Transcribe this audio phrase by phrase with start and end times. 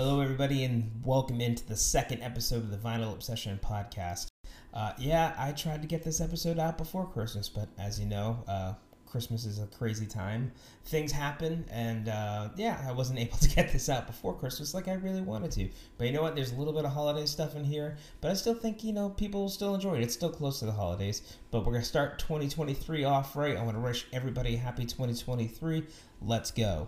[0.00, 4.28] Hello, everybody, and welcome into the second episode of the Vinyl Obsession podcast.
[4.72, 8.44] Uh, yeah, I tried to get this episode out before Christmas, but as you know,
[8.46, 8.74] uh,
[9.06, 10.52] Christmas is a crazy time.
[10.84, 14.86] Things happen, and uh, yeah, I wasn't able to get this out before Christmas like
[14.86, 15.68] I really wanted to.
[15.96, 16.36] But you know what?
[16.36, 19.08] There's a little bit of holiday stuff in here, but I still think you know
[19.08, 20.04] people will still enjoy it.
[20.04, 23.56] It's still close to the holidays, but we're gonna start 2023 off right.
[23.56, 25.84] I want to wish everybody a happy 2023.
[26.22, 26.86] Let's go.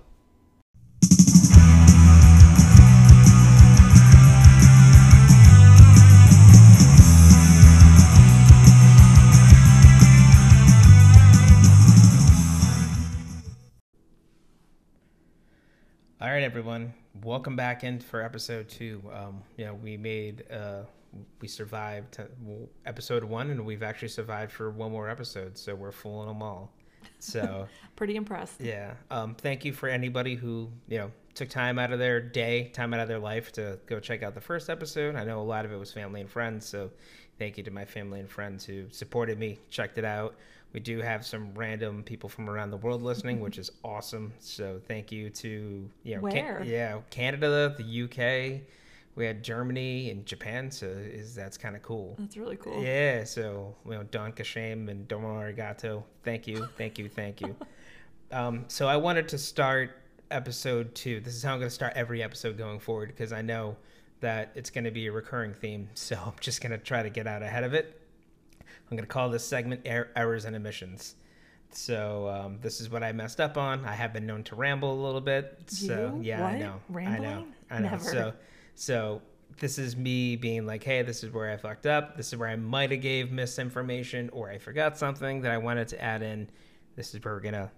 [16.32, 16.94] Right, everyone.
[17.25, 19.02] Welcome back in for episode two.
[19.12, 20.82] Um, you know, we made, uh,
[21.40, 22.18] we survived
[22.86, 25.58] episode one, and we've actually survived for one more episode.
[25.58, 26.72] So we're fooling them all.
[27.18, 27.66] So
[27.96, 28.61] Pretty impressed.
[28.61, 32.70] yeah, um, thank you for anybody who you know took time out of their day,
[32.72, 35.17] time out of their life to go check out the first episode.
[35.17, 36.91] I know a lot of it was family and friends, so
[37.39, 40.37] thank you to my family and friends who supported me, checked it out.
[40.73, 44.33] We do have some random people from around the world listening, which is awesome.
[44.39, 48.62] So thank you to you know, Can- yeah, Canada, the UK.
[49.17, 52.15] We had Germany and Japan, so is that's kind of cool.
[52.19, 52.83] That's really cool.
[52.83, 56.05] Yeah, so you know, Don Kashame and Domo Arigato.
[56.23, 57.55] Thank you, thank you, thank you.
[58.33, 59.97] um, so I wanted to start
[60.31, 61.21] episode two.
[61.21, 63.77] This is how I'm going to start every episode going forward because I know
[64.21, 65.89] that it's going to be a recurring theme.
[65.95, 68.00] So I'm just going to try to get out ahead of it.
[68.91, 71.15] I'm going to call this segment er- "Errors and Emissions."
[71.73, 73.85] So um, this is what I messed up on.
[73.85, 75.63] I have been known to ramble a little bit.
[75.69, 76.23] So You?
[76.23, 76.59] yeah, I What?
[76.59, 77.53] know, I know, Rambling?
[77.71, 77.91] I know.
[77.91, 78.05] Never.
[78.05, 78.33] So
[78.75, 79.23] so
[79.59, 82.17] this is me being like, hey, this is where I fucked up.
[82.17, 85.87] This is where I might have gave misinformation or I forgot something that I wanted
[85.89, 86.49] to add in.
[86.97, 87.71] This is where we're gonna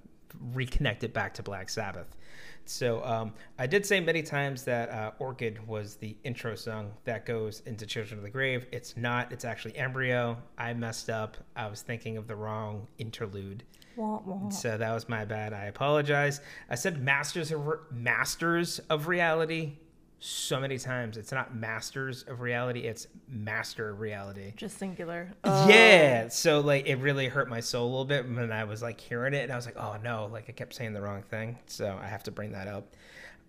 [0.54, 2.16] reconnect it back to Black Sabbath.
[2.64, 7.26] So um, I did say many times that uh, Orchid was the intro song that
[7.26, 8.66] goes into Children of the Grave.
[8.72, 9.32] It's not.
[9.32, 10.38] It's actually Embryo.
[10.58, 11.36] I messed up.
[11.56, 13.64] I was thinking of the wrong interlude.
[13.96, 14.48] Wah, wah.
[14.48, 15.52] So that was my bad.
[15.52, 16.40] I apologize.
[16.70, 19.78] I said masters of masters of reality
[20.24, 21.16] so many times.
[21.16, 22.80] It's not masters of reality.
[22.80, 24.52] It's master of reality.
[24.56, 25.32] Just singular.
[25.44, 26.28] Yeah.
[26.28, 29.34] So like it really hurt my soul a little bit when I was like hearing
[29.34, 31.58] it, and I was like, oh no, like I kept saying the wrong thing.
[31.66, 32.94] So I have to bring that up.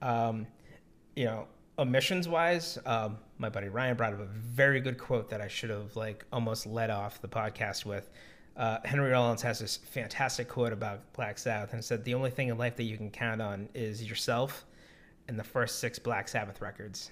[0.01, 0.47] Um,
[1.15, 1.45] you know,
[1.77, 5.69] omissions wise, um, my buddy Ryan brought up a very good quote that I should
[5.69, 8.09] have like almost led off the podcast with.
[8.57, 12.47] Uh, Henry Rollins has this fantastic quote about Black Sabbath and said, "The only thing
[12.47, 14.65] in life that you can count on is yourself
[15.27, 17.11] and the first six Black Sabbath records."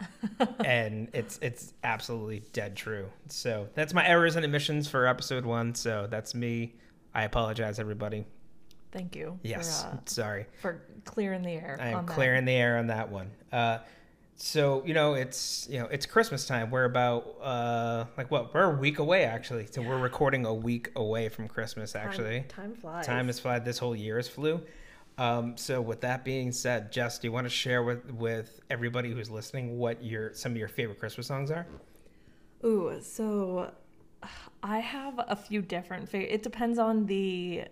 [0.64, 3.08] and it's it's absolutely dead true.
[3.28, 5.74] So that's my errors and omissions for episode one.
[5.74, 6.74] So that's me.
[7.14, 8.24] I apologize, everybody.
[8.90, 9.38] Thank you.
[9.42, 10.46] Yes, For, uh, sorry.
[10.60, 11.78] for clearing the air.
[11.80, 12.14] I am that.
[12.14, 13.30] clearing the air on that one.
[13.50, 13.78] Uh,
[14.36, 16.70] so you know it's you know it's Christmas time.
[16.70, 19.66] We're about uh, like what we're a week away actually.
[19.70, 22.44] So we're recording a week away from Christmas Time- actually.
[22.48, 23.06] Time, flies.
[23.06, 23.64] Time has flied.
[23.64, 24.60] This whole year has flew.
[25.18, 29.12] Um, so with that being said, Jess, do you want to share with with everybody
[29.12, 31.66] who's listening what your some of your favorite Christmas songs are?
[32.64, 33.72] Ooh, so
[34.62, 36.08] I have a few different.
[36.08, 37.64] Fa- it depends on the,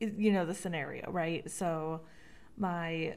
[0.00, 1.48] you know, the scenario, right?
[1.50, 2.00] So,
[2.56, 3.16] my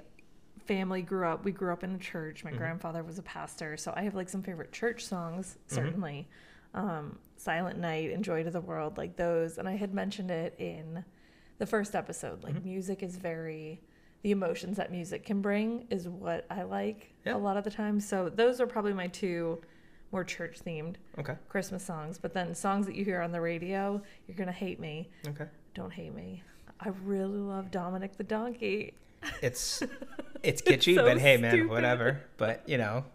[0.66, 1.46] family grew up.
[1.46, 2.44] We grew up in a church.
[2.44, 2.54] Mm-hmm.
[2.54, 5.58] My grandfather was a pastor, so I have like some favorite church songs.
[5.68, 6.28] Certainly,
[6.74, 9.58] um, "Silent Night," "And Joy to the World," like those.
[9.58, 11.06] And I had mentioned it in
[11.58, 12.44] the first episode.
[12.44, 12.70] Like Mm-hmm.
[12.70, 13.82] music is very.
[14.24, 17.36] The emotions that music can bring is what I like Yeah.
[17.36, 18.00] a lot of the time.
[18.00, 19.62] So those are probably my two
[20.12, 21.36] more church themed Okay.
[21.50, 25.10] Christmas songs, but then songs that you hear on the radio, you're gonna hate me.
[25.28, 25.46] Okay.
[25.76, 26.42] Don't hate me.
[26.80, 28.94] I really love Dominic the Donkey.
[29.42, 29.84] It's
[30.44, 31.70] it's kitschy, so but hey, man, stupid.
[31.70, 32.22] whatever.
[32.38, 33.06] But you know,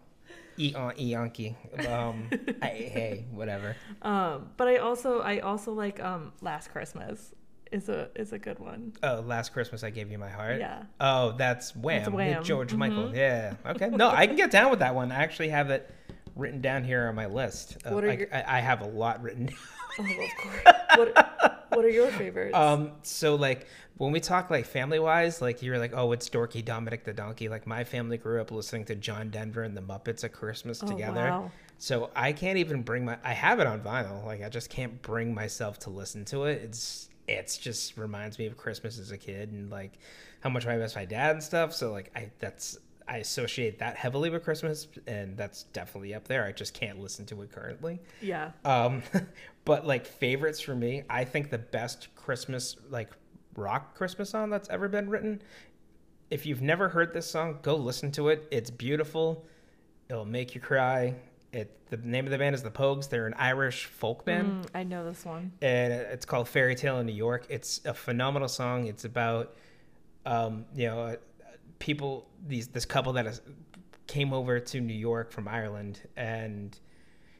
[0.57, 1.55] eat on Eonky.
[1.89, 2.29] Um,
[2.61, 3.75] I, hey, whatever.
[4.01, 7.33] Um, but I also I also like um Last Christmas
[7.73, 8.93] is a is a good one.
[9.03, 10.59] Oh, last Christmas I gave you my heart.
[10.59, 10.83] Yeah.
[10.99, 11.97] Oh, that's Wham.
[11.99, 12.43] That's with Wham.
[12.43, 13.09] George Michael.
[13.09, 13.15] Mhm.
[13.15, 13.55] Yeah.
[13.65, 13.89] Okay.
[13.89, 15.11] No, I can get down with that one.
[15.11, 15.89] I actually have it
[16.35, 17.77] written down here on my list.
[17.85, 19.47] Uh, What are I, your- I, I have a lot written.
[19.47, 19.55] down.
[19.99, 20.75] Oh, of course.
[20.95, 22.55] what What are your favorites?
[22.55, 23.67] Um, so like
[23.97, 27.47] when we talk like family wise, like you're like, oh, it's dorky Dominic the Donkey.
[27.49, 30.87] Like my family grew up listening to John Denver and the Muppets at Christmas Oh,
[30.87, 31.21] together.
[31.25, 31.51] wow.
[31.77, 34.25] So I can't even bring my I have it on vinyl.
[34.25, 36.61] Like I just can't bring myself to listen to it.
[36.63, 39.99] It's it's just reminds me of Christmas as a kid and like
[40.41, 41.73] how much I miss my dad and stuff.
[41.73, 42.77] So like I that's
[43.07, 46.45] I associate that heavily with Christmas and that's definitely up there.
[46.45, 47.99] I just can't listen to it currently.
[48.21, 48.51] yeah.
[48.63, 49.03] Um,
[49.65, 53.09] but like favorites for me, I think the best Christmas like
[53.55, 55.41] rock Christmas song that's ever been written
[56.33, 58.47] if you've never heard this song, go listen to it.
[58.49, 59.45] It's beautiful.
[60.09, 61.13] It'll make you cry.
[61.53, 63.07] It the name of the band is the Pogues.
[63.09, 65.51] They're an Irish folk band Mm, I know this one.
[65.61, 67.45] and it's called Fairy Tale in New York.
[67.49, 68.87] It's a phenomenal song.
[68.87, 69.55] It's about,
[70.25, 71.15] um, you know, uh,
[71.79, 73.41] people these this couple that is,
[74.07, 76.77] came over to New York from Ireland, and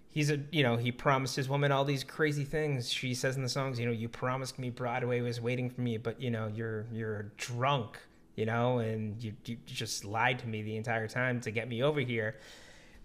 [0.10, 2.92] he's a you know he promised his woman all these crazy things.
[2.92, 5.98] She says in the songs, you know, you promised me Broadway was waiting for me,
[5.98, 7.98] but you know you're you're drunk,
[8.36, 11.82] you know, and you you just lied to me the entire time to get me
[11.82, 12.36] over here.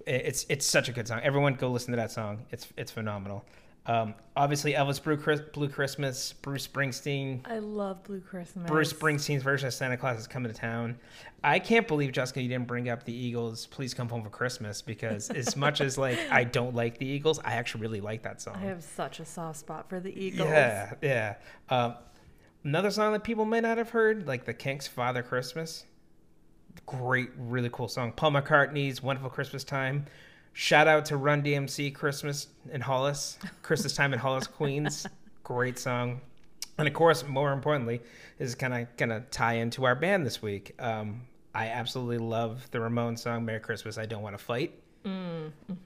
[0.09, 1.21] It's it's such a good song.
[1.23, 2.47] Everyone go listen to that song.
[2.51, 3.45] It's it's phenomenal.
[3.89, 7.41] Um, obviously, Elvis Blue, Chris, Blue Christmas, Bruce Springsteen.
[7.47, 8.69] I love Blue Christmas.
[8.69, 10.99] Bruce Springsteen's version of Santa Claus is coming to town.
[11.43, 13.67] I can't believe Jessica you didn't bring up the Eagles.
[13.67, 17.39] Please come home for Christmas because as much as like I don't like the Eagles,
[17.39, 18.57] I actually really like that song.
[18.57, 20.51] I have such a soft spot for the Eagles.
[20.51, 21.35] Yeah, yeah.
[21.71, 21.95] Um,
[22.63, 25.85] another song that people may not have heard, like the Kinks' "Father Christmas."
[26.87, 28.13] Great, really cool song.
[28.13, 30.07] Paul McCartney's "Wonderful Christmas Time."
[30.53, 35.07] Shout out to Run DMC "Christmas" in Hollis, "Christmas Time" in Hollis, Queens.
[35.45, 36.21] Great song.
[36.79, 38.01] And of course, more importantly,
[38.39, 40.75] is kind of gonna tie into our band this week.
[40.79, 41.23] Um,
[41.55, 44.75] I absolutely love the Ramones song "Merry Christmas, I Don't Want to Fight."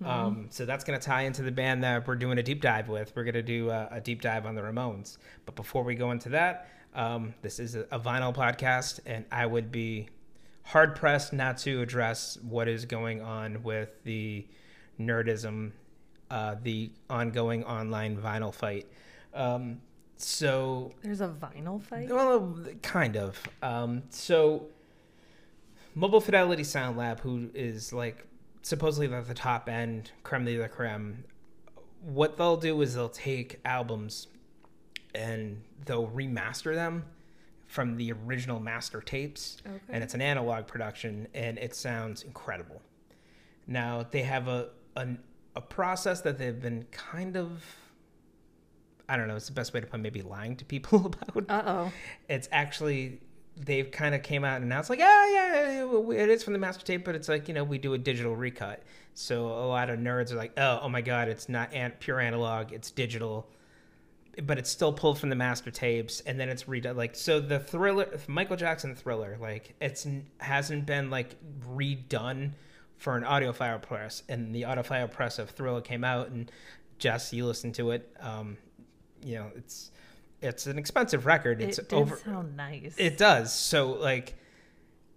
[0.04, 2.88] Um, so that's going to tie into the band that we're doing a deep dive
[2.88, 3.12] with.
[3.14, 5.18] We're going to do a, a deep dive on the Ramones.
[5.46, 9.46] But before we go into that, um, this is a, a vinyl podcast, and I
[9.46, 10.08] would be
[10.64, 14.46] hard pressed not to address what is going on with the
[14.98, 15.72] nerdism,
[16.30, 18.86] uh, the ongoing online vinyl fight.
[19.34, 19.80] Um,
[20.16, 22.08] so There's a vinyl fight.
[22.08, 23.40] well, kind of.
[23.62, 24.66] Um, so,
[25.94, 28.26] Mobile Fidelity Sound Lab, who is like
[28.62, 31.24] supposedly at the top end, creme de la creme,
[32.02, 34.28] what they'll do is they'll take albums
[35.14, 37.04] and they'll remaster them
[37.72, 39.62] from the original master tapes.
[39.66, 39.78] Okay.
[39.88, 42.82] And it's an analog production and it sounds incredible.
[43.66, 45.08] Now, they have a, a,
[45.56, 47.64] a process that they've been kind of.
[49.08, 49.36] I don't know.
[49.36, 51.92] It's the best way to put maybe lying to people about Uh oh.
[52.28, 53.20] it's actually
[53.56, 55.84] they've kind of came out and announced like yeah yeah
[56.14, 58.34] it is from the master tape but it's like you know we do a digital
[58.34, 58.82] recut
[59.12, 62.18] so a lot of nerds are like oh oh my god it's not an- pure
[62.18, 63.46] analog it's digital
[64.44, 67.58] but it's still pulled from the master tapes and then it's redone like so the
[67.58, 70.06] thriller michael jackson thriller like it's
[70.38, 71.36] hasn't been like
[71.74, 72.52] redone
[72.96, 76.50] for an audiophile press and the audiophile press of thriller came out and
[76.98, 78.56] jess you listen to it um
[79.22, 79.90] you know it's
[80.42, 82.94] it's an expensive record it's it over sound nice.
[82.98, 83.54] it does.
[83.54, 84.34] So like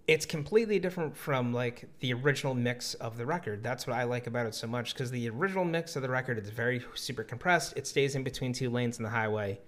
[0.06, 3.62] it's completely different from like the original mix of the record.
[3.62, 6.38] That's what I like about it so much because the original mix of the record
[6.38, 7.76] is very super compressed.
[7.76, 9.58] It stays in between two lanes in the highway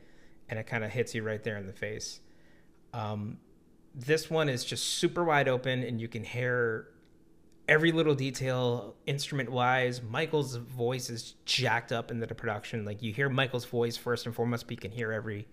[0.49, 2.21] and it kind of hits you right there in the face.
[2.93, 3.39] Um,
[3.95, 6.89] this one is just super wide open and you can hear
[7.69, 10.01] every little detail instrument wise.
[10.03, 12.85] Michael's voice is jacked up into the production.
[12.85, 15.49] Like you hear Michael's voice first and foremost, but you can hear every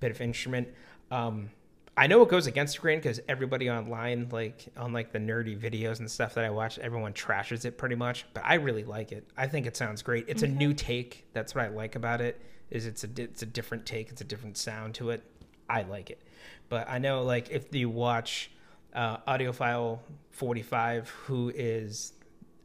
[0.00, 0.68] bit of instrument.
[1.12, 1.50] Um,
[1.98, 5.58] I know it goes against the grain because everybody online, like on like the nerdy
[5.58, 8.26] videos and stuff that I watch, everyone trashes it pretty much.
[8.34, 9.26] But I really like it.
[9.36, 10.26] I think it sounds great.
[10.28, 11.26] It's a new take.
[11.32, 12.40] That's what I like about it.
[12.70, 14.10] Is it's a it's a different take.
[14.10, 15.22] It's a different sound to it.
[15.70, 16.20] I like it.
[16.68, 18.50] But I know like if you watch
[18.94, 20.00] uh, Audiophile
[20.32, 22.12] 45, who is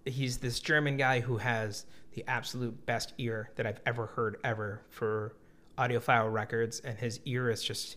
[0.05, 4.81] he's this German guy who has the absolute best ear that I've ever heard ever
[4.89, 5.35] for
[5.77, 7.95] audiophile records, and his ear is just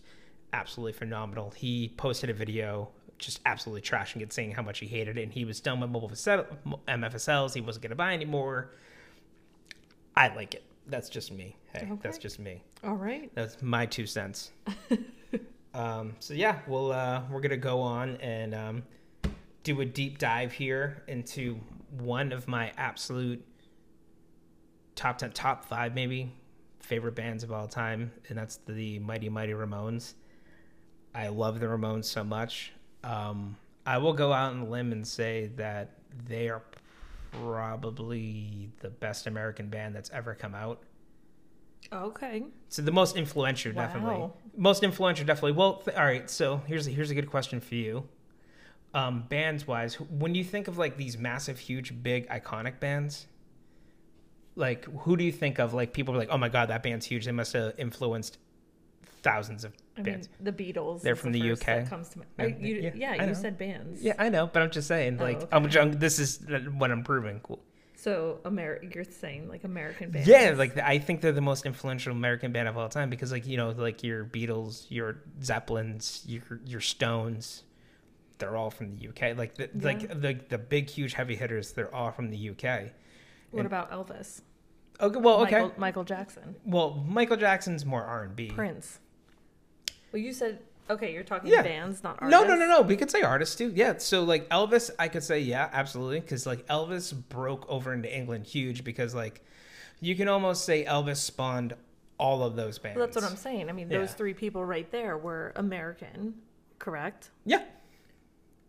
[0.55, 1.51] absolutely phenomenal.
[1.51, 5.31] He posted a video just absolutely trashing it, saying how much he hated it, and
[5.31, 6.47] he was done with mobile facet-
[6.87, 7.53] MFSLs.
[7.53, 8.71] He wasn't going to buy anymore.
[10.15, 10.63] I like it.
[10.87, 11.55] That's just me.
[11.73, 12.61] Hey, that's just me.
[12.83, 13.31] All right.
[13.35, 14.51] That's my two cents.
[15.73, 18.83] um, so yeah, we'll uh, we're gonna go on and um,
[19.63, 21.59] do a deep dive here into
[21.97, 23.43] one of my absolute
[24.93, 26.31] top ten, top five maybe
[26.81, 30.13] favorite bands of all time, and that's the Mighty Mighty Ramones.
[31.15, 32.73] I love the Ramones so much.
[33.03, 33.55] Um,
[33.85, 35.91] I will go out on a limb and say that
[36.27, 36.61] they are
[37.31, 40.83] probably the best American band that's ever come out.
[41.93, 42.43] Okay.
[42.67, 44.29] So the most influential, definitely.
[44.57, 45.53] Most influential, definitely.
[45.53, 46.29] Well, th- all right.
[46.29, 48.07] So here's here's a good question for you.
[48.93, 53.27] Um, bands wise, when you think of like these massive, huge, big, iconic bands,
[54.55, 55.73] like who do you think of?
[55.73, 57.25] Like people are like, oh my god, that band's huge.
[57.25, 58.37] They must have influenced
[59.21, 60.27] thousands of I bands.
[60.39, 61.01] mean, the Beatles.
[61.01, 61.87] They're from the first UK.
[61.89, 62.29] Comes to mind.
[62.37, 64.01] Yeah, Uh, you, yeah, yeah, I you said bands.
[64.03, 65.79] yeah, I know, but I'm just saying, Oh, like, okay.
[65.79, 66.45] I'm, this is
[66.77, 67.39] what I'm proving.
[67.41, 67.59] Cool.
[67.97, 70.27] So Ameri- you're saying like American bands.
[70.27, 73.47] Yeah, like I think they're the most influential American band of all time because, like,
[73.47, 77.63] you know, like your Beatles, your Zeppelins, your your Stones,
[78.37, 79.35] they're all from the UK.
[79.37, 79.85] Like the Yeah.
[79.85, 82.91] like the the big huge heavy hitters, they're all from the UK.
[83.51, 84.41] What And- about Elvis?
[84.99, 85.51] Okay, well, okay.
[85.61, 88.47] Michael, Michael Jackson, Well, Michael Jackson's more R and B.
[88.49, 88.99] Prince.
[90.11, 90.59] Well, you said
[90.89, 91.13] okay.
[91.13, 91.61] You're talking Yeah.
[91.63, 92.31] bands, not artists.
[92.31, 92.67] no, no, no.
[92.67, 92.81] No.
[92.81, 93.71] We could say artists too.
[93.75, 93.95] Yeah.
[93.97, 98.45] So like Elvis, I could say yeah, absolutely, because like Elvis broke over into England
[98.45, 99.41] huge because like
[100.01, 101.73] you can almost say Elvis spawned
[102.17, 102.97] all of those bands.
[102.97, 103.69] Well, that's what I'm saying.
[103.69, 104.15] I mean, those Yeah.
[104.15, 106.35] three people right there were American,
[106.79, 107.31] correct?
[107.45, 107.63] Yeah.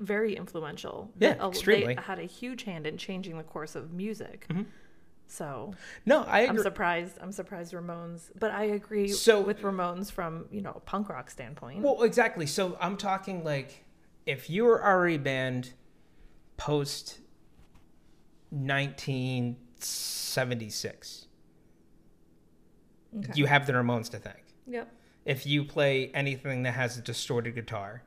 [0.00, 1.10] Very influential.
[1.18, 1.94] Yeah, They- extremely.
[1.94, 4.46] They had a huge hand in changing the course of music.
[4.50, 4.66] Mhm.
[5.28, 7.18] So No, I I'm surprised.
[7.20, 11.30] I'm surprised Ramones, but I agree So- with Ramones from you know a punk rock
[11.30, 11.82] standpoint.
[11.82, 12.46] Well, exactly.
[12.46, 13.84] So I'm talking like
[14.24, 15.72] if you were already banned
[16.56, 17.20] post
[18.50, 21.26] 1976,
[23.18, 23.32] okay.
[23.34, 24.44] you have the Ramones to thank.
[24.66, 24.92] Yep.
[25.24, 28.02] If you play anything that has a distorted guitar,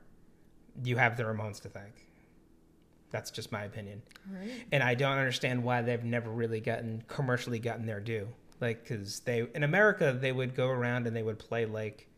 [0.82, 2.09] you have the Ramones to thank.
[3.10, 4.02] That's just my opinion.
[4.30, 4.50] Right.
[4.72, 8.28] and I don't understand why they've never really gotten commercially gotten their due.
[8.60, 12.08] Like, because they in America they would go around and they would play like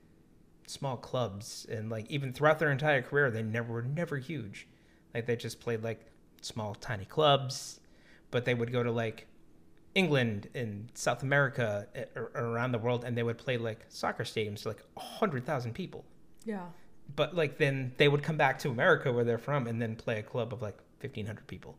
[0.66, 4.66] small clubs, and like even throughout their entire career they never were never huge.
[5.14, 6.00] Like they just played like
[6.40, 7.80] small tiny clubs,
[8.30, 9.26] but they would go to like
[9.94, 13.84] England and South America eh, or, or around the world, and they would play like
[13.88, 16.04] soccer stadiums to like hundred thousand people
[16.44, 16.66] Yeah.
[17.16, 20.18] But like then they would come back to America where they're from and then play
[20.18, 21.76] a club of like 1500 people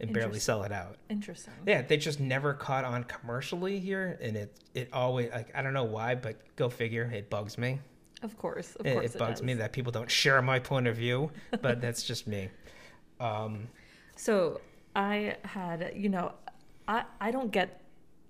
[0.00, 0.96] and barely sell it out.
[1.08, 1.54] Interesting.
[1.66, 5.72] Yeah, they just never caught on commercially here and it it always like I don't
[5.74, 7.80] know why, but go figure, it bugs me.
[8.22, 8.74] Of course.
[8.76, 9.14] Of It, course.
[9.14, 11.30] it bugs me that people don't share my point of view,
[11.62, 12.48] but that's just me.
[13.20, 13.68] Um
[14.16, 14.60] So
[14.94, 16.32] I had, you know,
[16.88, 17.82] I I don't get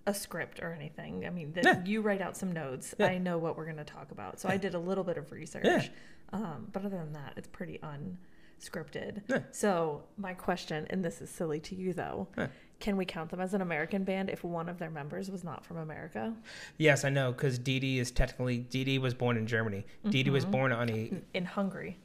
[0.09, 1.27] a script or anything.
[1.27, 1.85] I mean, the, Yeah.
[1.85, 2.95] you write out some notes.
[2.99, 3.07] Yeah.
[3.07, 4.39] I know what we're going to talk about.
[4.39, 5.91] So I did a little bit of research.
[6.33, 9.23] Um, but other than that, it's pretty unscripted.
[9.29, 9.41] Yeah.
[9.53, 12.49] So my question, and this is silly to you though, Yeah.
[12.81, 15.65] can we count them as an American band if one of their members was not
[15.65, 16.35] from America?
[16.79, 19.87] yes, I know cuz Dee Dee is technically Dee Dee was born in Germany.
[20.09, 20.51] Dee Dee was Mm-hmm.
[20.53, 21.99] born on a In Hungary.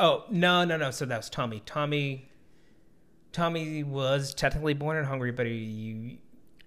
[0.00, 0.90] Oh, no, no, no.
[0.92, 1.60] So that was Tommy.
[1.66, 2.28] Tommy
[3.32, 6.20] Tommy was technically born in Hungary, but he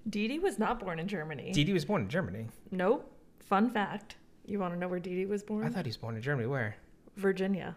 [0.10, 1.51] Dee Dee was not born in Germany.
[1.51, 2.48] Dee Dee was born in Germany.
[2.71, 3.07] nope.
[3.39, 4.15] Fun fact.
[4.51, 5.65] You want to know where Dee Dee was born?
[5.65, 6.48] I thought he was born in Germany.
[6.48, 6.75] Where?
[7.15, 7.75] Virginia,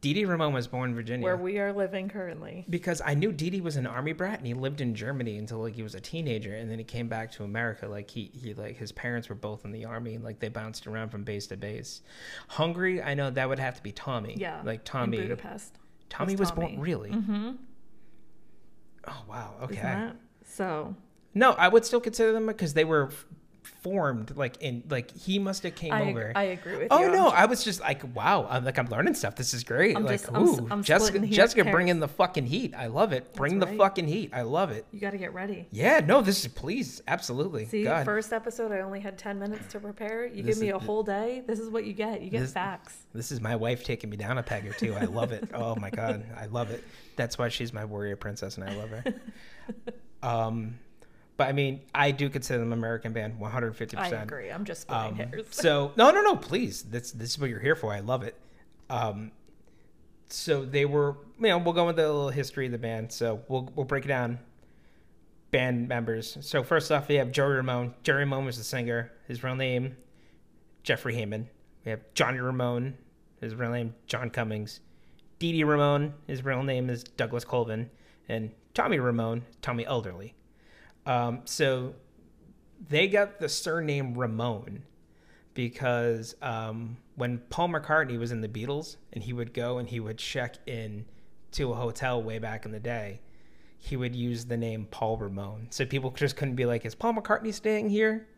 [0.00, 1.24] Dee Dee Ramone was born in Virginia.
[1.24, 2.64] where we are living currently.
[2.70, 5.58] because I knew Dee Dee was an army brat and he lived in Germany until
[5.58, 7.88] like he was a teenager and then he came back to America.
[7.88, 10.86] Like he, he like his parents were both in the army and like they bounced
[10.86, 12.02] around from base to base.
[12.48, 14.34] Hungary, I know that would have to be Tommy.
[14.38, 14.60] Yeah.
[14.64, 15.16] Like In Tommy.
[15.18, 15.78] Budapest.
[16.10, 17.10] Tommy was was born really.
[17.10, 17.50] Mm-hmm.
[19.08, 19.54] Oh wow.
[19.62, 20.10] Okay.
[20.44, 20.94] So
[21.34, 23.10] No, I would still consider them because they were
[24.34, 26.32] like in like he must have came I, over.
[26.34, 27.06] I agree with Oh you.
[27.08, 27.30] Oh no!
[27.30, 28.46] I'm, was just like, wow!
[28.48, 29.36] I'm like, I'm learning stuff.
[29.36, 29.96] This is great.
[29.96, 31.74] I'm like, just- I'm ooh, I'm Jessica, splitting Jessica, hairs.
[31.74, 32.74] bring in the fucking heat.
[32.76, 33.34] I love it.
[33.34, 33.78] Bring the right.
[33.78, 34.30] fucking heat.
[34.32, 34.86] I love it.
[34.92, 35.66] you got to get ready.
[35.72, 37.66] Yeah, no, this is please, absolutely.
[37.66, 40.26] See, God, first episode, I only had 10 minutes to prepare.
[40.26, 41.42] You This give me is a whole day.
[41.46, 42.22] This is what you get.
[42.22, 42.96] You get This- facts.
[43.14, 44.94] this is my wife taking me down a peg or two.
[44.94, 45.48] I love it.
[45.54, 46.84] oh my god, I love it.
[47.16, 49.04] That's why she's my warrior princess, and I love her.
[50.22, 50.78] um,
[51.38, 53.96] but I mean, I do consider them American band, 150%.
[53.96, 54.50] I agree.
[54.50, 55.46] I'm just splitting Um, hairs.
[55.52, 56.82] so no, no, no, please.
[56.82, 57.92] This this is what you're here for.
[57.94, 58.34] I love it.
[58.90, 59.32] Um,
[60.28, 63.10] so they were, you know, we'll go into a little history of the band.
[63.12, 64.40] So we'll we'll break it down.
[65.50, 66.36] Band members.
[66.42, 67.94] So first off, we have Joey Ramone.
[68.02, 69.12] Joey Ramone was the singer.
[69.28, 69.96] His real name,
[70.82, 71.48] Jeffrey Hyman.
[71.86, 72.98] We have Johnny Ramone.
[73.40, 74.80] His real name, John Cummings.
[75.38, 76.12] Dee Dee Ramone.
[76.26, 77.88] His real name is Douglas Colvin.
[78.28, 80.32] And Tommy Ramone, Tommy Erdelyi.
[81.08, 81.94] Um, so
[82.88, 84.84] they got the surname Ramon
[85.54, 89.98] because um, when Paul McCartney was in the Beatles and he would go and he
[89.98, 91.04] would check in
[91.52, 93.20] to a hotel way back in the day,
[93.78, 95.68] he would use the name Paul Ramon.
[95.70, 98.28] So people just couldn't be like, is Paul McCartney staying here?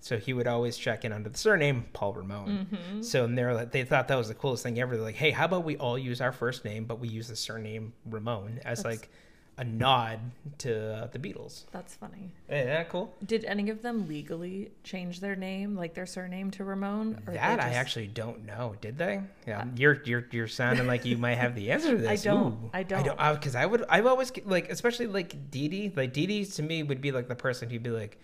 [0.00, 2.68] So he would always check in under the surname Paul Ramon.
[2.72, 3.02] Mm-hmm.
[3.02, 4.96] So and they're like, they thought that was the coolest thing ever.
[4.96, 7.36] They're like, hey, how about we all use our first name, but we use the
[7.36, 9.10] surname Ramon as That's- like
[9.58, 10.20] a nod
[10.58, 11.64] to uh, the Beatles.
[11.72, 12.30] That's funny.
[12.48, 13.12] Isn't that cool?
[13.26, 17.20] Did any of them legally change their name, like their surname to Ramon?
[17.26, 18.76] Or That I actually don't know.
[18.80, 19.20] Did they?
[19.46, 22.08] Yeah, you're you're you're sounding like you might have the answer to this.
[22.08, 22.52] I don't.
[22.52, 22.70] Ooh.
[22.72, 23.00] I I don't.
[23.00, 23.34] I don't.
[23.40, 23.84] Because I would.
[23.88, 25.92] I've always like, especially like Dee Dee.
[25.94, 28.20] Like Dee Dee to me would be like the person who'd be like,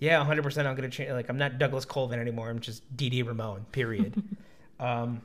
[0.00, 0.42] yeah, 100.
[0.42, 1.12] percent I'm gonna change.
[1.12, 2.50] Like I'm not Douglas Colvin anymore.
[2.50, 3.66] I'm just Dee Dee Ramone.
[3.70, 4.20] Period.
[4.80, 5.22] um,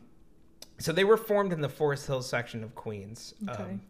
[0.77, 3.33] so they were formed in the Forest Hills section of Queens.
[3.49, 3.63] Okay.
[3.63, 3.81] Um,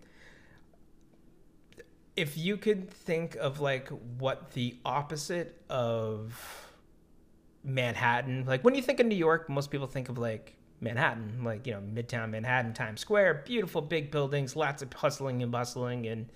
[2.17, 6.67] if you could think of like what the opposite of
[7.63, 11.65] Manhattan, like when you think of New York, most people think of like Manhattan, like
[11.67, 16.27] you know Midtown Manhattan, Times Square, beautiful big buildings, lots of hustling and bustling, and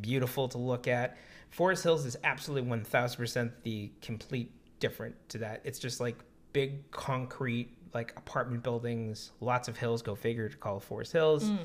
[0.00, 1.18] beautiful to look at.
[1.50, 5.60] Forest Hills is absolutely one thousand percent the complete different to that.
[5.64, 6.16] It's just like
[6.52, 10.00] big concrete like apartment buildings, lots of hills.
[10.02, 11.44] Go figure to call Forest Hills.
[11.44, 11.58] Mm.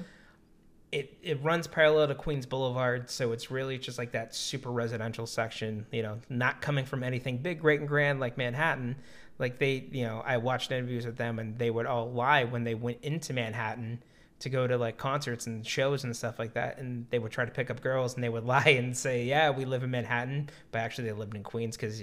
[0.91, 5.27] It it runs parallel to Queens Boulevard, so it's really just like that super residential
[5.27, 5.85] section.
[5.91, 8.95] You know, not coming from anything big, great, and grand like Manhattan.
[9.37, 12.63] Like they, you know, I watched interviews with them, and they would all lie when
[12.63, 14.01] they went into Manhattan
[14.39, 17.43] to go to like concerts and shows and stuff like that and they would try
[17.43, 20.49] to pick up girls and they would lie and say yeah we live in manhattan
[20.71, 22.01] but actually they lived in queens because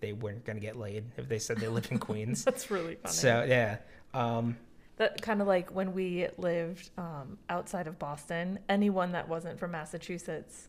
[0.00, 2.96] they weren't going to get laid if they said they lived in queens That's really
[2.96, 3.14] funny.
[3.14, 3.76] so yeah
[4.14, 4.56] um,
[4.96, 8.58] that kind of like when we lived um, outside of Boston.
[8.68, 10.68] Anyone that wasn't from Massachusetts,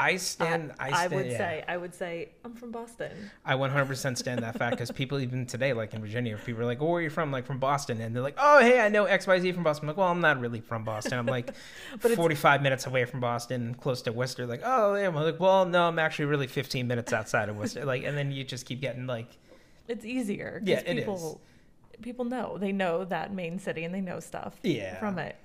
[0.00, 0.72] I stand.
[0.80, 1.38] I, I, stand, would yeah.
[1.38, 3.30] say, I would say, I'm from Boston.
[3.44, 6.66] I 100% stand that fact because people even today, like in Virginia, if people are
[6.66, 8.88] like, "Oh, where are you from?" Like from Boston, and they're like, "Oh, hey, I
[8.88, 11.18] know X Y Z from Boston." I'm like, "Well, I'm not really from Boston.
[11.18, 11.46] I'm like
[12.00, 15.38] But it's- 45 minutes away from Boston, close to Worcester." Like, "Oh, yeah." I'm like,
[15.38, 18.64] "Well, no, I'm actually really 15 minutes outside of Worcester." Like, and then you just
[18.64, 19.28] keep getting like,
[19.86, 20.62] It's easier.
[20.64, 21.36] Yeah, it is.
[22.02, 22.58] People, know.
[22.58, 25.36] They know that main city and they know stuff yeah, from it.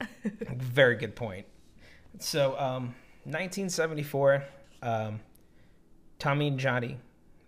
[0.56, 1.46] Very good point.
[2.18, 4.44] So, um, 1974,
[4.82, 5.20] um,
[6.18, 6.98] Tommy and Johnny,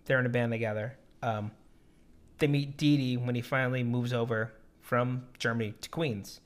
[0.05, 0.97] they're in a band together.
[1.21, 1.51] Um,
[2.37, 6.41] they meet Dee Dee when he finally moves over from Germany to Queens.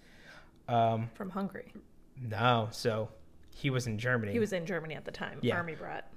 [0.68, 1.74] Um, From Hungary.
[2.22, 3.10] no, so
[3.56, 4.32] he was in Germany.
[4.32, 5.40] He was in Germany at the time.
[5.42, 5.56] Yeah.
[5.56, 6.12] Army brat.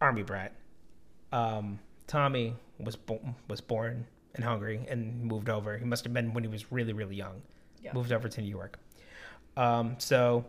[0.00, 0.52] Army brat.
[1.32, 4.06] Um, Tommy was bo- was born
[4.38, 5.76] in Hungary and moved over.
[5.76, 7.42] He must have been when he was really really young.
[7.82, 7.92] Yeah.
[7.92, 8.78] Moved over to New York.
[9.56, 10.46] Um, so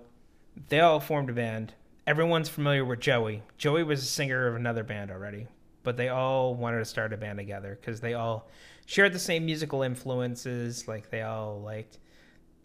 [0.70, 1.74] they all formed a band.
[2.08, 3.44] Everyone's familiar with Joey.
[3.58, 5.48] Joey was a singer of another band already,
[5.84, 8.48] but they all wanted to start a band together because they all
[8.88, 10.88] shared the same musical influences.
[10.88, 12.00] Like they all liked,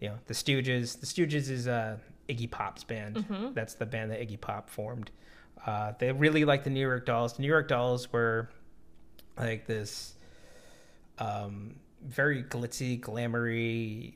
[0.00, 0.98] you know, the Stooges.
[0.98, 3.16] The Stooges is uh, Iggy Pop's band.
[3.16, 3.54] Mhm.
[3.54, 5.10] That's the band that Iggy Pop formed.
[5.66, 7.34] Uh, they really liked the New York Dolls.
[7.34, 8.48] The New York Dolls were
[9.38, 10.13] like this
[11.18, 14.14] um, very glitzy, glamoury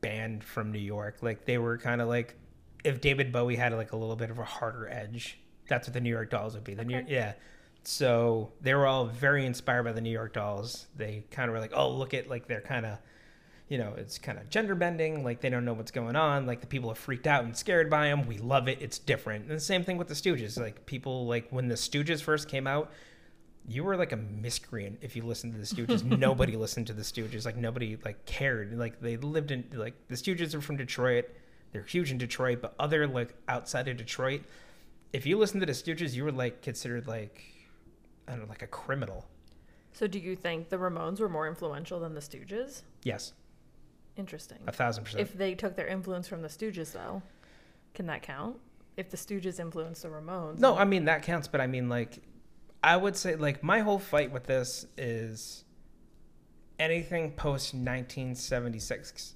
[0.00, 1.18] band from New York.
[1.22, 2.36] Like they were kind of like
[2.84, 5.38] if David Bowie had like a little bit of a harder edge.
[5.68, 6.74] That's what the New York Dolls would be.
[6.74, 7.34] The New yeah.
[7.82, 10.86] So they were all very inspired by the New York Dolls.
[10.96, 12.98] They kind of were like, oh, look at like they're kind of,
[13.68, 15.24] you know, it's kind of gender bending.
[15.24, 16.46] Like they don't know what's going on.
[16.46, 18.26] Like the people are freaked out and scared by them.
[18.26, 18.78] We love it.
[18.80, 19.46] It's different.
[19.46, 20.58] And the same thing with the Stooges.
[20.58, 22.92] Like people like when the Stooges first came out,
[23.68, 26.04] you were like a miscreant if you listened to the Stooges.
[26.04, 27.44] nobody listened to the Stooges.
[27.44, 28.76] Like nobody like cared.
[28.78, 31.28] Like they lived in like the Stooges are from Detroit.
[31.72, 34.42] They're huge in Detroit, but other like outside of Detroit,
[35.12, 37.42] if you listened to the Stooges, you were like considered like
[38.28, 39.26] I don't know, like a criminal.
[39.92, 42.82] So do you think the Ramones were more influential than the Stooges?
[43.02, 43.32] Yes,
[44.16, 44.58] Interesting.
[44.66, 45.20] a thousand percent.
[45.22, 47.22] If they took their influence from the Stooges, though,
[47.94, 48.56] can that count?
[48.96, 50.58] If the Stooges influenced the Ramones?
[50.58, 52.18] No, I mean that counts, but I mean like
[52.86, 55.64] I would say like my whole fight with this is
[56.78, 59.34] anything post 1976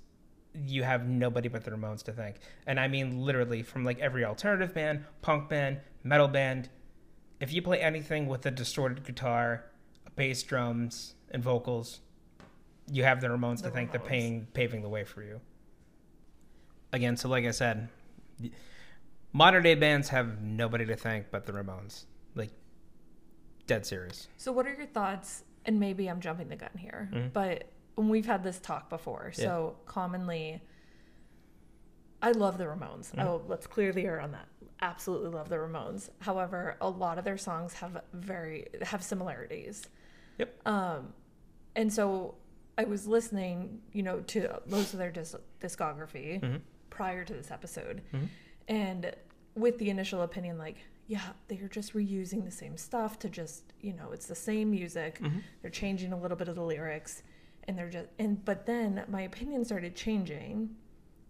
[0.55, 2.37] you have nobody but the Ramones to thank.
[2.67, 6.69] And I mean literally from like every alternative band, punk band, metal band,
[7.41, 9.65] if you play anything with a distorted guitar,
[10.15, 12.01] bass drums and vocals,
[12.91, 14.07] you have the Ramones to The thank the Ramones.
[14.07, 15.41] paying paving the way for you.
[16.93, 17.89] Again, so like I said,
[19.33, 22.05] modern day bands have nobody to thank but the Ramones.
[23.71, 24.27] Dead serious.
[24.37, 25.45] So, what are your thoughts?
[25.65, 27.33] And maybe I'm jumping the gun here, Mhm.
[27.33, 29.45] but we've had this talk before, Yeah.
[29.45, 30.61] so commonly,
[32.21, 33.13] I love the Ramones.
[33.15, 33.25] Mhm.
[33.25, 34.49] Oh, let's clear the air on that.
[34.83, 36.11] Absolutely love the Ramones.
[36.19, 39.89] However, a lot of their songs have very have similarities.
[40.39, 40.67] Yep.
[40.67, 41.15] Um,
[41.77, 42.35] and so
[42.77, 46.63] I was listening, you know, to most of their disc- discography Mhm.
[46.89, 48.29] prior to this episode, Mhm.
[48.67, 49.15] and
[49.55, 50.79] with the initial opinion, like,
[51.11, 55.19] yeah, they're just reusing the same stuff to just, you know, it's the same music.
[55.19, 55.43] Mhm.
[55.61, 57.25] They're changing a little bit of the lyrics,
[57.65, 60.77] and they're just and but then my opinion started changing,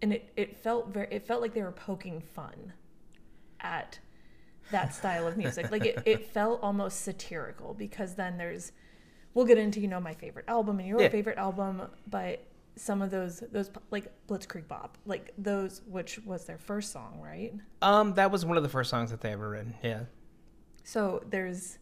[0.02, 2.74] and it it felt very it felt like they were poking fun
[3.60, 3.98] at
[4.70, 5.70] that style of music.
[5.70, 8.72] like it, it felt almost satirical because then there's
[9.32, 11.08] we'll get into you know my favorite album and your Yeah.
[11.08, 12.44] favorite album, but
[12.80, 17.52] some of those those like Blitzkrieg Bop, like those which was their first song, right?
[17.82, 19.74] Um, that was one of the first songs that they ever written.
[19.82, 20.04] Yeah.
[20.82, 21.78] So there's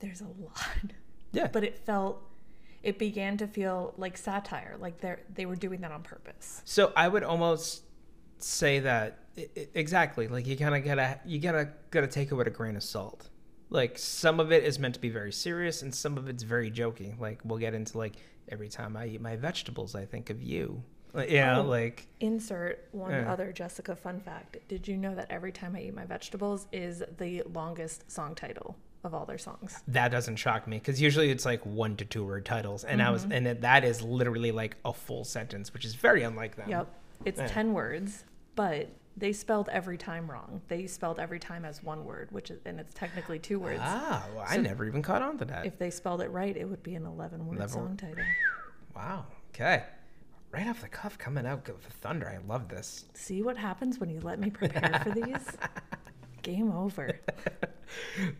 [0.00, 0.60] there's a lot.
[1.32, 1.48] Yeah.
[1.48, 2.22] But it felt
[2.82, 6.62] it began to feel like satire, like they they were doing that on purpose.
[6.64, 7.82] So I would almost
[8.38, 10.28] say that i- i- exactly.
[10.28, 13.28] Like you kind of gotta you gotta gotta take it with a grain of salt.
[13.70, 16.70] Like some of it is meant to be very serious, and some of it's very
[16.70, 17.18] jokey.
[17.18, 18.14] Like we'll get into like
[18.48, 20.82] Every time I eat my vegetables, I think of you.
[21.12, 21.68] Like, You know, Oh.
[21.68, 23.32] like Insert one Yeah.
[23.32, 24.56] other Jessica fun fact.
[24.68, 28.76] Did you know that Every Time I Eat My Vegetables is the longest song title
[29.04, 29.80] of all their songs?
[29.86, 33.10] that doesn't shock me because usually it's like one to two word titles, and I
[33.10, 33.46] was mm-hmm.
[33.46, 36.68] and that is literally like a full sentence, which is very unlike them.
[36.68, 36.88] Yep.
[37.24, 37.46] It's Yeah.
[37.46, 38.24] 10 words,
[38.56, 40.60] but they spelled every time wrong.
[40.68, 43.80] They spelled every time as one word, which is, and it's technically two words.
[43.82, 45.66] Ah, well, I So- never even caught on to that.
[45.66, 48.24] If they spelled it right, it would be an 11 word 11 song title.
[48.94, 49.26] wow.
[49.50, 49.84] Okay.
[50.50, 52.28] Right off the cuff, coming out with thunder.
[52.28, 53.06] I love this.
[53.14, 55.56] See what happens when you let me prepare for these?
[56.42, 57.18] Game over.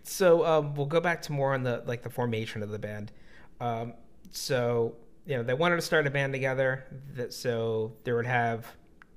[0.02, 3.12] So um, we'll go back to more on the like the formation of the band.
[3.60, 3.92] Um,
[4.30, 6.84] so you know they wanted to start a band together.
[7.14, 8.66] That so they would have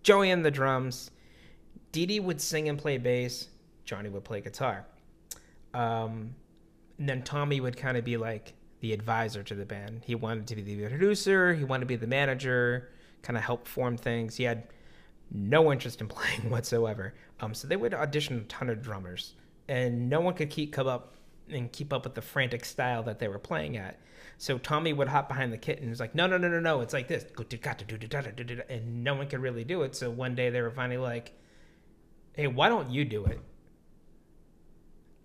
[0.04, 1.10] Joey in the drums,
[1.92, 3.48] Dee would sing and play bass,
[3.86, 4.86] Johnny would play guitar,
[5.74, 6.36] um,
[6.98, 10.04] and then Tommy would kind of be like the advisor to the band.
[10.06, 11.54] He wanted to be the producer.
[11.54, 12.90] He wanted to be the manager,
[13.22, 14.36] kind of help form things.
[14.36, 14.68] He had
[15.32, 17.14] no interest in playing whatsoever.
[17.40, 19.34] Um, so they would audition a ton of drummers,
[19.68, 21.14] and no one could keep come up
[21.50, 24.00] and keep up with the frantic style that they were playing at.
[24.38, 26.82] So Tommy would hop behind the kit and was like, "No, no, no, no, no!
[26.82, 27.26] It's like this."
[28.70, 29.96] And no one could really do it.
[29.96, 31.34] So one day they were finally like,
[32.38, 33.40] "Hey, why don't you do it?"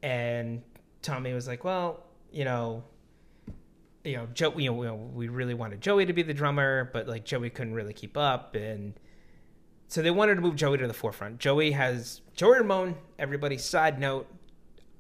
[0.02, 0.62] And
[1.02, 2.84] Tommy was like, "Well, you know."
[4.04, 4.52] You know, Joe.
[4.58, 7.74] You know, we- we really wanted Joey to be the drummer, but like Joey couldn't
[7.74, 8.94] really keep up, and
[9.86, 11.38] so they wanted to move Joey to the forefront.
[11.38, 12.96] Joey has Joey Ramone.
[13.20, 14.26] Everybody, side note,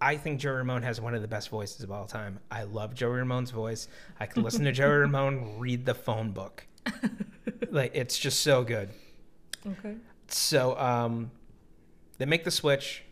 [0.00, 2.38] I think Joey Ramone has one of the best voices of all time.
[2.48, 3.88] I love Joey Ramone's voice.
[4.20, 6.64] I can listen to Joey Ramone read the phone book.
[7.70, 8.90] like it's just so good.
[9.66, 9.96] Okay.
[10.28, 11.32] So um,
[12.22, 13.02] they make the switch.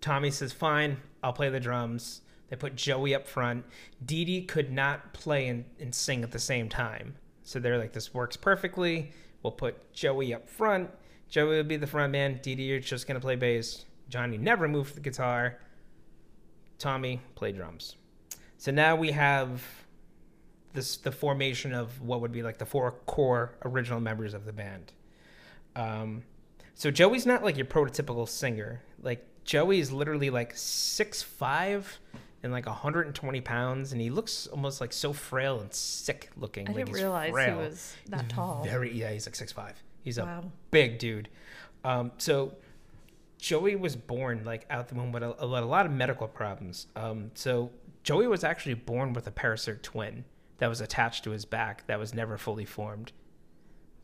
[0.00, 3.64] Tommy says, "Fine, I'll play the drums." They put Joey up front.
[4.04, 7.92] Dee Dee could not play and, and sing at the same time, so they're like,
[7.92, 9.12] "This works perfectly.
[9.44, 10.90] We'll put Joey up front.
[11.28, 12.40] Joey will be the front man.
[12.42, 13.84] Dee Dee, you're just gonna play bass.
[14.08, 15.60] Johnny never moved the guitar.
[16.78, 17.94] Tommy play drums.
[18.58, 19.62] So now we have
[20.72, 24.52] this the formation of what would be like the four core original members of the
[24.52, 24.92] band.
[25.76, 26.24] Um,
[26.80, 28.80] so Joey's not like your prototypical singer.
[29.02, 31.98] Like Joey is literally like six five
[32.42, 36.66] and like 120 pounds, and he looks almost like so frail and sick looking.
[36.66, 38.64] I like didn't realize he was that tall.
[38.64, 39.74] Very yeah, he's like six five.
[40.00, 40.52] He's a Wow.
[40.70, 41.28] big dude.
[41.84, 42.54] Um, so
[43.36, 46.86] Joey was born like out the womb with a, a lot, of medical problems.
[46.96, 47.72] Um, so
[48.04, 50.24] Joey was actually born with a parasitic twin
[50.56, 53.12] that was attached to his back that was never fully formed.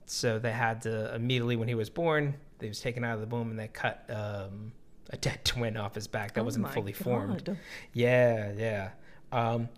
[0.04, 3.34] So they had to immediately when he was born, they was taken out of the
[3.34, 4.72] womb and they cut um,
[5.10, 7.56] a dead twin off his back that Oh wasn't fully formed.
[7.92, 8.90] Yeah, yeah.
[9.32, 9.68] Um,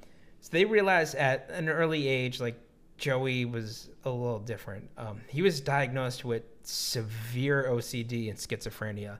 [0.40, 2.58] so they realized at an early age, like
[2.96, 4.90] Joey was a little different.
[4.96, 9.18] Um, he was diagnosed with severe OCD and schizophrenia.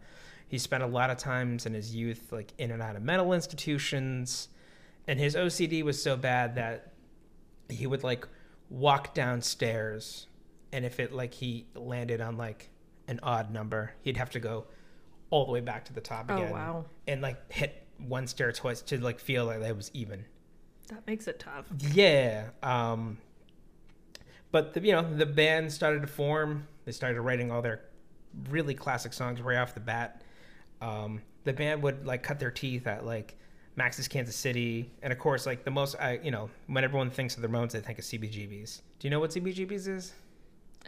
[0.49, 3.33] He spent a lot of times in his youth, like in and out of mental
[3.33, 4.49] institutions,
[5.07, 6.93] and his OCD was so bad that
[7.69, 8.27] he would like
[8.71, 10.27] walk downstairs,
[10.73, 12.71] and if it like he landed on like
[13.09, 14.67] an odd number, he'd have to go
[15.31, 16.85] all the way back to the top Oh, again wow.
[17.07, 20.25] and like hit one stair twice to like feel like that was even.
[20.89, 21.67] That makes it tough.
[21.93, 22.49] Yeah.
[22.63, 23.19] Um,
[24.51, 26.67] but the, you know the band started to form.
[26.85, 27.83] They started writing all their
[28.51, 30.23] really classic songs right off the bat.
[30.81, 33.37] Um, the band would like cut their teeth at like
[33.77, 37.37] Max's Kansas City, and of course like the most I you know when everyone thinks
[37.37, 38.81] of the Ramones, they think of CBGBs.
[38.99, 40.13] Do you know what CBGBs is?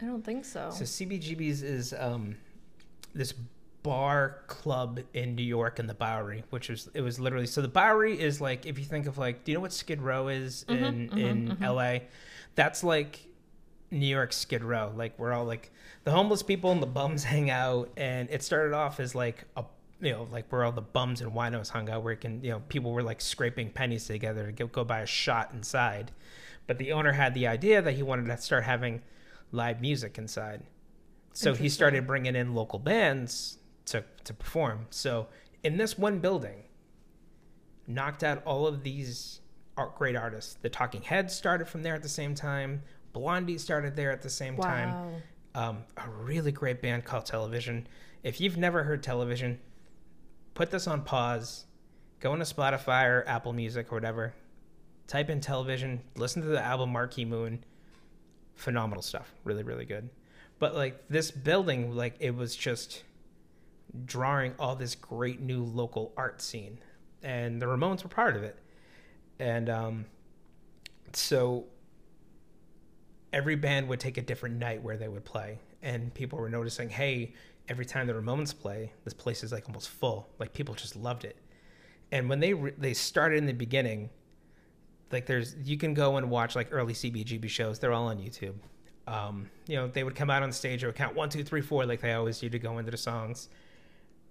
[0.01, 0.69] I don't think so.
[0.71, 2.35] So CBGB's is um,
[3.13, 3.33] this
[3.83, 7.67] bar club in New York in the Bowery, which was it was literally so the
[7.67, 10.65] Bowery is like if you think of like do you know what Skid Row is
[10.67, 11.63] mm-hmm, in mm-hmm, in mm-hmm.
[11.63, 12.07] LA?
[12.55, 13.25] That's like
[13.91, 15.71] New York Skid Row, like where all like
[16.03, 19.63] the homeless people and the bums hang out, and it started off as like a
[19.99, 22.51] you know like where all the bums and winos hung out, where it can you
[22.51, 26.11] know people were like scraping pennies together to go, go buy a shot inside,
[26.67, 29.01] but the owner had the idea that he wanted to start having
[29.51, 30.63] live music inside,
[31.33, 34.87] so he started bringing in local bands to to perform.
[34.89, 35.27] So
[35.63, 36.63] in this one building,
[37.87, 39.41] knocked out all of these
[39.77, 40.55] art, great artists.
[40.61, 42.81] The Talking Heads started from there at the same time.
[43.13, 45.21] Blondie started there at the same time.
[45.53, 47.87] Um, a really great band called Television.
[48.23, 49.59] If you've never heard Television,
[50.53, 51.65] put this on pause.
[52.21, 54.33] Go into Spotify or Apple Music or whatever.
[55.07, 56.01] Type in Television.
[56.15, 57.65] Listen to the album Marquee Moon.
[58.55, 59.33] Phenomenal stuff.
[59.43, 60.09] Really, really good.
[60.59, 63.03] But like this building, like it was just
[64.05, 66.79] drawing all this great new local art scene,
[67.23, 68.57] and the Ramones were part of it.
[69.39, 70.05] And um,
[71.13, 71.65] so
[73.33, 76.89] every band would take a different night where they would play, and people were noticing,
[76.89, 77.33] hey,
[77.67, 80.29] every time the Ramones play, this place is like almost full.
[80.39, 81.37] Like people just loved it.
[82.11, 84.09] And when they re- they started in the beginning,
[85.11, 87.79] like there's you can go and watch like early CBGB shows.
[87.79, 88.55] They're all on YouTube.
[89.07, 91.61] Um, you know, they would come out on stage, or would count one, two, three,
[91.61, 93.49] four, like they always do to go into the songs.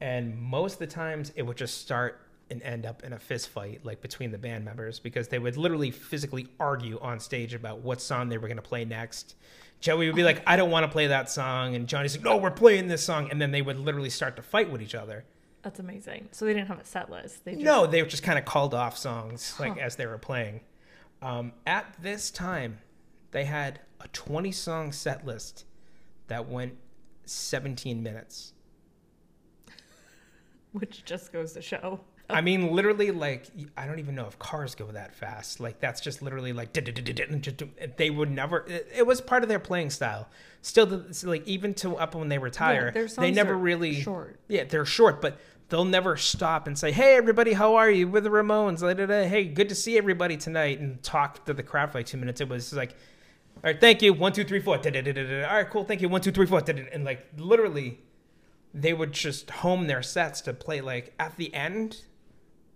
[0.00, 3.48] And most of the times, it would just start and end up in a fist
[3.50, 7.80] fight, like between the band members, because they would literally physically argue on stage about
[7.80, 9.34] what song they were going to play next.
[9.80, 12.36] Joey would be like, "I don't want to play that song," and Johnny's like, "No,
[12.36, 15.24] we're playing this song," and then they would literally start to fight with each other.
[15.62, 16.28] That's amazing.
[16.32, 17.44] So they didn't have a set list.
[17.44, 19.80] They just, No, they just kind of called off songs like Huh.
[19.80, 20.60] as they were playing.
[21.22, 22.78] Um, at this time,
[23.30, 25.64] they had a 20 song set list
[26.28, 26.76] that went
[27.26, 28.54] 17 minutes.
[30.72, 32.00] which just goes to show.
[32.28, 35.58] I mean, literally, like I don't even know if cars go that fast.
[35.58, 36.72] Like that's just literally like
[37.96, 38.64] they would never.
[38.68, 40.28] It, was part of their playing style.
[40.62, 44.38] Still, like even to up when they retire, they never really short.
[44.46, 48.24] Yeah, they're short, but they'll never stop and say, "Hey, everybody, how are you?" With
[48.24, 49.26] the Ramones, da, da, da.
[49.26, 52.40] hey, good to see everybody tonight, and talk to the crowd for like two minutes.
[52.40, 52.90] It was like,
[53.56, 55.48] all right, thank you, one, two, three, four, da, da, da, da, da.
[55.48, 58.00] all right, cool, thank you, one, two, three, four, da, da, and like literally,
[58.74, 62.02] they would just home their sets to play like at the end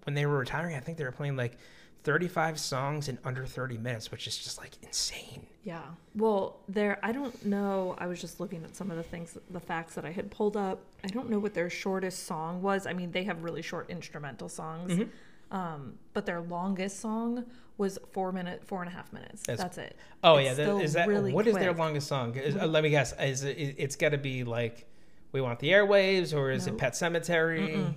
[0.04, 0.74] when they were retiring.
[0.76, 1.58] I think they were playing like
[2.04, 5.46] thirty-five songs in under thirty minutes, which is just like insane.
[5.64, 5.80] Yeah.
[6.14, 7.94] Well, there, I don't know.
[7.98, 10.56] I was just looking at some of the things, the facts that I had pulled
[10.56, 10.80] up.
[11.02, 12.86] I don't know what their shortest song was.
[12.86, 14.92] I mean, they have really short instrumental songs.
[14.92, 15.56] Mm-hmm.
[15.56, 17.44] Um, but their longest song
[17.78, 19.42] was four minute, four and a half minutes.
[19.46, 19.96] That's- That's, it.
[20.22, 22.34] Oh It's yeah, that, is that really what is their longest song?
[22.36, 23.14] Is, uh, let me guess.
[23.20, 24.86] Is it, it- it's got to be like
[25.32, 27.74] "We Want the Airwaves" or is it Pet Sematary?
[27.76, 27.94] Mm-mm.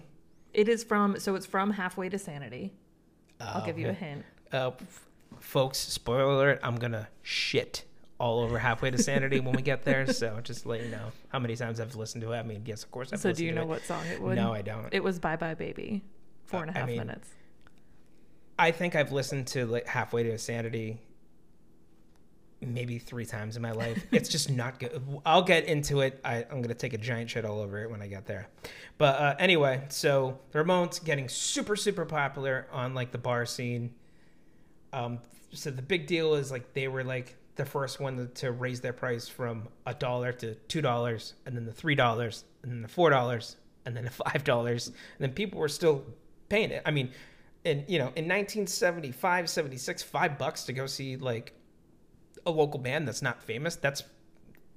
[0.53, 2.73] It is from, so it's from Halfway to Sanity.
[3.39, 4.23] I'll Oh, give you a hint.
[4.51, 4.71] Uh,
[5.39, 6.59] folks, spoiler alert!
[6.63, 7.83] I'm gonna shit
[8.19, 10.11] all over halfway to sanity when we get there.
[10.11, 12.37] So just let you know how many times I've listened to it.
[12.37, 13.13] I mean, yes, of course.
[13.13, 13.19] I've.
[13.19, 14.35] So do you know what song it was?
[14.35, 14.87] No, I don't.
[14.91, 16.03] It was Bye Bye Baby.
[16.45, 17.29] Four and a Uh, I mean, minutes.
[18.59, 20.99] I think I've listened to like halfway to sanity
[22.61, 24.03] maybe three times in my life.
[24.11, 25.01] It's just not good.
[25.25, 26.19] I'll get into it.
[26.25, 28.47] I, I'm gonna take a giant shit all over it when I get there.
[28.97, 33.93] But uh, anyway, so the Ramones getting super super popular on like the bar scene.
[34.93, 35.19] Um,
[35.51, 38.81] so the big deal is like they were like the first one to, to raise
[38.81, 42.81] their price from a dollar to two dollars, and then the three dollars, and then
[42.81, 46.05] the four dollars, and then the five dollars, and then people were still
[46.49, 46.81] paying it.
[46.85, 47.11] I mean,
[47.63, 51.53] in you know, in 1975, 76, five bucks to go see like
[52.45, 53.75] a local band that's not famous.
[53.75, 54.03] That's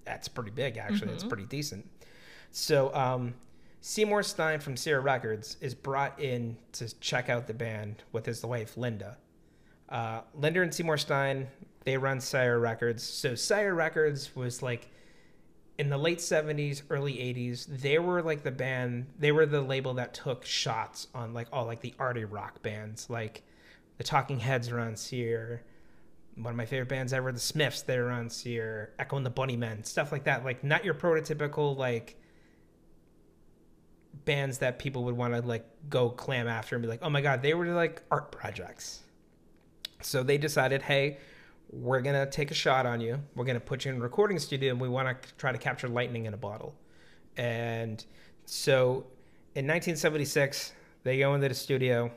[0.05, 1.12] that's pretty big actually.
[1.12, 1.88] It's pretty decent.
[2.51, 3.35] So um,
[3.81, 8.44] Seymour Stein from Sire Records is brought in to check out the band with his
[8.44, 9.18] wife Linda.
[9.90, 11.48] Uh, Linda and Seymour Stein
[11.85, 13.03] they run Sire Records.
[13.03, 14.88] So Sire Records was like
[15.79, 17.66] in the late 70s, early 80s.
[17.66, 19.07] They were like the band.
[19.18, 23.09] They were the label that took shots on like all like the arty rock bands,
[23.09, 23.42] like
[23.96, 25.62] the Talking Heads were on Sire.
[26.37, 28.92] One of my favorite bands ever, the Smiths, they were on Sire.
[28.98, 30.44] Echo and the Bunnymen, stuff like that.
[30.44, 32.16] Like not your prototypical like
[34.26, 37.22] bands that people would want to like go clam after and be like, oh my
[37.22, 39.00] god, they were like art projects.
[40.03, 41.19] So they decided, hey,
[41.71, 43.21] we're gonna take a shot on you.
[43.35, 45.89] We're gonna put you in a recording studio, and we want to try to capture
[45.89, 46.75] lightning in a bottle.
[47.37, 48.05] And
[48.45, 49.07] so,
[49.55, 50.73] in 1976,
[51.05, 52.11] they go into the studio.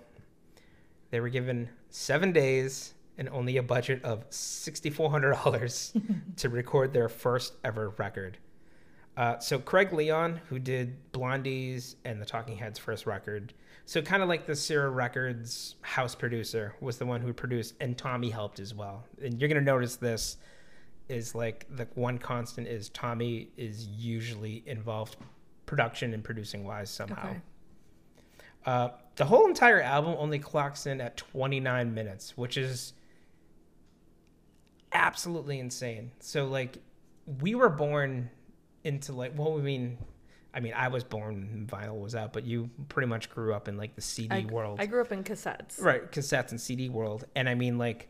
[1.12, 6.02] They were given seven days and only a budget of $6,400
[6.38, 8.38] to record their first ever record.
[9.16, 13.54] Uh, so Craig Leon, who did Blondie's and the Talking Heads' first record,
[13.86, 17.98] so kind of like the Sire Records house producer, was the one who produced, and
[17.98, 19.06] Tommy helped as well.
[19.22, 20.38] And you're gonna notice this
[21.10, 25.18] is like the one constant is Tommy is usually involved
[25.66, 27.30] production and producing wise somehow.
[27.30, 27.42] Okay.
[28.66, 32.94] Uh, the whole entire album only clocks in at 29 minutes, which is
[34.94, 36.12] absolutely insane.
[36.20, 36.78] So like
[37.42, 38.30] we were born
[38.84, 39.98] into like well, I mean,
[40.54, 43.68] I mean I was born when vinyl was out, but you pretty much grew up
[43.68, 45.82] in like the CD I, world, I grew up in cassettes.
[45.82, 46.12] right?
[46.12, 48.10] Cassettes and CD world, and I mean like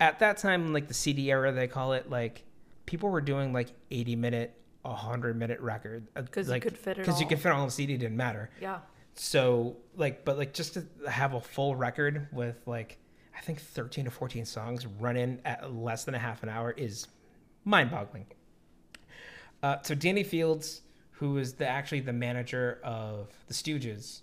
[0.00, 2.44] at that time, like the CD era, they call it, like
[2.86, 4.54] people were doing like 80 minute.
[4.82, 7.66] 100 minute record uh, 'Cause you could fit it because you could fit all on
[7.66, 8.78] the CD didn't matter Yeah.
[9.12, 12.96] so like but like just to have a full record with like
[13.36, 17.06] i think 13 to 14 songs running at less than a half an hour is
[17.66, 18.26] mind-boggling
[19.62, 20.82] uh, so danny fields
[21.18, 24.20] who is the actually the manager of the stooges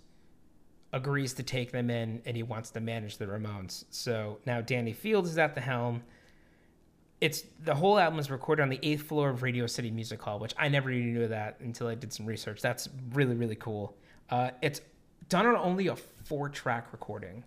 [0.92, 4.92] agrees to take them in and he wants to manage the ramones so now danny
[4.92, 6.02] fields is at the helm
[7.20, 10.38] it's the whole album is recorded on the eighth floor of Radio City Music Hall,
[10.38, 12.60] which I never even knew that until I did some research.
[12.60, 13.96] That's really really cool.
[14.28, 14.80] Uh, it's
[15.28, 17.44] done on only a four track recording,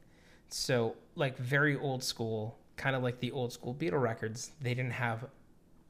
[0.50, 4.52] so like very old school, kind of like the old school Beatle records.
[4.62, 5.26] They didn't have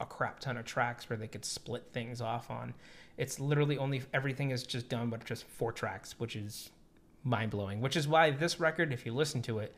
[0.00, 2.74] a crap ton of tracks where they could split things off on.
[3.16, 6.70] It's literally only everything is just done with just four tracks, which is
[7.22, 7.80] mind blowing.
[7.80, 9.74] Which is why this record, if you listen to it,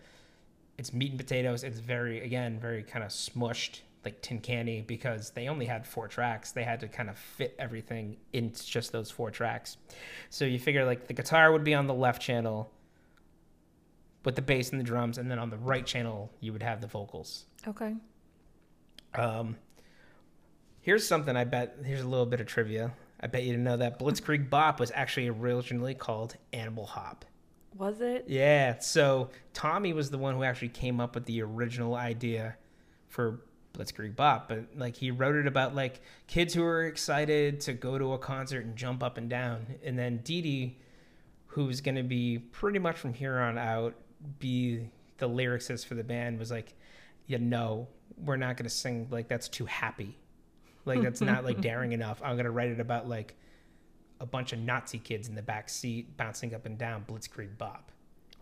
[0.78, 1.64] it's meat and potatoes.
[1.64, 6.06] It's very again very kind of smushed, like tin canny, because they only had four
[6.08, 6.52] tracks.
[6.52, 9.76] They had to kind of fit everything into just those four tracks.
[10.30, 12.70] So you figure like the guitar would be on the left channel
[14.24, 16.80] with the bass and the drums, and then on the right channel you would have
[16.80, 17.46] the vocals.
[17.66, 17.96] Okay.
[19.14, 19.56] Um,
[20.83, 21.79] here's something I bet.
[21.85, 22.92] Here's a little bit of trivia.
[23.21, 27.25] I bet you didn't know that Blitzkrieg Bop was actually originally called Animal Hop.
[27.77, 28.27] Was it?
[28.29, 28.79] Yeah.
[28.81, 32.57] So Tommy was the one who actually came up with the original idea
[33.09, 33.40] for
[33.73, 37.97] Blitzkrieg Bop, but like he wrote it about like kids who were excited to go
[37.97, 40.79] to a concert and jump up and down, and then Dee Dee,
[41.47, 43.95] who's going to be pretty much from here on out
[44.38, 46.75] be the lyricist for the band, was like,
[47.27, 50.18] "Yeah, no, we're not going to sing like that's too happy,
[50.85, 52.21] like that's not like daring enough.
[52.23, 53.37] I'm going to write it about like."
[54.21, 57.90] A bunch of Nazi kids in the back seat bouncing up and down Blitzkrieg Bop.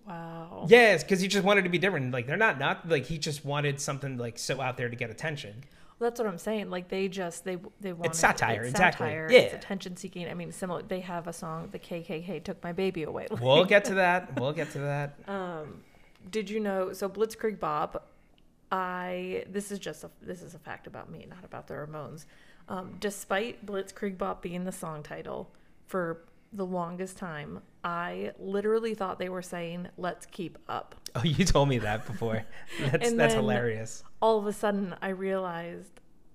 [0.06, 0.66] Wow.
[0.68, 2.12] Yes, because he just wanted to be different.
[2.12, 5.08] Like they're not not like he just wanted something like so out there to get
[5.08, 5.64] attention.
[5.98, 6.68] Well, that's what I'm saying.
[6.68, 9.06] Like they just they they want satire, it's exactly.
[9.06, 9.38] Satire, Yeah.
[9.38, 10.28] It's attention seeking.
[10.28, 10.82] I mean, similar.
[10.82, 14.38] They have a song, "The KKK Took My Baby Away." We'll get to that.
[14.38, 15.18] We'll get to that.
[15.28, 15.82] Um,
[16.30, 16.92] did you know?
[16.92, 18.09] So Blitzkrieg Bop,
[18.70, 22.26] I this is just a this is a fact about me, not about the Ramones.
[22.68, 25.50] Um, despite Blitzkrieg Bop being the song title
[25.86, 31.44] for the longest time, I literally thought they were saying "Let's keep up." Oh, you
[31.44, 32.44] told me that before.
[32.80, 34.04] That's that's hilarious.
[34.22, 35.90] All of a sudden, I realized,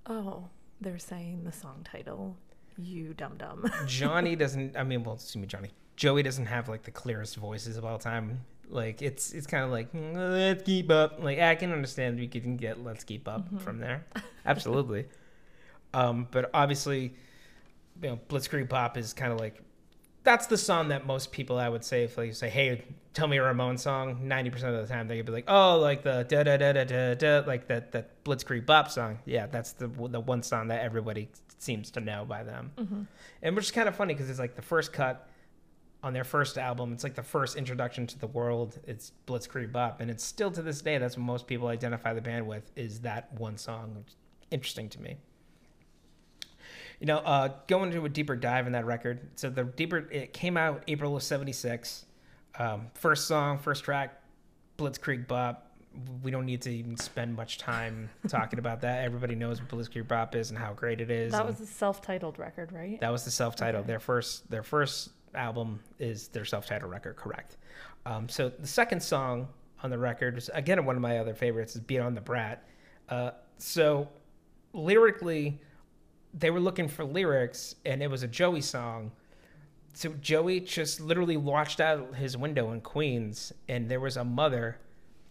[0.06, 0.50] oh,
[0.82, 2.36] they're saying the song title.
[2.78, 3.72] You dum dum.
[3.88, 4.76] Johnny doesn't.
[4.76, 5.70] I mean, well, excuse me, Johnny.
[5.96, 8.42] Joey doesn't have like the clearest voices of all time.
[8.70, 11.22] Like it's it's kind of like "Mm, let's keep up.
[11.24, 14.06] Like I can understand we can get let's keep up from there.
[14.46, 15.06] Absolutely.
[15.94, 17.14] um, but obviously,
[18.02, 19.62] you know, Blitzkrieg Bop is kind of like
[20.24, 23.28] that's the song that most people I would say if like you say, hey, tell
[23.28, 24.28] me a Ramone song.
[24.28, 26.74] Ninety percent of the time they could be like, oh, like the da da da
[26.74, 29.20] da da da, like that that Blitzkrieg Bop song.
[29.26, 33.08] Yeah, that's the the one song that everybody seems to know by them.
[33.42, 35.30] And which is kind of funny because it's like the first cut
[36.06, 36.94] on their first album.
[36.94, 38.78] It's like the first introduction to the world.
[38.86, 42.22] It's Blitzkrieg Bop, and it's still to this day that's what most people identify the
[42.22, 44.06] band with is that one song.
[44.52, 45.18] Interesting to me.
[47.00, 49.20] You know, uh, going into a deeper dive in that record.
[49.36, 52.06] So the deeper it came out April of '76.
[52.60, 54.22] Um, first song, first track,
[54.78, 55.72] Blitzkrieg Bop.
[56.22, 59.04] We don't need to even spend much time talking about that.
[59.04, 61.32] Everybody knows what Blitzkrieg Bop is and how great it is.
[61.32, 63.00] that was the self-titled record, right?
[63.02, 63.86] that was the self-titled.
[63.86, 63.88] Okay.
[63.88, 67.58] Their first their first album is their self-titled record, correct?
[68.06, 69.48] Um, so the second song
[69.84, 72.68] on the record is again one of my other favorites is "Beat on the Brat."
[73.10, 74.10] Uh, so
[74.74, 75.60] lyrically,
[76.34, 79.12] they were looking for lyrics, and it was a Joey song.
[79.94, 84.78] So Joey just literally watched out his window in Queens, and there was a mother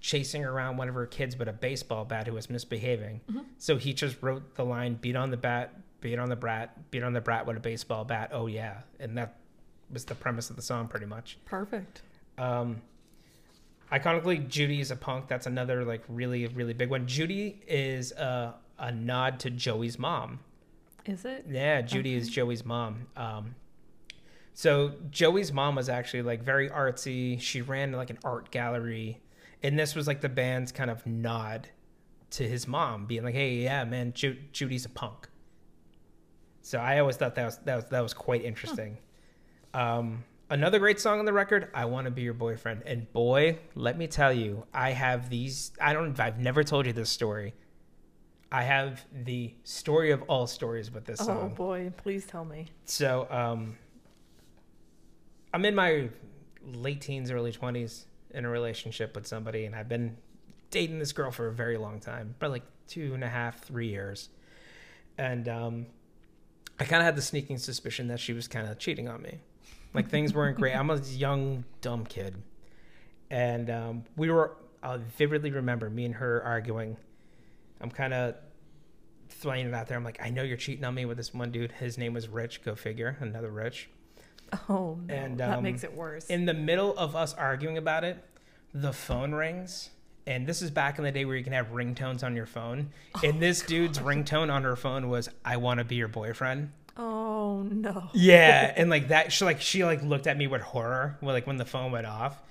[0.01, 3.21] chasing around one of her kids with a baseball bat who was misbehaving.
[3.59, 7.03] So he just wrote the line "Beat on the bat, beat on the brat, beat
[7.03, 9.37] on the brat with a baseball bat." Oh yeah, and that
[9.93, 11.39] was the premise of the song, pretty much.
[11.45, 12.03] Perfect.
[12.39, 12.83] Um,
[13.93, 15.29] iconically, Judy is a punk.
[15.29, 17.07] That's another like really really big one.
[17.07, 20.41] Judy is a, a nod to Joey's mom.
[21.07, 21.47] Is it?
[21.49, 23.07] Yeah, Judy is Joey's mom.
[23.17, 23.55] Um,
[24.55, 27.41] so Joey's mom was actually like very artsy.
[27.41, 29.21] She ran like an art gallery,
[29.63, 31.69] and this was like the band's kind of nod
[32.31, 35.29] to his mom, being like, "Hey, yeah, man, Ju- Judy's a punk."
[36.63, 38.97] So I always thought that was that was that was quite interesting.
[39.75, 43.59] Um, another great song on the record, "I Want to Be Your Boyfriend," and boy,
[43.75, 45.73] let me tell you, I have these.
[45.81, 46.19] I don't.
[46.19, 47.55] I've never told you this story.
[48.53, 51.51] I have the story of all stories with this Oh song.
[51.53, 52.67] Oh boy, please tell me.
[52.85, 53.77] So, um,
[55.53, 56.09] I'm in my
[56.65, 60.17] late teens, early 20s in a relationship with somebody, and I've been
[60.71, 63.89] dating this girl for a very long time, probably like two and a half, three
[63.89, 64.29] years.
[65.19, 65.87] And um,
[66.79, 69.41] I kind of had the sneaking suspicion that she was kind of cheating on me.
[69.95, 70.75] Like things weren't great.
[70.75, 72.35] I'm a young, dumb kid.
[73.31, 76.97] And um, we were, I vividly remember me and her arguing.
[77.81, 78.35] I'm kind of
[79.29, 79.97] throwing it out there.
[79.97, 81.73] I'm like, I know you're cheating on me with this one dude.
[81.73, 82.63] His name was Rich.
[82.65, 83.17] Go figure.
[83.21, 83.89] Another Rich.
[84.69, 86.27] Oh no, And, that um, makes it worse.
[86.27, 88.23] In the middle of us arguing about it,
[88.73, 89.91] the phone rings,
[90.27, 92.91] And this is back in the day where you can have ringtones on your phone.
[93.23, 97.34] And this dude's ringtone on her phone was "I want to be your boyfriend." Oh
[97.45, 98.09] Oh, no.
[98.15, 101.47] Yeah, and like that, she like she like looked at me with horror, when, like
[101.47, 102.43] when the phone went off,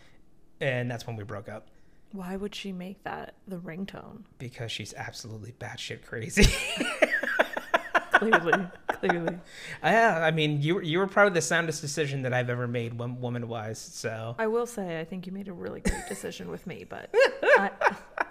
[0.62, 1.68] and that's when we broke up
[2.12, 4.24] Why would she make that the ringtone?
[4.38, 6.46] because she's absolutely batshit crazy.
[8.14, 8.68] Clearly,
[9.00, 9.38] clearly.
[9.84, 12.98] yeah, I mean, you were- you were probably the soundest decision that I've ever made,
[12.98, 13.80] woman wise.
[13.80, 17.10] So I will say, I think you made a really great decision with me, but
[17.44, 17.72] I,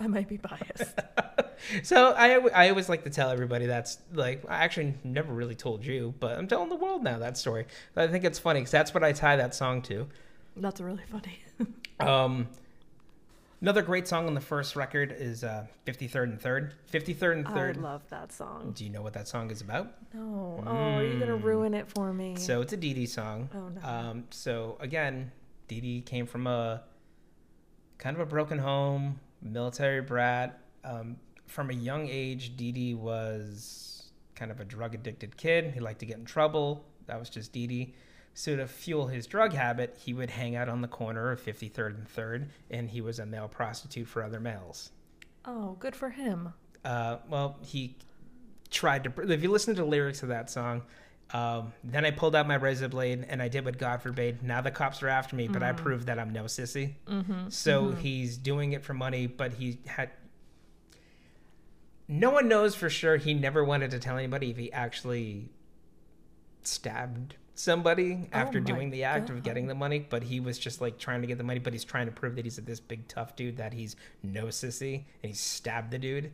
[0.00, 0.98] I might be biased.
[1.84, 5.86] So I, I always like to tell everybody that's like I actually never really told
[5.86, 7.66] you, but I'm telling the world now that story.
[7.96, 10.08] I think it's funny because that's what I tie that song to.
[10.56, 11.38] That's really funny.
[12.00, 12.48] Um,
[13.62, 16.74] another great song on the first record is uh, 53rd and Third.
[16.92, 17.78] 53rd and 3rd.
[17.78, 18.72] I love that song.
[18.74, 19.94] Do you know what that song is about?
[20.12, 20.62] No.
[20.66, 22.36] Oh, are you're gonna ruin it for me.
[22.36, 23.48] So it's a Dee Dee song.
[23.54, 23.88] Oh, no.
[23.88, 25.30] Um, so again,
[25.68, 26.82] Dee Dee came from a
[27.98, 30.58] kind of a broken home, military brat.
[30.84, 35.72] Um, from a young age, Dee Dee was kind of a drug addicted kid.
[35.72, 36.84] He liked to get in trouble.
[37.06, 37.94] That was just Dee Dee.
[38.34, 41.94] So to fuel his drug habit, he would hang out on the corner of 53rd
[41.96, 44.90] and 3rd, and he was a male prostitute for other males.
[45.44, 46.52] oh, good for him.
[46.84, 47.96] Uh, well, he
[48.70, 49.12] tried to.
[49.30, 50.82] If you listen to the lyrics of that song,
[51.32, 54.42] um, then I pulled out my razor blade and I did what God forbade.
[54.42, 56.94] Now the cops are after me, but I proved that I'm no sissy.
[57.06, 57.48] Mm-hmm.
[57.48, 60.10] So he's doing it for money, but he had.
[62.08, 63.16] No one knows for sure.
[63.16, 65.48] He never wanted to tell anybody if he actually
[66.62, 69.38] stabbed somebody after my doing the act God.
[69.38, 71.72] of getting the money, but he was just like trying to get the money, but
[71.72, 75.30] he's trying to prove that he's this big tough dude that he's no sissy and
[75.30, 76.32] he stabbed the dude.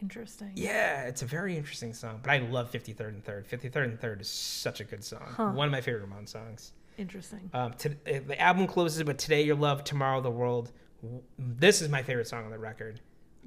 [0.00, 0.52] Interesting.
[0.54, 3.46] Yeah, it's a very interesting song, but I love 53rd and 3rd.
[3.46, 5.22] 53rd and 3rd is such a good song.
[5.36, 5.50] Huh.
[5.52, 6.72] One of my favorite Ramone songs.
[6.98, 7.50] Interesting.
[7.52, 10.72] Um, to, uh, the album closes with Today Your Love, Tomorrow the World.
[11.38, 13.00] This is my favorite song on the record.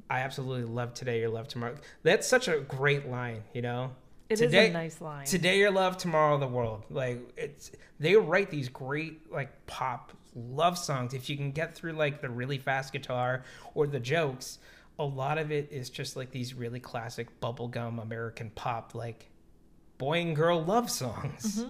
[0.10, 1.76] I absolutely love Today Your Love, Tomorrow.
[2.04, 3.92] That's such a great line, you know?
[4.30, 5.26] It is Today- a nice line.
[5.26, 6.84] Today Your Love, Tomorrow the World.
[6.90, 11.14] Like, it's, they write these great, like, pop love songs.
[11.14, 14.60] If you can get through, like, the really fast guitar or the jokes,
[15.00, 19.30] a lot of it is just, like, these really classic bubblegum American pop, like,
[19.98, 21.66] boy and girl love songs.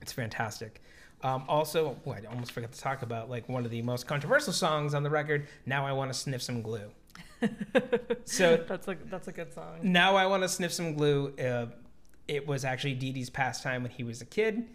[0.00, 0.80] It's fantastic.
[1.22, 4.54] Um, also, oh, I almost forgot to talk about like one of the most controversial
[4.54, 5.46] songs on the record.
[5.66, 6.90] Now I want to sniff some glue.
[8.24, 9.78] So that's a that's a good song.
[9.82, 11.34] now I want to sniff some glue.
[11.36, 11.66] Uh,
[12.28, 14.68] it was actually Dee Dee's pastime when he was a kid.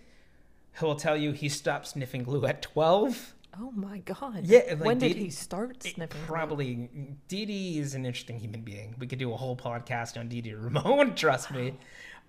[0.80, 3.34] He'll tell you he stopped sniffing glue at twelve.
[3.58, 4.42] Oh my god.
[4.44, 6.08] Yeah, like when did Dee Dee- he start sniffing?
[6.10, 6.28] glue?
[6.28, 6.90] Probably
[7.30, 8.96] Dee Dee is an interesting human being.
[9.00, 11.16] We could do a whole podcast on Dee Dee Ramone.
[11.16, 11.76] Trust me.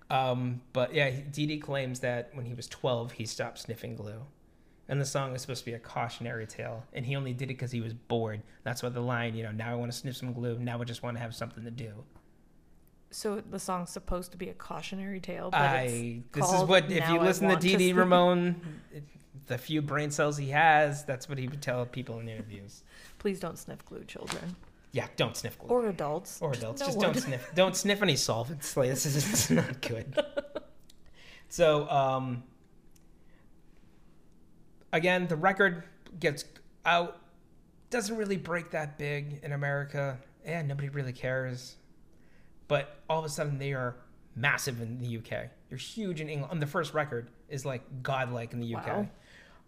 [0.09, 4.21] Um, but yeah, Dee Dee claims that when he was 12, he stopped sniffing glue.
[4.89, 6.83] And the song is supposed to be a cautionary tale.
[6.93, 8.41] And he only did it because he was bored.
[8.63, 10.57] That's why the line, you know, now I want to sniff some glue.
[10.59, 11.91] Now I just want to have something to do.
[13.11, 17.07] So the song's supposed to be a cautionary tale, but I, this is what, if
[17.09, 18.55] you listen to Want Dee Dee Ramone,
[19.47, 22.83] the few brain cells he has, that's what he would tell people in interviews.
[23.17, 24.57] Please don't sniff glue, children
[24.91, 25.69] Yeah, don't sniff glue.
[25.69, 26.41] or adults.
[26.41, 26.81] or Just adults.
[26.81, 27.05] no Just one.
[27.13, 27.51] don't sniff.
[27.55, 28.75] Don't sniff any solvents.
[28.75, 30.13] Like this is, this is not good.
[31.49, 32.43] so, um,
[34.93, 35.83] again, the record
[36.19, 36.45] gets
[36.85, 37.21] out.
[37.89, 40.17] Doesn't really break that big in America.
[40.45, 41.77] Yeah, nobody really cares.
[42.67, 43.95] But all of a sudden, they are
[44.35, 45.49] massive in the UK.
[45.69, 46.51] They're huge in England.
[46.51, 48.87] On the first record is like godlike in the UK.
[48.87, 49.07] Wow.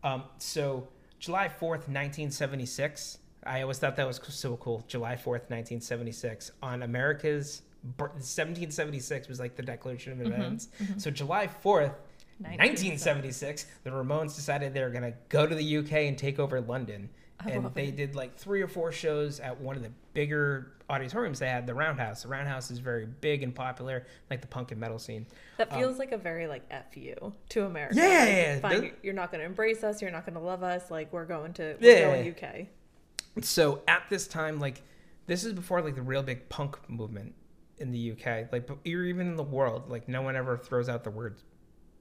[0.03, 0.87] Um, so
[1.19, 3.19] July 4th, 1976.
[3.45, 4.83] I always thought that was so cool.
[4.87, 6.51] July 4th, 1976.
[6.61, 7.61] On America's
[7.97, 10.27] 1776 was like the Declaration of mm-hmm.
[10.27, 10.69] Independence.
[10.81, 10.99] Mm-hmm.
[10.99, 11.93] So July 4th,
[12.39, 16.61] 1976, the Ramones decided they were going to go to the UK and take over
[16.61, 17.09] London.
[17.39, 17.95] I and they it.
[17.95, 21.73] did like three or four shows at one of the bigger auditoriums they had, the
[21.73, 22.23] Roundhouse.
[22.23, 25.25] The Roundhouse is very big and popular, like the punk and metal scene.
[25.57, 27.95] That feels like a very like f you to America.
[27.95, 28.59] Um, Yeah, Like, yeah, yeah.
[28.59, 30.01] fine, you're not going to embrace us.
[30.01, 30.91] You're not going to love us.
[30.91, 32.09] Like we're going to Yeah.
[32.09, 33.43] we're going UK.
[33.45, 34.81] So at this time, like
[35.27, 37.35] this is before like the real big punk movement
[37.77, 39.89] in the UK, like or even in the world.
[39.89, 41.37] Like no one ever throws out the word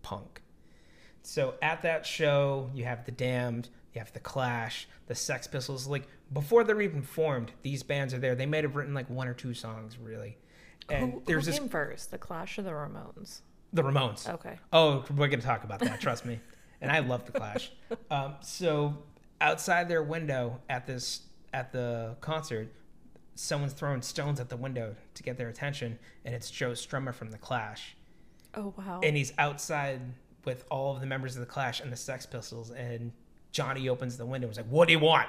[0.09, 0.41] punk.
[1.23, 5.87] So at that show, you have the Damned, you have the Clash, the Sex Pistols.
[5.87, 8.35] Like before they're even formed, these bands are there.
[8.35, 10.39] They might have written like one or two songs really.
[10.89, 13.41] And who, there's who this came first, the Clash or the Ramones?
[13.75, 14.27] the Ramones.
[14.27, 14.59] Okay.
[14.73, 16.01] Oh, we're gonna talk about that.
[16.01, 16.41] Trust me.
[16.81, 17.73] And I love the Clash.
[18.09, 18.97] Um, so
[19.41, 22.73] outside their window at this at the concert,
[23.35, 27.33] someone's throwing stones at the window to get their attention, and it's Joe Strummer from
[27.33, 27.97] the Clash,
[28.55, 29.01] Oh wow.
[29.03, 30.01] and he's outside
[30.45, 33.13] with all of the members of the Clash and the Sex Pistols, and
[33.53, 35.29] Johnny opens the window and is like, "What do you want?"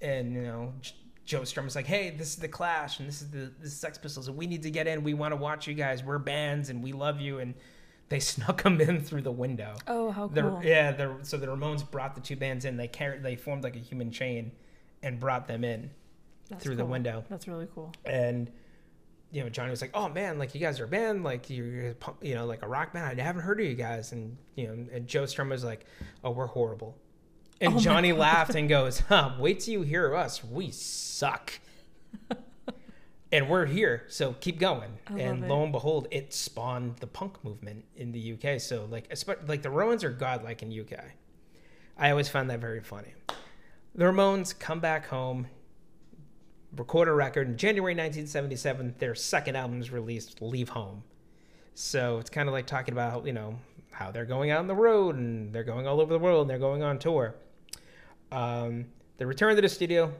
[0.00, 0.92] And you know, J-
[1.24, 3.98] Joe Strummer's like, "Hey, this is the Clash, and this is the this is Sex
[3.98, 5.02] Pistols, and we need to get in.
[5.02, 6.04] We want to watch you guys.
[6.04, 7.54] We're bands, and we love you." And
[8.08, 9.74] they snuck them in through the window.
[9.88, 10.60] Oh, how The- cool.
[10.62, 12.76] yeah, the, so the Ramones brought the two bands in.
[12.76, 14.52] They carried, they formed like a human chain,
[15.02, 15.90] and brought them in
[16.50, 17.24] That's through the window.
[17.28, 17.92] That's really cool.
[18.04, 18.50] And
[19.36, 21.66] you know, Johnny was like, "Oh man, like you guys are a band, like you're,
[21.66, 23.20] you're you know, like a rock band.
[23.20, 25.84] I haven't heard of you guys." And you know, and Joe Strum was like,
[26.24, 26.96] "Oh, we're horrible."
[27.60, 29.34] And Oh Johnny laughed and goes, "Huh?
[29.38, 30.42] Wait till you hear us.
[30.42, 31.52] We suck."
[33.30, 34.92] and we're here, so keep going.
[35.08, 38.58] I and lo and behold, it spawned the punk movement in the UK.
[38.58, 39.12] So like,
[39.46, 40.98] like the Ramones are godlike in UK.
[41.98, 43.12] I always found that very funny.
[43.94, 45.48] The Ramones come back home,
[46.76, 48.94] record a record in January 1977.
[48.98, 51.02] Their second album is released, Leave Home.
[51.74, 53.58] So it's kind of like talking about, you know,
[53.90, 56.50] how they're going out on the road and they're going all over the world and
[56.50, 57.34] they're going on tour.
[58.30, 58.86] Um,
[59.18, 60.12] they return to the studio.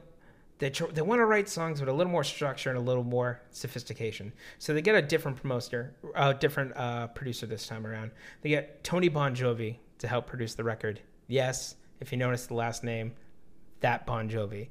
[0.59, 3.03] They, tr- they want to write songs with a little more structure and a little
[3.03, 4.33] more sophistication.
[4.57, 8.11] So they get a different promoter, a different uh, producer this time around.
[8.41, 10.99] They get Tony Bongiovi to help produce the record.
[11.27, 13.13] Yes, if you notice the last name,
[13.81, 14.69] that Bon Jovi.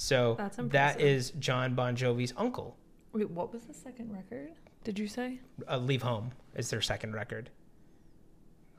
[0.00, 1.00] So That's that impressive.
[1.00, 2.76] is Jon Bon Jovi's uncle.
[3.12, 4.50] Wait, what was the second record?
[4.84, 5.40] Did you say?
[5.68, 7.50] Uh, Leave Home is their second record.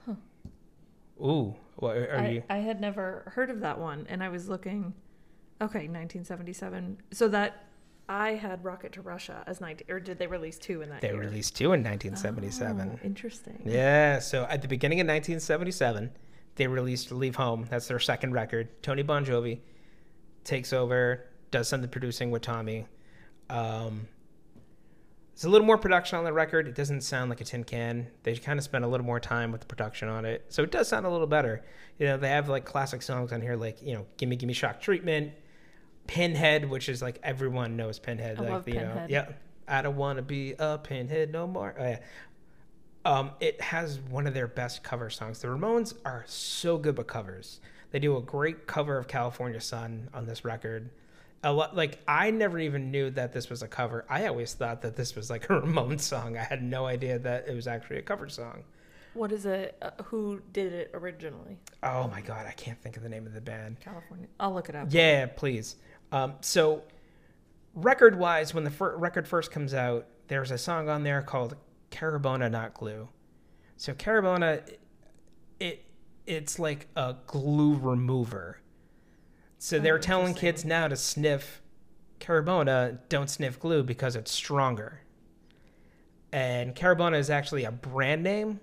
[0.05, 0.13] Huh.
[1.21, 2.43] Ooh, what are I, you?
[2.49, 4.93] I had never heard of that one, and I was looking.
[5.61, 7.01] Okay, 1977.
[7.11, 7.65] So that
[8.07, 11.09] I had Rocket to Russia as 19, or did they release two in that They
[11.09, 11.19] year?
[11.19, 12.91] released two in 1977.
[12.93, 13.61] Oh, interesting.
[13.65, 16.11] Yeah, so at the beginning of 1977,
[16.55, 17.67] they released Leave Home.
[17.69, 18.69] That's their second record.
[18.81, 19.59] Tony Bongiovi
[20.43, 22.87] takes over, does some of the producing with Tommy.
[23.49, 24.07] Um,
[25.33, 26.67] there's a little more production on the record.
[26.67, 28.07] It doesn't sound like a tin can.
[28.23, 30.45] They kind of spend a little more time with the production on it.
[30.49, 31.63] So it does sound a little better.
[31.97, 34.81] You know, they have like classic songs on here like, you know, Gimme Gimme Shock
[34.81, 35.31] Treatment,
[36.07, 38.37] Pinhead, which is like everyone knows Pinhead.
[38.37, 39.09] I like love you know, Pinhead.
[39.09, 39.29] yeah.
[39.69, 41.75] I don't want to be a pinhead no more.
[41.77, 41.99] Oh, yeah.
[43.05, 45.39] Um, it has one of their best cover songs.
[45.39, 47.61] The Ramones are so good with covers.
[47.91, 50.89] They do a great cover of California Sun on this record.
[51.43, 54.05] A lot, like I never even knew that this was a cover.
[54.09, 56.37] I always thought that this was like a Ramones song.
[56.37, 58.63] I had no idea that it was actually a cover song.
[59.13, 59.75] What is it?
[59.81, 61.57] Uh, who did it originally?
[61.81, 63.79] Oh my god, I can't think of the name of the band.
[63.79, 64.27] California.
[64.39, 64.87] I'll look it up.
[64.91, 65.77] Yeah, please.
[66.11, 66.83] Um, so,
[67.73, 71.55] record wise, when the fir- record first comes out, there's a song on there called
[71.91, 73.09] Carbona Not Glue.
[73.77, 74.61] So, Carbona,
[76.29, 78.59] it's like a glue remover.
[79.57, 81.61] So, Oh, they're telling kids now to sniff
[82.19, 85.01] Carbona, don't sniff glue because it's stronger.
[86.31, 88.59] And Carbona is actually a brand name.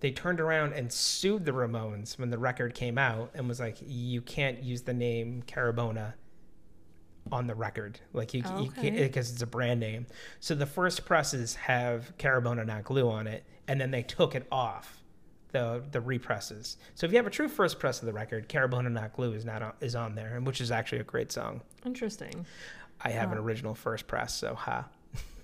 [0.00, 3.78] They turned around and sued the Ramones when the record came out and was like,
[3.84, 6.14] "You can't use the name Carbona
[7.32, 10.06] on the record, like you, you can't because it's a brand name."
[10.38, 14.46] So the first presses have Carbona not glue on it, and then they took it
[14.52, 15.02] off
[15.52, 16.76] the the represses.
[16.94, 19.44] So if you have a true first press of the record, Carbona not glue is
[19.44, 21.60] not on, is on there, and which is actually a great song.
[21.84, 22.46] Interesting.
[23.00, 24.86] I have an original first press, so ha.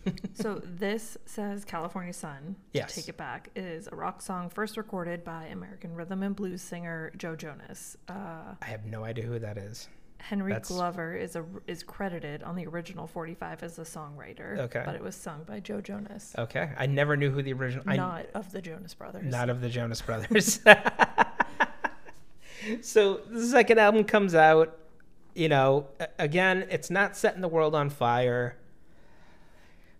[0.34, 2.56] so this says California Sun.
[2.72, 2.94] Yes.
[2.94, 7.12] Take it back is a rock song first recorded by American rhythm and blues singer
[7.16, 7.96] Joe Jonas.
[8.08, 9.88] Uh, I have no idea who that is.
[10.22, 14.56] Henry That's- Glover is a is credited on the original 45 as a songwriter.
[14.58, 14.82] Okay.
[14.86, 17.84] But it was sung by Joe Jonas, Okay, I never knew who the original.
[17.88, 19.24] I, not of the Jonas Brothers.
[19.24, 20.60] Not of the Jonas Brothers.
[22.82, 24.78] so the second album comes out.
[25.34, 25.86] You know,
[26.18, 28.56] again, it's not setting the world on fire.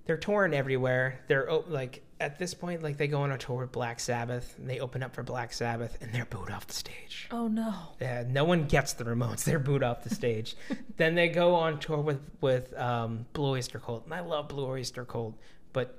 [0.04, 1.20] They're touring everywhere.
[1.26, 4.70] They're like at this point, like they go on a tour with Black Sabbath, and
[4.70, 7.28] they open up for Black Sabbath, and they're booed off the stage.
[7.32, 7.74] oh no.
[8.00, 9.44] Yeah, no one gets the Ramones.
[9.44, 10.54] They're booed off the stage.
[10.96, 14.66] then they go on tour with with um, Blue Oyster Cult, and I love Blue
[14.66, 15.34] Oyster Cult.
[15.72, 15.98] But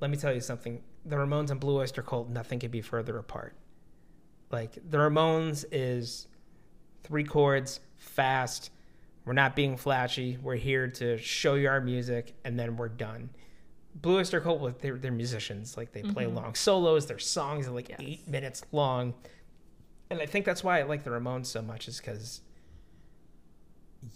[0.00, 3.18] let me tell you something: the Ramones and Blue Oyster Cult, nothing could be further
[3.18, 3.54] apart.
[4.50, 6.28] Like the Ramones is
[7.02, 8.70] three chords, fast.
[9.24, 10.38] We're not being flashy.
[10.40, 13.30] We're here to show you our music, and then we're done.
[13.94, 15.76] Blue Oyster Cult, well, they're, they're musicians.
[15.76, 16.34] Like they play Mhm.
[16.34, 17.06] long solos.
[17.06, 17.98] Their songs are like Yes.
[18.02, 19.14] eight minutes long
[20.10, 22.42] and I think that's why I like the Ramones so much is because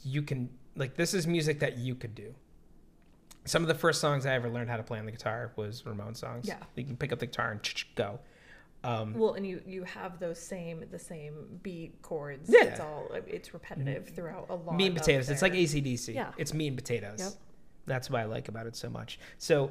[0.02, 2.34] you can like this is music that you could do.
[3.44, 5.84] Some of the first songs I ever learned how to play on the guitar was
[5.86, 6.46] Ramone songs.
[6.46, 6.58] Yeah.
[6.76, 8.20] you can pick up the guitar and go.
[8.84, 12.48] Um, Well, and you you have those same the same beat chords.
[12.52, 12.64] Yeah.
[12.64, 14.80] It's all it's repetitive throughout a lot.
[14.80, 15.30] of potatoes.
[15.30, 16.14] It's like ACDC.
[16.14, 16.32] Yeah.
[16.36, 17.18] It's mean potatoes.
[17.20, 17.32] Yep.
[17.88, 19.18] That's what I like about it so much.
[19.38, 19.70] So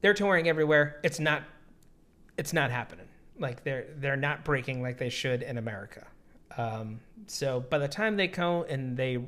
[0.00, 1.00] they're touring everywhere.
[1.02, 1.44] It's not
[2.36, 3.06] it's not happening.
[3.38, 6.06] Like they're they're not breaking like they should in America.
[6.56, 9.24] Um, so by the time they go and they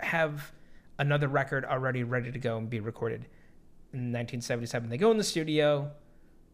[0.00, 0.52] have
[0.98, 3.26] another record already ready to go and be recorded.
[3.92, 5.90] In 1977, they go in the studio.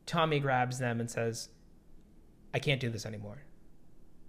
[0.06, 1.48] Tommy grabs them and says,
[2.54, 3.42] "I can't do this anymore.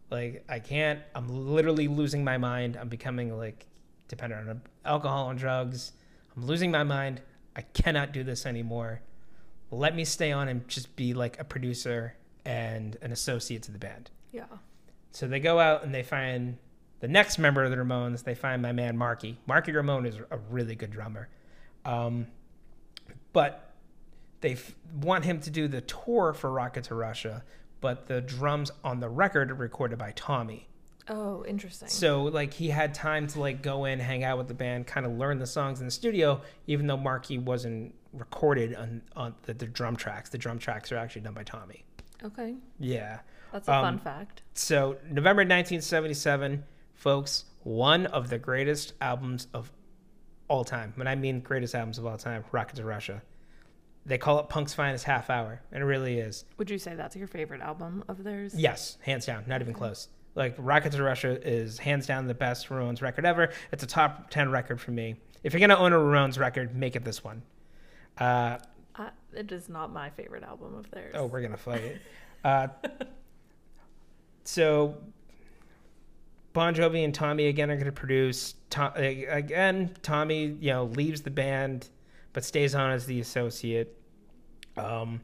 [0.09, 1.01] Like I can't.
[1.13, 2.77] I'm literally losing my mind.
[2.77, 3.67] I'm becoming like
[4.15, 5.93] dependent on alcohol and drugs.
[6.35, 7.21] I'm losing my mind.
[7.55, 9.01] I cannot do this anymore.
[9.71, 13.79] Let me stay on and just be like a producer and an associate to the
[13.79, 14.45] band." Yeah.
[15.11, 16.57] So they go out and they find
[16.99, 18.23] the next member of the Ramones.
[18.23, 19.37] They find my man Marky.
[19.45, 21.29] Marky Ramone is a really good drummer,
[21.85, 22.27] um,
[23.31, 23.73] but
[24.41, 27.43] they f- want him to do the tour for Rocket to Russia.
[27.81, 30.69] But the drums on the record are recorded by Tommy.
[31.09, 31.89] Oh, interesting.
[31.89, 35.05] So like he had time to like go in, hang out with the band, kind
[35.05, 39.53] of learn the songs in the studio, even though Marky wasn't recorded on on the,
[39.53, 40.29] the drum tracks.
[40.29, 41.83] The drum tracks are actually done by Tommy.
[42.23, 42.55] okay.
[42.79, 43.19] Yeah.
[43.51, 44.41] That's a fun Um, fact.
[44.55, 46.63] So November 1977,
[46.95, 49.71] folks, one of the greatest albums of
[50.47, 50.93] all time.
[50.95, 53.21] When I mean greatest albums of all time, Rocket to Russia.
[54.05, 56.43] They call it Punk's Finest Half Hour, and it really is.
[56.57, 58.53] Would you say that's your favorite album of theirs?
[58.55, 60.09] Yes, hands down, not even close.
[60.35, 63.51] Like Rocket to Russia is hands down the best Ramones record ever.
[63.71, 65.15] It's a top 10 record for me.
[65.43, 67.43] If you're gonna own a Ramones record, make it this one.
[68.17, 68.57] Uh,
[68.95, 71.13] I, it is not my favorite album of theirs.
[71.15, 71.97] Oh, we're gonna fight.
[72.43, 72.67] uh,
[74.43, 74.97] so
[76.53, 78.55] Bon Jovi and Tommy again are gonna produce.
[78.69, 81.89] Tom, again, Tommy, you know, leaves the band,
[82.31, 83.97] but stays on as the associate.
[84.77, 85.21] Um,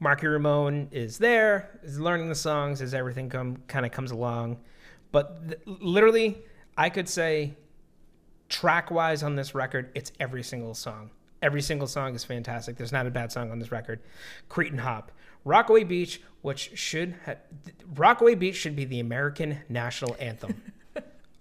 [0.00, 4.58] Marky Ramone is there, is learning the songs as everything come kind of comes along.
[5.12, 6.38] But th- literally,
[6.76, 7.54] I could say,
[8.48, 11.10] track wise on this record, it's every single song.
[11.42, 12.76] Every single song is fantastic.
[12.76, 14.00] There's not a bad song on this record.
[14.48, 15.12] Cretin Hop,
[15.44, 17.34] Rockaway Beach, which should ha-
[17.94, 20.62] Rockaway Beach should be the American national anthem.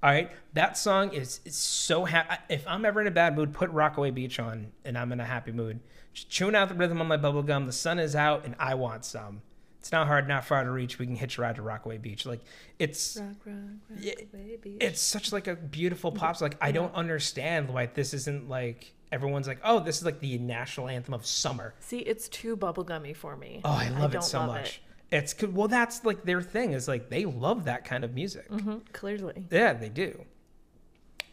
[0.01, 2.35] All right, that song is, is so happy.
[2.47, 5.25] If I'm ever in a bad mood, put Rockaway Beach on, and I'm in a
[5.25, 5.81] happy mood.
[6.13, 7.65] Just chewing out the rhythm on my bubble gum.
[7.65, 9.41] The sun is out, and I want some.
[9.79, 10.99] It's not hard, not far to reach.
[10.99, 12.25] We can hitch a ride to Rockaway Beach.
[12.25, 12.41] Like
[12.79, 14.77] it's Rock, rock, baby.
[14.79, 16.37] it's such like a beautiful pop.
[16.37, 16.49] song.
[16.49, 20.37] Like I don't understand why this isn't like everyone's like, oh, this is like the
[20.37, 21.73] national anthem of summer.
[21.79, 23.61] See, it's too bubblegummy for me.
[23.63, 24.81] Oh, I love it so love much.
[25.11, 25.55] It's good.
[25.55, 28.49] Well, that's like their thing is like they love that kind of music.
[28.49, 29.45] Mhm, clearly.
[29.51, 30.23] Yeah, they do.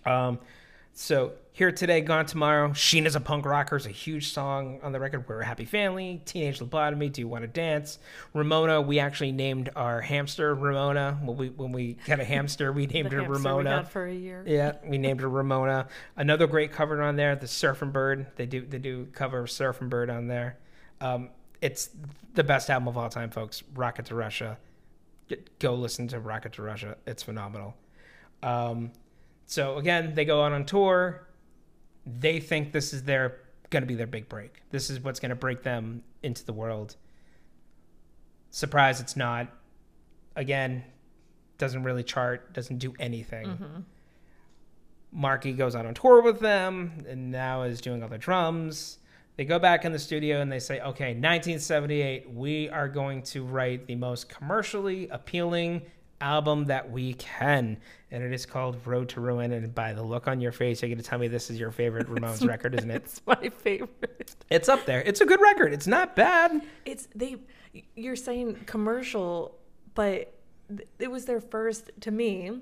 [0.04, 0.38] Um,
[0.92, 2.68] so here today, gone tomorrow.
[2.70, 5.28] Sheena's a punk rocker is a huge song on the record.
[5.28, 6.22] We're a happy family.
[6.24, 7.12] Teenage lobotomy.
[7.12, 7.98] Do you want to dance?
[8.32, 8.80] Ramona.
[8.80, 11.18] We actually named our hamster Ramona.
[11.22, 13.84] When we when we got a hamster, we named her Ramona.
[13.84, 14.42] for a year.
[14.46, 15.88] Yeah, we named her Ramona.
[16.16, 18.26] Another great cover on there, the Surfing Bird.
[18.36, 20.56] They do they do cover of Surfing Bird on there.
[21.02, 21.28] Um,
[21.60, 21.90] it's
[22.34, 23.62] the best album of all time, folks.
[23.74, 24.58] Rocket to Russia.
[25.28, 26.96] Get- Go listen to Rocket to Russia.
[27.06, 27.74] It's phenomenal.
[28.42, 28.92] Um,
[29.46, 31.26] so again, they go out on tour.
[32.04, 33.40] They think this is their
[33.70, 34.62] going to be their big break.
[34.70, 36.96] This is what's going to break them into the world.
[38.50, 39.48] Surprise, it's not.
[40.36, 40.84] Again,
[41.58, 43.46] doesn't really chart, doesn't do anything.
[43.46, 43.80] Mm-hmm.
[45.12, 48.98] Marky goes out on tour with them and now is doing all the drums.
[49.36, 53.44] They go back in the studio and they say, okay, 1978, we are going to
[53.44, 55.82] write the most commercially appealing
[56.22, 57.76] album that we can.
[58.10, 59.52] And it is called Road to Ruin.
[59.52, 61.70] And by the look on your face, you're going to tell me this is your
[61.70, 62.94] favorite Ramones record, isn't it?
[62.94, 64.34] It's my favorite.
[64.48, 65.02] It's up there.
[65.02, 65.74] It's a good record.
[65.74, 66.62] It's not bad.
[66.84, 67.36] It's they.
[67.94, 69.58] You're saying commercial,
[69.94, 70.32] but
[70.98, 71.90] it was their first.
[72.00, 72.52] To me,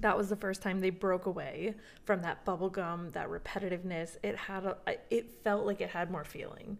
[0.00, 1.74] that was the first time they broke away
[2.04, 4.16] from that bubblegum, that repetitiveness.
[4.22, 4.76] It had a.
[5.10, 6.78] It felt like it had more feeling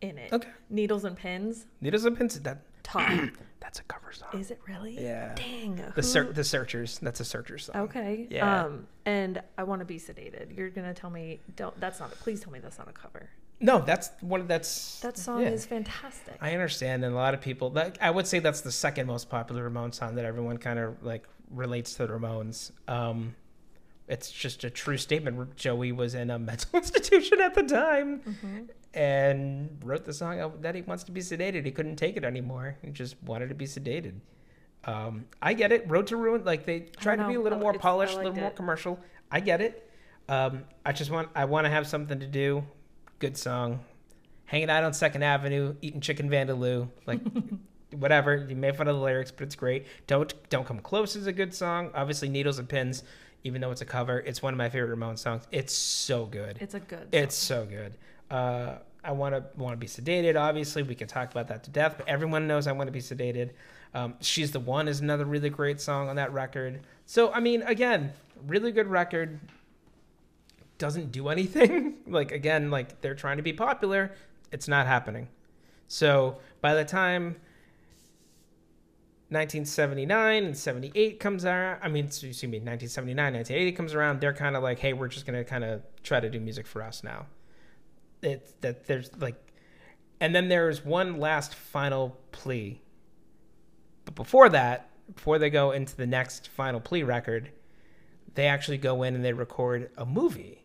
[0.00, 0.32] in it.
[0.32, 0.48] Okay.
[0.70, 1.66] Needles and pins.
[1.80, 2.38] Needles and Pins.
[2.40, 3.08] That, Top.
[3.60, 4.28] that's a cover song.
[4.40, 5.00] Is it really?
[5.02, 5.34] Yeah.
[5.34, 5.76] Dang.
[5.76, 6.98] The, who- ser- the Searchers.
[6.98, 7.76] That's a Searchers song.
[7.82, 8.26] Okay.
[8.30, 8.64] Yeah.
[8.64, 10.56] Um, and I want to be sedated.
[10.56, 11.78] You're gonna tell me don't.
[11.80, 12.10] That's not.
[12.12, 13.30] Please tell me that's not a cover.
[13.60, 14.48] No, that's one.
[14.48, 15.50] That's That song yeah.
[15.50, 16.34] is fantastic.
[16.40, 17.70] I understand, and a lot of people.
[17.70, 21.00] That I would say that's the second most popular Ramones song that everyone kind of
[21.04, 22.72] like relates to the Ramones.
[22.88, 23.34] Um,
[24.08, 25.56] it's just a true statement.
[25.56, 28.68] Joey was in a mental institution at the time Mhm.
[28.94, 31.64] and wrote the song that he wants to be sedated.
[31.64, 32.76] He couldn't take it anymore.
[32.82, 34.14] He just wanted to be sedated.
[34.84, 35.88] Um, I get it.
[35.88, 38.34] Road to Ruin, like they tried to be a little more it's- polished, a little
[38.34, 38.98] more commercial.
[39.30, 39.88] I get it.
[40.28, 42.64] Um, I just want I want to have something to do.
[43.18, 43.80] Good song.
[44.44, 47.20] Hanging out on Second Avenue, eating chicken vindaloo, like
[47.98, 48.46] whatever.
[48.48, 49.86] You made fun of the lyrics, but it's great.
[50.06, 51.90] Don't don't come close is a good song.
[51.94, 53.02] Obviously, Needles and Pins,
[53.44, 55.44] even though it's a cover, it's one of my favorite Ramones songs.
[55.50, 56.58] It's so good.
[56.60, 57.08] It's a good.
[57.12, 57.94] It's so good.
[58.30, 60.40] Uh, I want to want to be sedated.
[60.40, 63.00] Obviously, we can talk about that to death, but everyone knows I want to be
[63.00, 63.50] sedated.
[63.94, 66.80] Um, She's the one is another really great song on that record.
[67.06, 68.12] So I mean, again,
[68.46, 69.38] really good record.
[70.78, 71.96] doesn't do anything.
[72.06, 74.12] like again, like they're trying to be popular,
[74.50, 75.28] it's not happening.
[75.88, 77.36] So by the time
[79.32, 84.56] 1979 and 78 comes around, I mean, excuse me, 1979, 1980 comes around, they're kind
[84.56, 87.26] of like, hey, we're just gonna kind of try to do music for us now.
[88.22, 89.36] It's that there's like,
[90.20, 92.82] and then there's one last final plea.
[94.04, 97.50] But before that, before they go into the next final plea record,
[98.34, 100.64] they actually go in and they record a movie.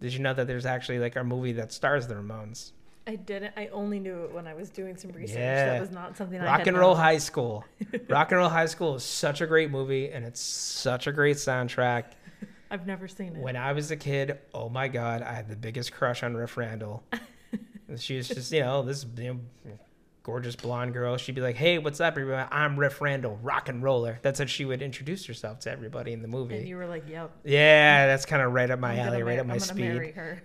[0.00, 2.72] Did you know that there's actually like a movie that stars the Ramones?
[3.10, 3.52] I didn't.
[3.56, 5.36] I only knew it when I was doing some research.
[5.36, 5.72] Yeah.
[5.72, 7.02] That was not something I Rock had and Roll known.
[7.02, 7.64] High School.
[8.08, 11.36] Rock and Roll High School is such a great movie and it's such a great
[11.36, 12.04] soundtrack.
[12.70, 13.42] I've never seen it.
[13.42, 16.56] When I was a kid, oh my god, I had the biggest crush on Riff
[16.56, 17.02] Randell.
[17.96, 19.78] she was just, you know, this you know,
[20.22, 21.16] gorgeous blonde girl.
[21.16, 22.48] She'd be like, "Hey, what's up, everybody?
[22.52, 26.22] I'm Riff Randell, rock and roller." That's how she would introduce herself to everybody in
[26.22, 26.58] the movie.
[26.58, 29.46] and you were like, "Yep, yeah, that's kind of right up my alley, right up
[29.46, 29.84] my I'm speed.
[29.84, 30.42] marry her."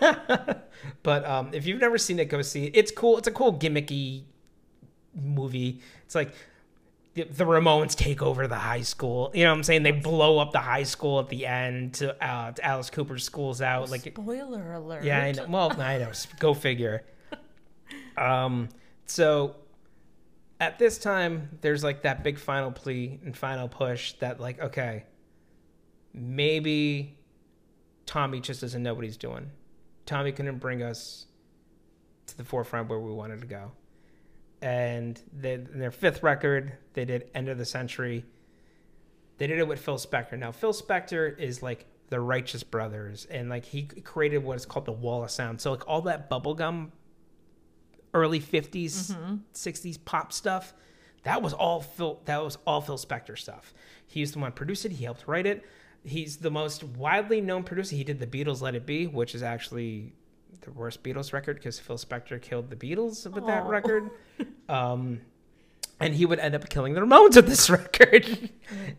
[1.02, 2.76] but um, if you've never seen it, go see it.
[2.76, 3.18] It's cool.
[3.18, 4.24] It's a cool gimmicky
[5.14, 5.80] movie.
[6.04, 6.32] It's like
[7.14, 9.30] the, the Ramones take over the high school.
[9.34, 9.82] You know what I'm saying?
[9.82, 13.60] They blow up the high school at the end to, uh, to Alice Cooper's school's
[13.60, 13.90] out.
[13.90, 15.04] Like, Spoiler alert.
[15.04, 15.46] yeah, I know.
[15.48, 16.12] Well, I know.
[16.38, 17.04] Go figure.
[18.16, 18.68] Um,
[19.10, 19.56] so
[20.60, 25.04] at this time, there's like that big final plea and final push that, like, okay,
[26.14, 27.18] maybe
[28.06, 29.50] Tommy just doesn't know what he's doing.
[30.06, 31.26] Tommy couldn't bring us
[32.26, 33.72] to the forefront where we wanted to go.
[34.62, 38.24] And they, their fifth record, they did End of the Century.
[39.38, 40.38] They did it with Phil Spector.
[40.38, 44.84] Now, Phil Spector is like the Righteous Brothers, and like he created what is called
[44.84, 45.60] the Wall of Sound.
[45.60, 46.90] So like all that bubblegum,
[48.14, 49.14] early 50s,
[49.54, 50.74] 60s pop stuff,
[51.22, 52.20] that was all Phil.
[52.24, 53.74] That was all Phil Spector stuff.
[54.06, 54.92] He was the one produced it.
[54.92, 55.64] He helped write it.
[56.02, 57.94] He's the most widely known producer.
[57.94, 60.14] He did the Beatles' "Let It Be," which is actually
[60.62, 64.10] the worst Beatles record because Phil Spector killed the Beatles with that record.
[64.68, 65.20] Um,
[65.98, 68.24] and he would end up killing the Ramones with this record.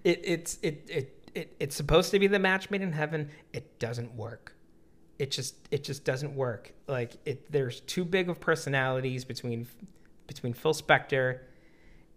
[0.03, 3.29] it, it's it, it it it's supposed to be the match made in heaven.
[3.53, 4.53] It doesn't work.
[5.21, 6.73] It just it just doesn't work.
[6.87, 9.67] Like it, there's too big of personalities between
[10.25, 11.41] between Phil Spector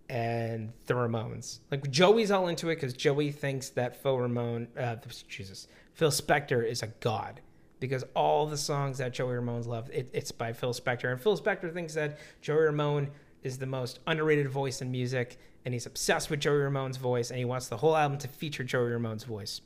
[0.09, 1.59] and the Ramones.
[1.71, 4.97] Like Joey's all into it because Joey thinks that Phil Ramone, uh,
[5.29, 7.43] Jesus, Phil Spector is a god
[7.79, 11.37] because all the songs that Joey Ramone's love, it, it's by Phil Spector, and Phil
[11.37, 13.11] Spector thinks that Joey Ramone
[13.43, 15.37] is the most underrated voice in music,
[15.67, 18.65] and he's obsessed with Joey Ramone's voice, and he wants the whole album to feature
[18.65, 19.61] Joey Ramone's voice.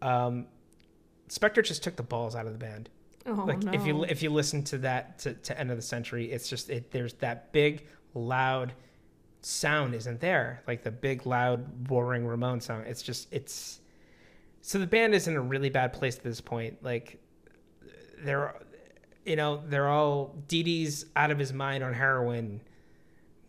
[0.00, 0.46] Um,
[1.28, 2.88] Spector just took the balls out of the band
[3.26, 3.72] Oh like no.
[3.72, 6.70] if you if you listen to that to, to end of the century it's just
[6.70, 8.72] it there's that big loud
[9.42, 13.80] sound isn't there like the big loud roaring ramone sound it's just it's
[14.62, 17.20] so the band is in a really bad place at this point like
[18.24, 18.54] they're
[19.26, 22.60] you know they're all Dee Dee's out of his mind on heroin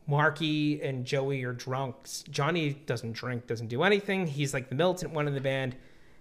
[0.08, 2.24] Marky and Joey are drunks.
[2.32, 4.26] Johnny doesn't drink, doesn't do anything.
[4.26, 5.76] He's like the militant one in the band.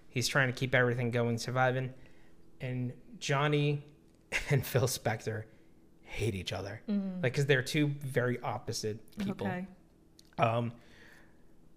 [0.09, 1.93] He's trying to keep everything going, surviving.
[2.61, 3.85] And Johnny
[4.49, 5.43] and Phil Spector
[6.03, 6.81] hate each other.
[6.87, 9.47] Like, because they're two very opposite people.
[9.47, 9.67] Okay.
[10.37, 10.71] Um,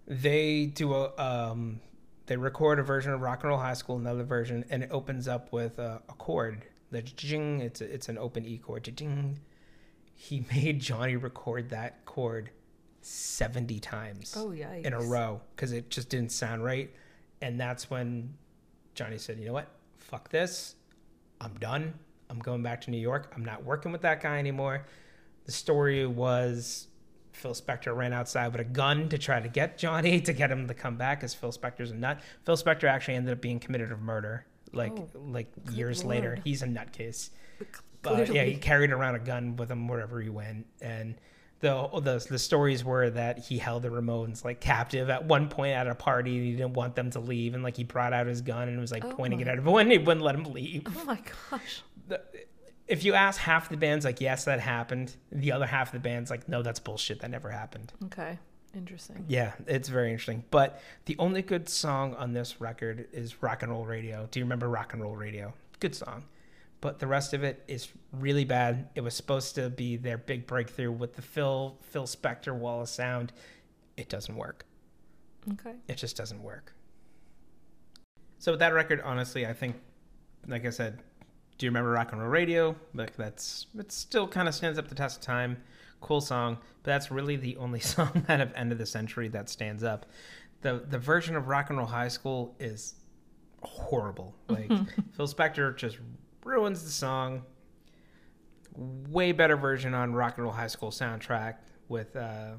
[0.07, 1.79] they do a um,
[2.25, 5.27] they record a version of Rock and Roll High School, another version, and it opens
[5.27, 6.63] up with a, a chord.
[6.91, 8.89] The jing, it's a, it's an open E chord.
[8.95, 9.39] Jing.
[10.13, 12.49] He made Johnny record that chord
[13.01, 16.93] seventy times Oh in a row because it just didn't sound right,
[17.43, 18.33] and that's when
[18.95, 19.67] Johnny said, "You know what?
[19.97, 20.75] Fuck this.
[21.41, 21.93] I'm done.
[22.29, 23.31] I'm going back to New York.
[23.35, 24.85] I'm not working with that guy anymore."
[25.45, 26.87] The story was
[27.33, 30.67] Phil Spector ran outside with a gun to try to get Johnny to get him
[30.67, 32.21] to come back because Phil Spector's a nut.
[32.45, 36.39] Phil Spector actually ended up being committed of murder like Oh, like years later.
[36.43, 37.29] He's a nutcase.
[38.01, 41.15] But yeah, he carried around a gun with him wherever he went, and
[41.63, 45.73] the the the stories were that he held the Ramones like captive at one point
[45.73, 46.37] at a party.
[46.37, 48.79] And he didn't want them to leave, and like he brought out his gun and
[48.79, 49.89] was like Oh pointing it at everyone.
[49.89, 50.83] He wouldn't let him leave.
[50.87, 51.81] Oh my gosh.
[52.07, 52.21] The-
[52.85, 55.15] if you ask half the band's like, yes, that happened.
[55.31, 57.21] The other half of the band's like, no, that's bullshit.
[57.21, 57.93] That never happened.
[58.05, 58.37] Okay.
[58.75, 59.23] Interesting.
[59.29, 60.43] Yeah, it's very interesting.
[60.51, 64.27] But the only good song on this record is Rock and Roll Radio.
[64.29, 65.53] Do you remember Rock and Roll Radio?
[65.79, 66.25] Good song.
[66.83, 68.89] But the rest of it is really bad.
[68.93, 72.89] It was supposed to be their big breakthrough with the Phil Phil Spector wall of
[72.89, 73.31] sound.
[73.95, 74.65] It doesn't work.
[75.53, 75.75] Okay.
[75.87, 76.73] It just doesn't work.
[78.37, 79.77] So with that record, honestly, I think,
[80.45, 81.01] like I said,
[81.57, 82.75] do you remember Rock and Roll Radio?
[82.93, 85.63] Like that's it still kind of stands up the test of time.
[86.01, 89.47] Cool song, but that's really the only song out of End of the Century that
[89.47, 90.05] stands up.
[90.63, 92.95] the The version of Rock and Roll High School is
[93.61, 94.35] horrible.
[94.49, 94.67] Like
[95.15, 95.99] Phil Spector just
[96.45, 97.43] ruins the song.
[98.75, 101.55] Way better version on Rock and Roll High School soundtrack
[101.89, 102.53] with uh,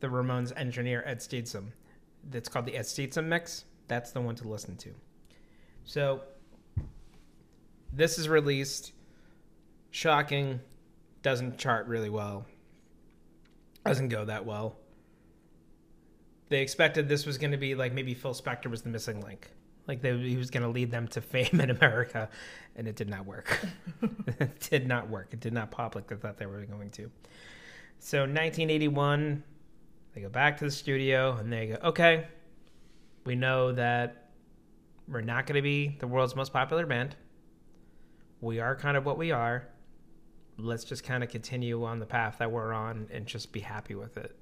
[0.00, 1.66] the Ramones engineer Ed Stasium.
[2.30, 3.64] That's called the Ed Stasium mix.
[3.88, 4.90] That's the one to listen to.
[5.84, 6.22] So
[7.92, 8.92] this is released.
[9.90, 10.60] Shocking.
[11.22, 12.46] Doesn't chart really well.
[13.84, 14.76] Doesn't go that well.
[16.48, 19.50] They expected this was going to be like maybe Phil Spector was the missing link.
[19.86, 22.28] Like they, he was going to lead them to fame in America,
[22.76, 23.58] and it did not work.
[24.02, 25.28] it did not work.
[25.32, 27.10] It did not pop like they thought they were going to.
[27.98, 29.42] So 1981,
[30.14, 32.26] they go back to the studio and they go, okay,
[33.24, 34.30] we know that
[35.06, 37.16] we're not going to be the world's most popular band.
[38.40, 39.68] We are kind of what we are.
[40.56, 43.94] Let's just kind of continue on the path that we're on and just be happy
[43.94, 44.34] with it.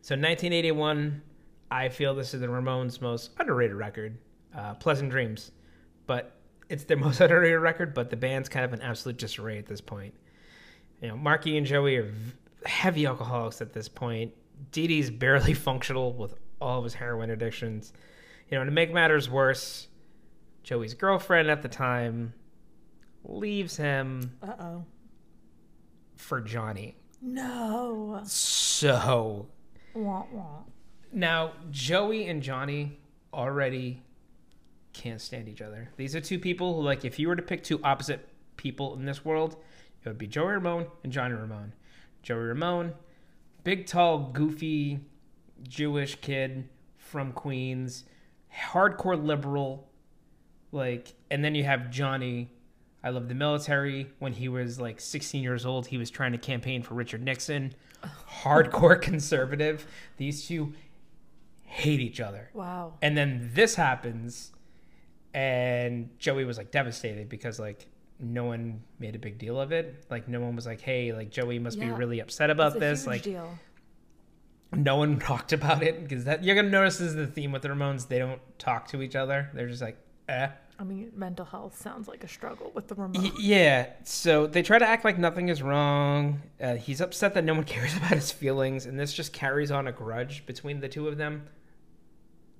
[0.00, 1.22] So 1981,
[1.70, 4.18] I feel this is the Ramones' most underrated record,
[4.56, 5.50] uh, Pleasant Dreams.
[6.06, 6.36] But
[6.68, 9.80] it's their most underrated record, but the band's kind of an absolute disarray at this
[9.80, 10.14] point.
[11.00, 12.14] You know, Marky and Joey are
[12.66, 14.32] heavy alcoholics at this point.
[14.70, 17.92] Dee Dee's barely functional with all of his heroin addictions.
[18.50, 19.88] You know, to make matters worse,
[20.62, 22.32] Joey's girlfriend at the time
[23.24, 24.84] leaves him Uh oh.
[26.16, 26.96] for Johnny.
[27.20, 28.20] No.
[28.24, 29.48] So
[29.94, 30.58] Wah, wah.
[31.14, 32.98] Now Joey and Johnny
[33.32, 34.02] already
[34.92, 35.90] can't stand each other.
[35.96, 39.04] These are two people who, like, if you were to pick two opposite people in
[39.04, 39.56] this world,
[40.02, 41.72] it would be Joey Ramone and Johnny Ramone.
[42.22, 42.94] Joey Ramone,
[43.64, 45.00] big, tall, goofy
[45.62, 48.04] Jewish kid from Queens,
[48.70, 49.88] hardcore liberal,
[50.72, 52.50] like, and then you have Johnny.
[53.02, 54.10] I love the military.
[54.18, 57.74] When he was like 16 years old, he was trying to campaign for Richard Nixon.
[58.42, 59.86] Hardcore conservative.
[60.16, 60.72] These two
[61.74, 62.50] hate each other.
[62.54, 62.94] Wow.
[63.02, 64.52] And then this happens,
[65.34, 67.86] and Joey was like devastated because like
[68.20, 70.04] no one made a big deal of it.
[70.08, 73.22] Like no one was like, "Hey, like Joey must be really upset about this." Like
[73.22, 73.58] deal.
[74.72, 77.62] no one talked about it because that you're gonna notice this is the theme with
[77.62, 78.06] the Ramones.
[78.06, 79.50] They don't talk to each other.
[79.52, 79.98] They're just like,
[80.28, 80.48] "Eh."
[80.78, 83.86] I mean, mental health sounds like a struggle with the Y- yeah.
[84.04, 86.42] So they try to act like nothing is wrong.
[86.60, 89.88] Uh, he's upset that no one cares about his feelings, and this just carries on
[89.88, 91.48] a grudge between the two of them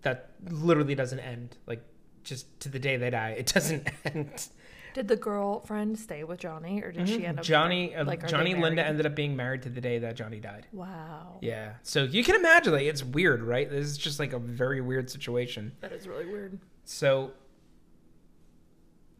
[0.04, 1.56] that literally doesn't end.
[1.66, 1.82] Like
[2.22, 4.48] just to the day they die, it doesn't end.
[4.94, 7.44] Did the girlfriend stay with Johnny, or did she end up?
[7.44, 7.52] Mm-hmm.
[7.52, 10.68] Johnny, uh, like, Johnny Linda ended up being married to the day that Johnny died.
[10.72, 11.38] Wow.
[11.40, 11.72] Yeah.
[11.82, 13.68] So you can imagine, like, it's weird, right?
[13.68, 15.72] This is just like a very weird situation.
[15.80, 16.60] That is really weird.
[16.84, 17.32] So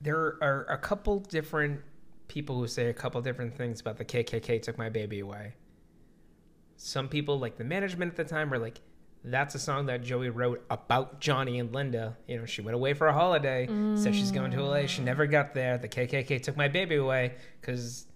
[0.01, 1.81] there are a couple different
[2.29, 5.55] people who say a couple different things about the KKK took my baby away.
[6.77, 8.81] Some people, like the management at the time, were like,
[9.25, 12.17] "That's a song that Joey wrote about Johnny and Linda.
[12.29, 13.67] You know, she went away for a holiday,
[13.97, 14.87] said she's going to LA.
[14.87, 15.79] She never got there.
[15.79, 18.07] The KKK took my baby away because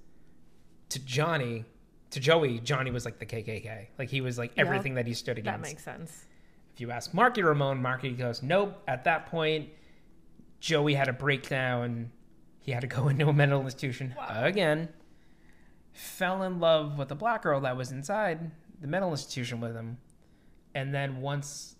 [0.90, 1.64] to Johnny,
[2.10, 3.88] to Joey, Johnny was like the KKK.
[3.98, 5.62] Like he was like Yeah, everything that he stood against.
[5.62, 6.26] That makes sense.
[6.74, 8.80] If you ask Marky Ramone, Marky goes, Nope.
[8.86, 9.68] At that point,
[10.60, 12.10] Joey had a breakdown.
[12.60, 14.44] He had to go into a mental institution Wow.
[14.44, 14.90] again.
[15.92, 18.50] Fell in love with a black girl that was inside
[18.80, 19.98] the mental institution with him.
[20.74, 21.76] And then once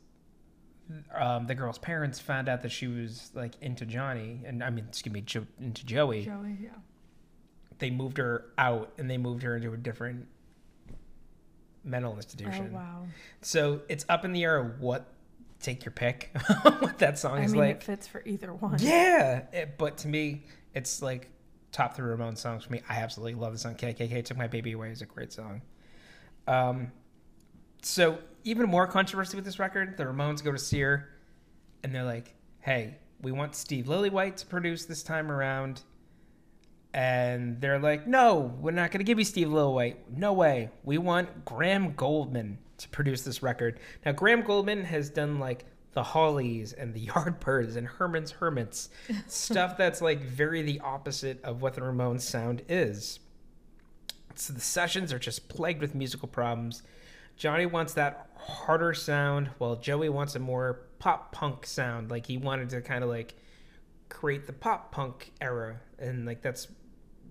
[1.14, 4.86] um, the girl's parents found out that she was like into Johnny, and I mean,
[4.88, 6.70] excuse me, jo- into Joey, Joey, yeah.
[7.78, 10.26] they moved her out and they moved her into a different
[11.84, 12.72] mental Oh institution.
[12.72, 13.04] wow.
[13.42, 15.12] So it's up in the air what
[15.60, 16.30] take your pick
[16.62, 17.76] what that song I is mean, like.
[17.76, 18.76] it fits for either one.
[18.80, 21.30] Yeah, it- but to me, it's like
[21.72, 22.80] top three Ramone songs for me.
[22.88, 23.74] I absolutely love the song.
[23.74, 25.60] KKK Took My Baby Away is a great song.
[26.46, 26.92] Um,
[27.82, 29.96] so even more controversy with this record.
[29.96, 31.08] The Ramones go to Sire,
[31.82, 35.82] and they're like, "Hey, we want Steve Lillywhite to produce this time around."
[36.94, 39.96] And they're like, "No, we're not going to give you Steve Lillywhite.
[40.14, 40.70] No way.
[40.84, 46.02] We want Graham Gouldman to produce this record." Now, Graham Gouldman has done like the
[46.02, 48.88] Hollies and the Yardbirds and Herman's Hermits,
[49.26, 53.20] stuff that's like very the opposite of what the Ramones sound is.
[54.34, 56.82] So the sessions are just plagued with musical problems.
[57.38, 62.10] Johnny wants that harder sound, while Joey wants a more pop punk sound.
[62.10, 63.36] Like he wanted to kind of like
[64.08, 66.68] create the pop punk era, and like that's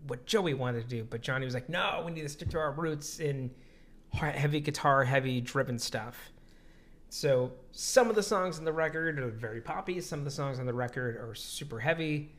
[0.07, 1.03] what Joey wanted to do.
[1.03, 3.51] But Johnny was like, "No, we need to stick to our roots in
[4.13, 6.17] heavy guitar, heavy driven stuff."
[7.09, 10.01] So some of the songs on the record are very poppy.
[10.01, 12.33] Some of the songs on the record are super heavy.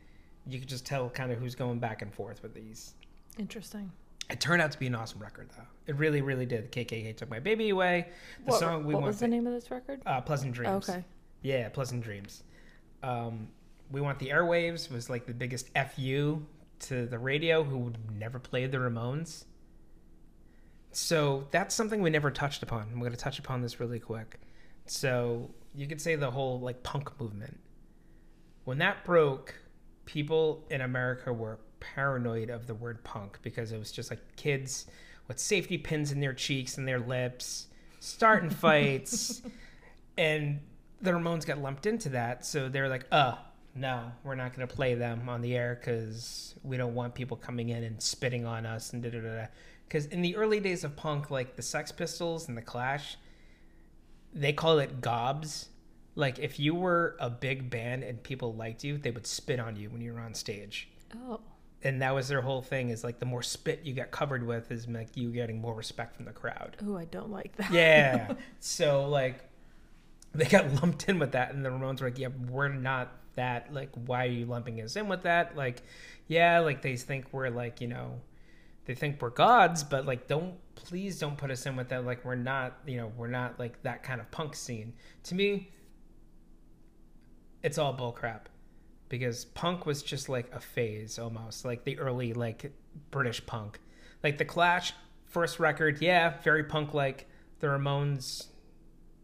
[0.47, 2.95] You could just tell kind of who's going back and forth with these.
[3.39, 3.93] Interesting.
[4.31, 5.65] It turned out to be an awesome record, though.
[5.87, 6.71] It really, really did.
[6.71, 8.09] KKK took my baby away.
[8.45, 10.03] The what song we what want was the name of this record?
[10.05, 10.89] uh, Pleasant Dreams.
[10.89, 11.05] Okay.
[11.43, 12.43] Yeah, Pleasant Dreams.
[13.03, 13.49] Um,
[13.91, 16.43] we want the airwaves was like the biggest fu
[16.81, 19.45] to the radio who would never played the Ramones.
[20.93, 22.89] So that's something we never touched upon.
[22.93, 24.41] I'm going to touch upon this really quick.
[24.87, 27.59] So you could say the whole like punk movement.
[28.65, 29.55] When that broke,
[30.05, 34.87] people in America were paranoid of the word punk because it was just like kids
[35.27, 37.67] with safety pins in their cheeks and their lips
[38.01, 39.43] starting fights
[40.17, 40.61] and
[41.01, 42.45] the Ramones got lumped into that.
[42.45, 43.37] So they're like, uh,
[43.75, 47.37] no, we're not going to play them on the air because we don't want people
[47.37, 49.47] coming in and spitting on us and da da da.
[49.87, 53.17] Because in the early days of punk, like the Sex Pistols and the Clash,
[54.35, 55.69] they call it gobs.
[56.15, 59.77] Like if you were a big band and people liked you, they would spit on
[59.77, 60.89] you when you were on stage.
[61.15, 61.41] Oh.
[61.83, 64.73] And that was their whole thing is like the more spit you get covered with
[64.73, 66.77] is like you getting more respect from the crowd.
[66.85, 67.73] Oh, I don't like that.
[67.73, 68.33] Yeah.
[68.61, 69.45] so like
[70.35, 73.73] they got lumped in with that and the Ramones were like, Yeah, we're not that.
[73.73, 75.57] Like, why are you lumping us in with that?
[75.57, 75.83] Like,
[76.27, 78.21] yeah, like they think we're like, you know,
[78.87, 82.05] they think we're gods, but like don't please don't put us in with that.
[82.05, 84.95] Like we're not, you know, we're not like that kind of punk scene.
[85.25, 85.71] To me,
[87.63, 88.43] it's all bullcrap
[89.09, 92.73] because punk was just like a phase almost like the early like
[93.11, 93.79] british punk.
[94.23, 94.93] Like the clash
[95.27, 97.29] first record yeah very punk like
[97.61, 98.47] the ramones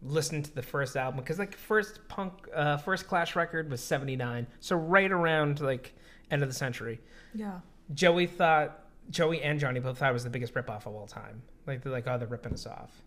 [0.02, 4.46] listened to the first album because like first punk uh first clash record was 79
[4.60, 5.94] so right around like
[6.30, 7.00] end of the century.
[7.34, 7.60] Yeah.
[7.94, 8.80] joey thought
[9.10, 11.42] joey and johnny both thought it was the biggest ripoff of all time.
[11.66, 13.02] Like they're like oh they're ripping us off.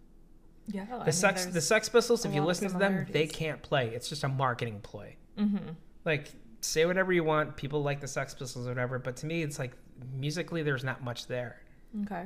[0.68, 0.86] Yeah.
[0.92, 3.90] I the mean, sex the sex pistols if you listen to them they can't play.
[3.90, 5.16] It's just a marketing ploy.
[5.38, 5.76] Mhm.
[6.04, 6.32] like
[6.68, 9.58] say whatever you want people like the sex pistols or whatever but to me it's
[9.60, 9.72] like
[10.14, 11.62] musically there's not much there
[12.04, 12.26] Okay.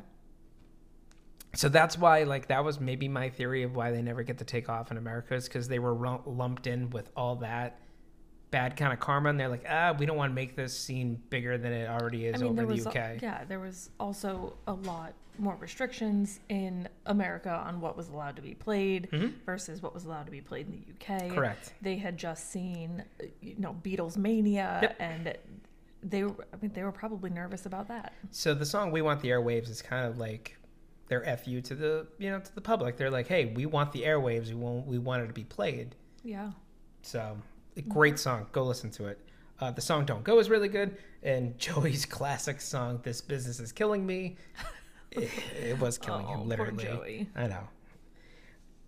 [1.53, 4.45] so that's why like that was maybe my theory of why they never get to
[4.45, 5.93] take off in america is because they were
[6.25, 7.79] lumped in with all that
[8.51, 11.19] bad kind of karma and they're like ah we don't want to make this scene
[11.29, 13.89] bigger than it already is I mean, over in the uk al- yeah, there was
[13.99, 19.33] also a lot more restrictions in America on what was allowed to be played Mhm.
[19.45, 21.29] versus what was allowed to be played in the UK.
[21.33, 23.03] correct They had just seen,
[23.39, 24.95] you know, Beatles mania, Yep.
[24.99, 25.37] and
[26.03, 26.45] they were.
[26.53, 28.13] I mean, they were probably nervous about that.
[28.31, 30.57] so the song we want the airwaves is kind of like
[31.07, 34.01] their fu to the you know to the public they're like hey we want the
[34.03, 36.51] airwaves we want we want it to be played Yeah.
[37.03, 38.47] So, a great song.
[38.51, 39.19] Go listen to it.
[39.59, 43.71] Uh, the song "Don't Go" is really good, and Joey's classic song "This Business Is
[43.71, 44.35] Killing Me."
[45.11, 45.29] It,
[45.61, 46.83] it was killing Oh, him, poor literally.
[46.83, 47.29] Joey.
[47.35, 47.67] I know.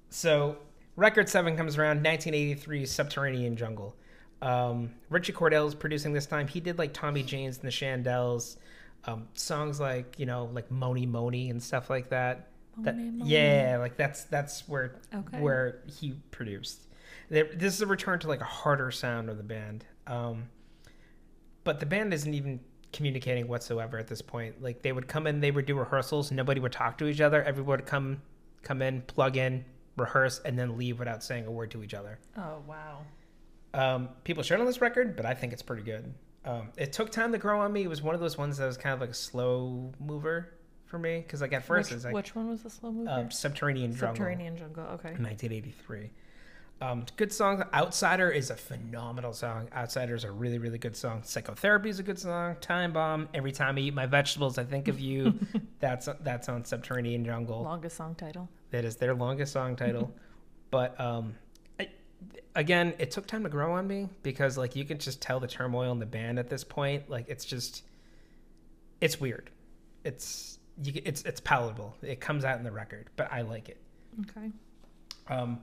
[0.09, 0.57] So,
[0.95, 3.95] record seven comes around 1983, "Subterranean Jungle."
[4.41, 6.47] Um, Ritchie Cordell is producing this time.
[6.47, 8.57] He did like Tommy James and the Shondells,
[9.05, 12.49] um, songs like you know like "Mony Mony" and stuff like that.
[12.79, 13.31] That- Mony Mony.
[13.31, 15.39] yeah, like that's that's where Okay.
[15.39, 16.87] where he produced.
[17.33, 19.85] This is a return to like a harder sound of the band.
[20.05, 20.49] Um,
[21.63, 22.59] but the band isn't even
[22.91, 24.61] communicating whatsoever at this point.
[24.61, 27.43] Like they would come in, they would do rehearsals, nobody would talk to each other.
[27.43, 28.21] Everyone would come
[28.61, 29.65] come in, plug in,
[29.97, 32.19] rehearse, and then leave without saying a word to each other.
[32.37, 32.99] Oh wow.
[33.73, 36.13] Um, people shit on this record, but I think it's pretty good.
[36.45, 37.83] Um, it took time to grow on me.
[37.83, 40.53] It was one of those ones that was kind of like a slow mover
[40.85, 43.09] for me because like at first which, it's like which one was the slow mover?
[43.09, 44.09] um, Subterranean Jungle.
[44.09, 44.83] Subterranean Jungle.
[44.83, 45.09] Okay.
[45.09, 46.11] 1983.
[46.83, 47.63] Um, good song.
[47.73, 49.69] Outsider is a phenomenal song.
[49.73, 51.23] Outsider is a really, really good song.
[51.23, 52.57] Psychotherapy is a good song.
[52.59, 53.29] Time Bomb.
[53.33, 55.33] Every time I eat my vegetables, I think of you.
[55.79, 57.63] that's that's on Subterranean Jungle.
[57.63, 58.49] Longest song title.
[58.71, 60.13] That is their longest song title.
[60.71, 61.35] but um,
[61.79, 61.87] I,
[62.53, 65.47] again, it took time to grow on me because like you can just tell the
[65.47, 67.09] turmoil in the band at this point.
[67.09, 67.83] Like it's just,
[68.99, 69.51] it's weird.
[70.03, 71.01] It's you.
[71.05, 71.95] It's it's palatable.
[72.01, 73.79] It comes out in the record, but I like it.
[74.29, 74.51] Okay.
[75.29, 75.61] Um,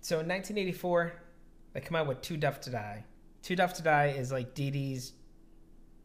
[0.00, 1.12] so in 1984,
[1.72, 3.04] they come out with Too Tough to Die.
[3.42, 5.12] Too Tough to Die is like Dee Dee's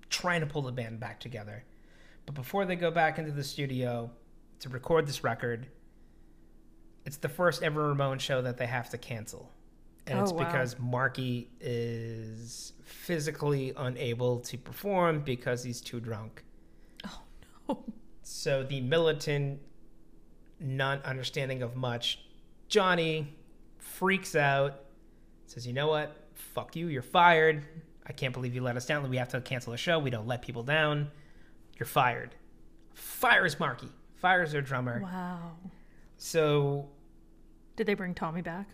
[0.10, 1.64] trying to pull the band back together.
[2.26, 4.12] But before they go back into the studio
[4.60, 5.68] to record this record,
[7.06, 9.52] it's the first ever Ramon show that they have to cancel.
[10.08, 10.46] And it's Oh, wow.
[10.46, 16.44] because Marky is physically unable to perform because he's too drunk.
[17.06, 17.22] Oh,
[17.70, 17.84] no.
[18.22, 19.60] So the militant,
[20.60, 22.20] not understanding of much,
[22.68, 23.36] Johnny
[23.86, 24.82] freaks out,
[25.48, 26.16] says, "You know what?
[26.34, 26.88] Fuck you.
[26.88, 27.64] You're fired.
[28.06, 29.08] I can't believe you let us down.
[29.10, 30.00] We have to cancel the show.
[30.00, 31.12] We don't let people down.
[31.78, 32.36] You're fired."
[32.94, 33.90] Fires Marky.
[34.16, 35.02] Fires their drummer.
[35.02, 35.52] Wow.
[36.18, 36.90] So
[37.76, 38.68] Did they bring Tommy back?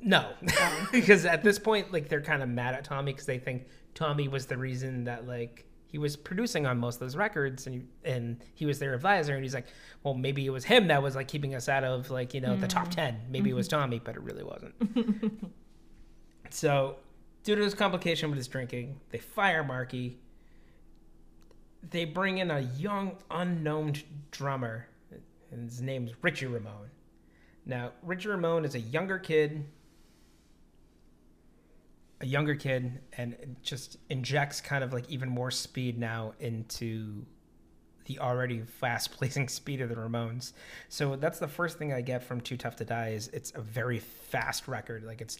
[0.00, 0.88] no, oh.
[0.92, 4.28] because at this point, like they're kind of mad at Tommy because they think Tommy
[4.28, 8.10] was the reason that like he was producing on most of those records and he,
[8.10, 9.68] and he was their advisor and he's like,
[10.02, 12.56] well, maybe it was him that was like keeping us out of like you know
[12.56, 12.90] the top mm-hmm.
[12.90, 13.20] ten.
[13.30, 13.80] Maybe it was mm-hmm.
[13.80, 14.74] Tommy, but it really wasn't.
[16.50, 16.96] so
[17.44, 20.18] due to his complication with his drinking, they fire Marky.
[21.90, 23.92] They bring in a young, unknown
[24.32, 24.88] drummer,
[25.52, 26.90] and his name's Richie Ramone.
[27.66, 29.64] Now, Richie Ramone is a younger kid,
[32.24, 37.24] a younger kid, and just injects kind of like even more speed now into
[38.06, 40.54] the already fast blazing speed of the Ramones.
[40.88, 43.60] So that's the first thing I get from Too Tough to Die is it's a
[43.60, 45.04] very fast record.
[45.04, 45.36] Like it's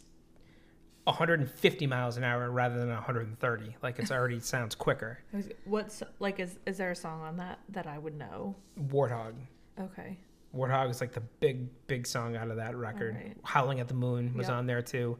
[1.04, 3.76] 150 miles an hour rather than 130.
[3.82, 5.18] Like it's already sounds quicker.
[5.64, 8.54] What's like is is there a song on that that I would know?
[8.78, 9.34] Warthog.
[9.80, 10.18] Okay.
[10.54, 13.16] Warthog is like the big big song out of that record.
[13.16, 13.36] Alright.
[13.42, 14.56] Howling at the Moon was Yep.
[14.56, 15.18] on there too.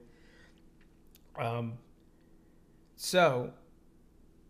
[1.38, 1.74] Um
[2.96, 3.52] so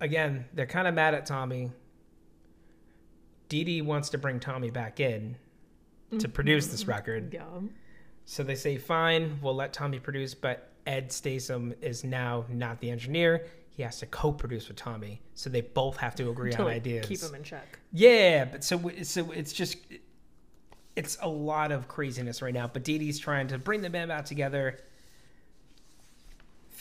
[0.01, 1.71] again, they're kind of mad at Tommy.
[3.49, 5.37] Dee Dee wants to bring Tommy back in
[6.19, 7.33] to produce this record.
[7.33, 7.45] Yeah.
[8.25, 12.91] So they say, fine, we'll let Tommy produce, but Ed Stasium is now not the
[12.91, 13.47] engineer.
[13.71, 16.77] He has to co-produce with Tommy, so they both have to agree To on like,
[16.77, 17.07] ideas.
[17.07, 17.79] keep him in check.
[17.93, 19.77] Yeah, but so so it's just
[20.97, 22.69] it's a lot of craziness right now.
[22.73, 24.79] But Dee Dee's trying to bring the band back together,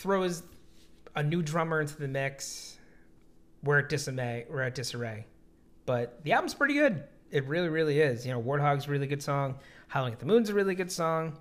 [0.04, 0.44] throws
[1.16, 2.78] a new drummer into the mix.
[3.64, 4.46] We're at disarray.
[4.50, 5.26] We're at disarray,
[5.86, 7.06] but the album's pretty good.
[7.32, 8.26] It really, really is.
[8.26, 9.56] You know, Warthog's a really good song.
[9.88, 11.38] Howling at the Moon's a really good song.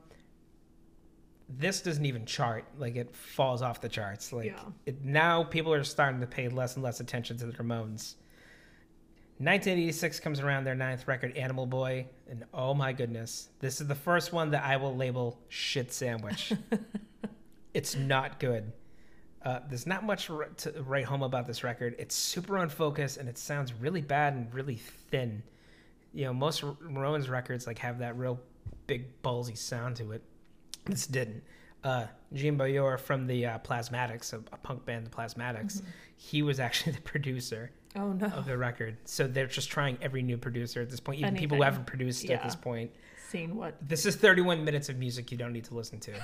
[1.48, 2.64] This doesn't even chart.
[2.78, 4.32] Like it falls off the charts.
[4.32, 4.60] Like Yeah.
[4.86, 8.14] it, now, people are starting to pay less and less attention to the Ramones.
[9.38, 13.94] 1986 comes around, their ninth record, Animal Boy, and oh my goodness, this is the
[13.94, 16.52] first one that I will label shit sandwich.
[17.74, 18.72] it's not good.
[19.44, 21.96] Uh, there's not much r- to write home about this record.
[21.98, 25.42] It's super unfocused and it sounds really bad and really thin.
[26.14, 28.38] You know, most R- Ramones records like have that real
[28.86, 30.22] big ballsy sound to it.
[30.84, 31.42] This didn't.
[31.82, 35.82] Uh, Jean Beauvoir from the uh, Plasmatics, a, a punk band, the Plasmatics,
[36.16, 38.26] he was actually the producer Oh no.
[38.28, 38.96] of the record.
[39.04, 42.30] So they're just trying every new producer at this point, even people who haven't produced
[42.30, 42.92] at this point.
[43.28, 43.74] Seen what?
[43.86, 46.12] This is 31 minutes of music you don't need to listen to.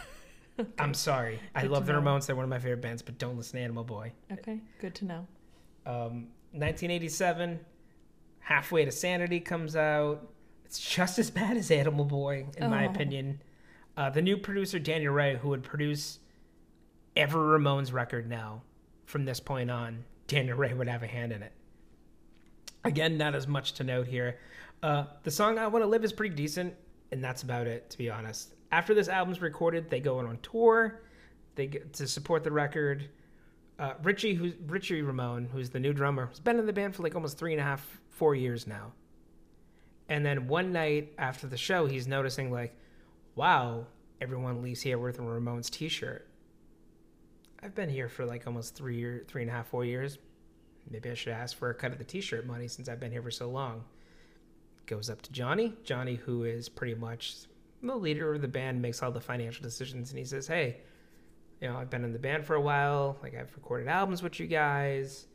[0.78, 1.38] I'm sorry.
[1.54, 2.00] I love the know.
[2.00, 2.26] Ramones.
[2.26, 4.12] They're one of my favorite bands, but don't listen to Animal Boy.
[4.32, 4.60] Okay.
[4.80, 5.26] Good to know.
[5.86, 7.60] Um, 1987,
[8.40, 10.26] Halfway to Sanity comes out.
[10.64, 12.90] It's just as bad as Animal Boy, in my Oh.
[12.90, 13.42] opinion.
[13.96, 16.18] Uh, the new producer, Daniel Rey, who would produce
[17.16, 18.62] every Ramones record now
[19.06, 21.52] from this point on, Daniel Rey would have a hand in it.
[22.84, 24.38] Again, not as much to note here.
[24.82, 26.74] Uh, the song I Want to Live is pretty decent,
[27.10, 28.54] and that's about it, to be honest.
[28.70, 31.00] After this album's recorded, they go on tour.
[31.54, 33.08] They get to support the record.
[33.78, 37.02] Uh, Richie, who's Richie Ramone, who's the new drummer, has been in the band for
[37.02, 38.92] like almost three and a half, four years now.
[40.08, 42.74] And then one night after the show, he's noticing like,
[43.34, 43.86] wow,
[44.20, 46.26] everyone leaves here with a Ramones T-shirt.
[47.62, 50.18] I've been here for like almost three year, three and a half, four years.
[50.90, 53.22] Maybe I should ask for a cut of the T-shirt money since I've been here
[53.22, 53.84] for so long.
[54.86, 55.74] Goes up to Johnny.
[55.84, 57.34] Johnny, who is pretty much
[57.82, 60.78] the leader of the band, makes all the financial decisions, and he says, "Hey,
[61.60, 63.18] you know, I've been in the band for a while.
[63.22, 65.26] Like I've recorded albums with you guys.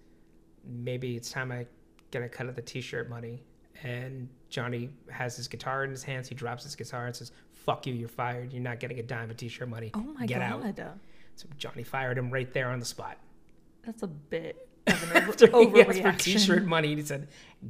[0.65, 1.65] Maybe it's time I
[2.11, 3.43] get a cut of the T-shirt money."
[3.83, 6.29] And Johnny has his guitar in his hands.
[6.29, 8.53] He drops his guitar and says, "Fuck you, you're fired.
[8.53, 9.91] You're not getting a dime of T-shirt money.
[9.93, 10.99] Oh my Get out." god.
[11.35, 13.17] So Johnny fired him right there on the spot.
[13.85, 16.19] That's a bit of an After over- he asked for overreaction.
[16.19, 17.27] T-shirt money, he said,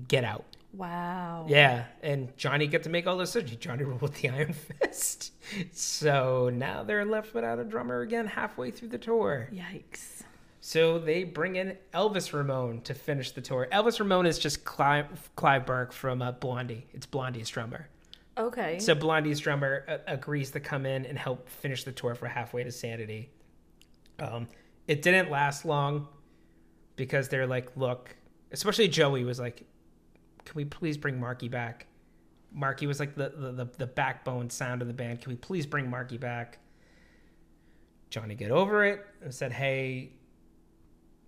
[0.08, 1.46] "Get out." Wow.
[1.48, 3.60] Yeah, and Johnny get to make all those decisions.
[3.60, 5.32] Johnny ruled with the Iron Fist.
[5.72, 9.50] So now they're left without a drummer again halfway through the tour.
[9.54, 10.24] Yikes.
[10.62, 13.68] So they bring in Elvis Ramone to finish the tour.
[13.72, 16.88] Elvis Ramone is just Clive, Clive Burke from uh, Blondie.
[16.94, 17.90] It's Blondie's drummer.
[18.38, 18.80] Okay.
[18.80, 22.64] So Blondie's drummer uh, agrees to come in and help finish the tour for Halfway
[22.64, 23.30] to Sanity.
[24.20, 24.48] Um,
[24.88, 26.08] it didn't last long
[26.96, 28.16] because they're like, look,
[28.52, 29.66] especially Joey was like,
[30.46, 31.88] can we please bring Marky back?
[32.52, 35.22] Marky was like the, the, the, the backbone sound of the band.
[35.22, 36.60] Can we please bring Marky back?
[38.10, 40.12] Johnny get over it and said, hey,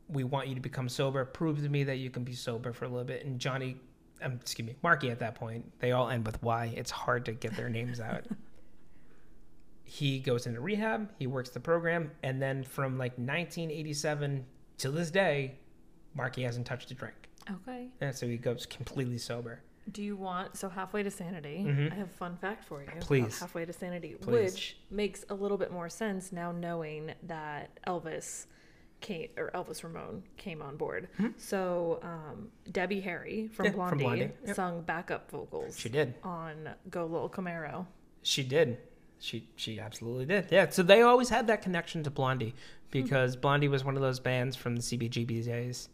[0.08, 1.26] we want you to become sober.
[1.26, 3.26] Prove to me that you can be sober for a little bit.
[3.26, 3.78] And Johnny,
[4.22, 6.74] um, excuse me, Marky at that point, they all end with Y.
[6.78, 8.26] It's hard to get their names out.
[9.84, 14.46] he goes into rehab, he works the program, and then from like 1987
[14.80, 15.56] to this day,
[16.14, 17.16] Marky hasn't touched a drink.
[17.50, 17.88] Okay.
[18.02, 19.62] And so he goes completely sober.
[19.92, 21.64] Do you want so halfway to sanity?
[21.68, 21.92] Mhm.
[21.92, 22.90] I have a fun fact for you.
[23.00, 23.40] Please.
[23.40, 24.54] halfway to sanity, Please.
[24.54, 28.48] which makes a little bit more sense now knowing that Elvis
[29.02, 31.08] came or Elvis Ramone came on board.
[31.38, 33.66] So um, Debbie Harry from?
[33.68, 34.56] Yeah, Blondie, from Blondie, yep.
[34.56, 36.16] sung backup vocals She did.
[36.24, 37.86] on "Go Little Camaro."
[38.24, 38.80] She did.
[39.20, 40.48] She she absolutely did.
[40.50, 40.68] Yeah.
[40.70, 42.56] So they always had that connection to Blondie
[42.90, 45.90] because Blondie was one of those bands from the CBGB days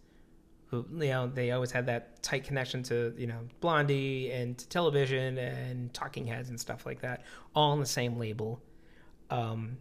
[0.72, 4.68] who you know they always had that tight connection to you know Blondie and to
[4.70, 7.24] television and Talking Heads and stuff like that,
[7.54, 8.62] all on the same label.
[9.30, 9.78] Um,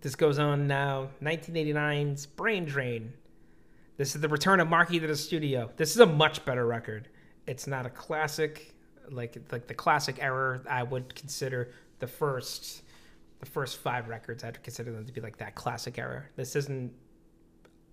[0.00, 1.08] this goes on now.
[1.22, 3.14] 1989's Brain Drain.
[3.96, 5.70] This is the return of Marky to the studio.
[5.76, 7.08] This is a much better record.
[7.46, 8.74] It's not a classic,
[9.08, 10.60] like like the classic era.
[10.68, 11.70] I would consider
[12.00, 12.82] the first,
[13.38, 14.42] the first five records.
[14.42, 16.24] I'd consider them to be like that classic era.
[16.34, 16.92] This isn't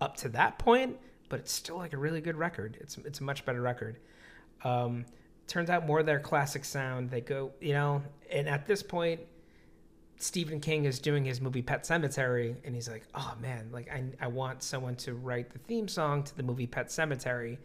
[0.00, 2.78] up to that point, but it's still like a really good record.
[2.80, 3.98] It's it's a much better record.
[4.64, 5.06] Um,
[5.46, 7.10] turns out more of their classic sound.
[7.10, 9.20] They go, you know, and at this point,
[10.22, 14.04] Stephen King is doing his movie Pet Sematary, and he's like, oh man, like I,
[14.20, 17.58] I want someone to write the theme song to the movie Pet Sematary.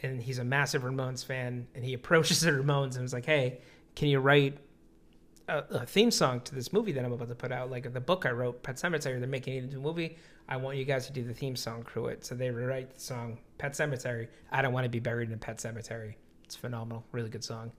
[0.00, 3.60] And he's a massive Ramones fan, and he approaches the Ramones and was like, hey,
[3.94, 4.58] can you write
[5.48, 7.70] a, a theme song to this movie that I'm about to put out?
[7.70, 10.18] Like the book I wrote, Pet Sematary, they're making it into a movie.
[10.48, 12.24] I want you guys to do the theme song crew it.
[12.24, 14.28] So they rewrite the song Pet Sematary.
[14.52, 16.16] I don't want to be buried in a pet cemetery.
[16.44, 17.72] It's phenomenal, really good song.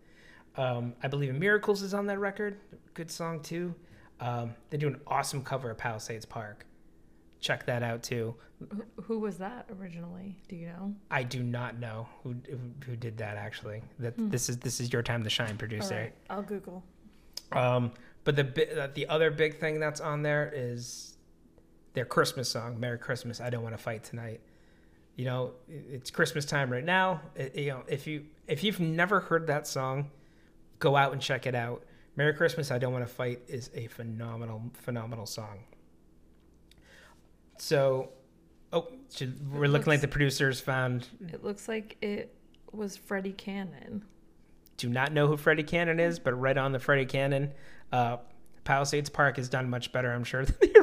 [0.58, 2.58] Um, I believe in Miracles is on that record.
[2.94, 3.74] Good song too.
[4.20, 6.66] Um, they do an awesome cover of Palisades Park.
[7.40, 8.36] Check that out too.
[8.72, 10.36] Who- Who was that originally?
[10.50, 10.96] Do you know?
[11.12, 12.36] I do not know who
[12.86, 13.84] who, did that actually.
[14.00, 15.94] That this is this is your time to shine, producer.
[15.96, 16.84] right, I'll Google.
[17.52, 17.92] Um,
[18.24, 21.17] but the uh, the other big thing that's on there is
[21.98, 24.40] their Christmas song, "Merry Christmas." I don't want to fight tonight.
[25.16, 27.22] You know, it's Christmas time right now.
[27.36, 30.12] It- you know, if you if you've never heard that song,
[30.80, 31.84] go out and check it out.
[32.16, 35.64] "Merry Christmas." I don't want to fight is a phenomenal phenomenal song.
[37.58, 38.10] So,
[38.72, 41.08] oh, should, we're looking like the producers found.
[41.34, 42.36] It looks like it
[42.72, 44.06] was Freddie Cannon.
[44.78, 47.52] do not know who Freddie Cannon is, but right on the Freddie Cannon.
[47.92, 48.18] Uh,
[48.64, 50.77] Palisades Park has done much better, I'm sure, than the.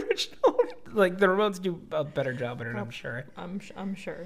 [0.94, 3.24] Like the Ramones do a better job at it, I'm sure.
[3.36, 4.24] I'm I'm sure.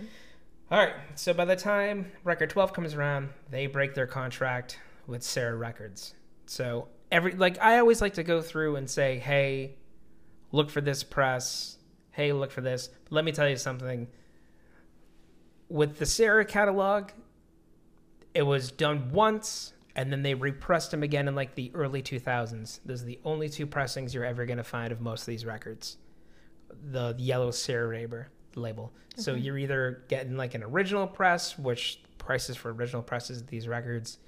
[0.71, 5.23] All right, so by the time record 12 comes around, they break their contract with
[5.23, 6.15] Sire Records.
[6.47, 9.77] So every like I always like to go through and say, "Hey,
[10.53, 11.79] look for this press.
[12.11, 14.09] Hey, look for this." Let me tell you something.
[15.71, 17.11] With the Sarah catalog,
[18.35, 22.79] it was done once and then they repressed them again in like the early 2000s.
[22.85, 25.45] Those are the only two pressings you're ever going to find of most of these
[25.45, 25.97] records.
[26.91, 28.93] The yellow Sire label label.
[29.17, 33.67] So you're either getting like an original press, which prices for original presses of these
[33.67, 34.19] records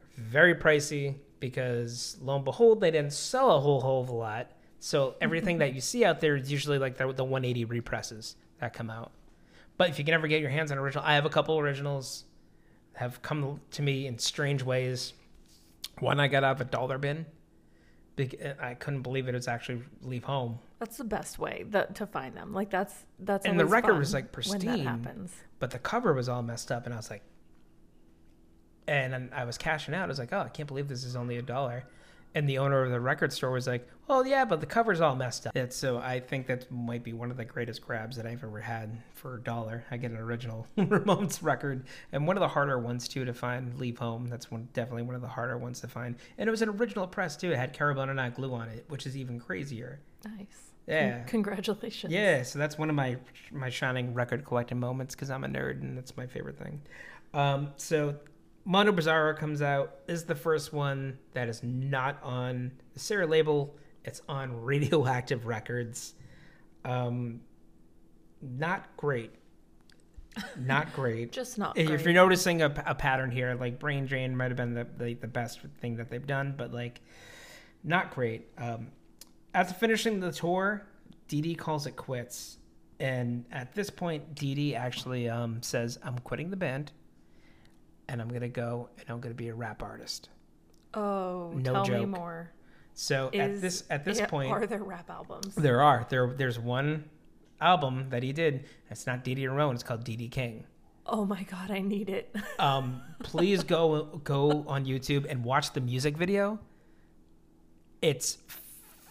[0.00, 4.14] are very pricey because lo and behold, they didn't sell a whole whole of a
[4.14, 4.52] lot.
[4.80, 8.72] So everything that you see out there is usually like the, the 180 represses that
[8.72, 9.12] come out.
[9.78, 12.24] But if you can ever get your hands on original, I have a couple originals
[12.94, 15.14] have come to me in strange ways.
[15.98, 17.26] One I got out of a dollar bin.
[18.60, 20.58] I couldn't believe it was actually leave home.
[20.82, 22.52] That's the best way that to find them.
[22.52, 24.60] Like that's that's And the record was, like, when pristine.
[24.66, 25.32] that happens.
[25.60, 27.22] but the cover was all messed up and i was like
[28.88, 31.36] and i was cashing out i was like oh i can't believe this is only
[31.36, 31.84] a dollar
[32.34, 35.14] and the owner of the record store was like oh yeah but the cover's all
[35.14, 38.26] messed up and so i think that might be one of the greatest grabs that
[38.26, 42.40] i've ever had for a dollar i get an original ramones record and one of
[42.40, 45.56] the harder ones too to find leave home that's one definitely one of the harder
[45.56, 48.52] ones to find and it was an original press too it had Carbona not glue
[48.52, 50.71] on it which is even crazier Nice.
[50.86, 52.12] Yeah congratulations.
[52.12, 53.16] yeah, so that's one of my
[53.50, 56.82] my shining record collecting moments because I'm a nerd and that's my favorite thing.
[57.34, 58.16] Um, so
[58.64, 63.76] Mondo Bizarro comes out is the first one that is not on the Sire label.
[64.04, 66.14] It's on Radioactive Records.
[66.84, 67.40] Um,
[68.40, 69.32] not great.
[70.58, 71.32] Not great.
[71.40, 71.76] Just not.
[71.76, 72.04] if great.
[72.04, 75.26] you're noticing a, a pattern here, like Brain Drain might have been the, the, the
[75.26, 77.00] best thing that they've done, but like
[77.84, 78.48] not great.
[78.58, 78.88] Um,
[79.54, 80.86] after finishing the tour,
[81.28, 82.58] Dee Dee calls it quits.
[83.00, 86.92] And at this point, Dee Dee actually um, says, I'm quitting the band
[88.08, 90.28] and I'm going to go and I'm going to be a rap artist.
[90.94, 92.08] oh, no tell me joke.
[92.08, 92.52] more.
[92.94, 95.54] So at this at this Yeah, point, are there rap albums?
[95.54, 97.08] there are there there's one
[97.60, 98.66] album that he did.
[98.90, 99.74] It's not Dee Dee Ramone.
[99.74, 100.64] It's called Dee Dee King.
[101.06, 102.34] Oh my god, I need it.
[102.58, 106.58] Um, please go go on YouTube and watch the music video.
[108.02, 108.38] It's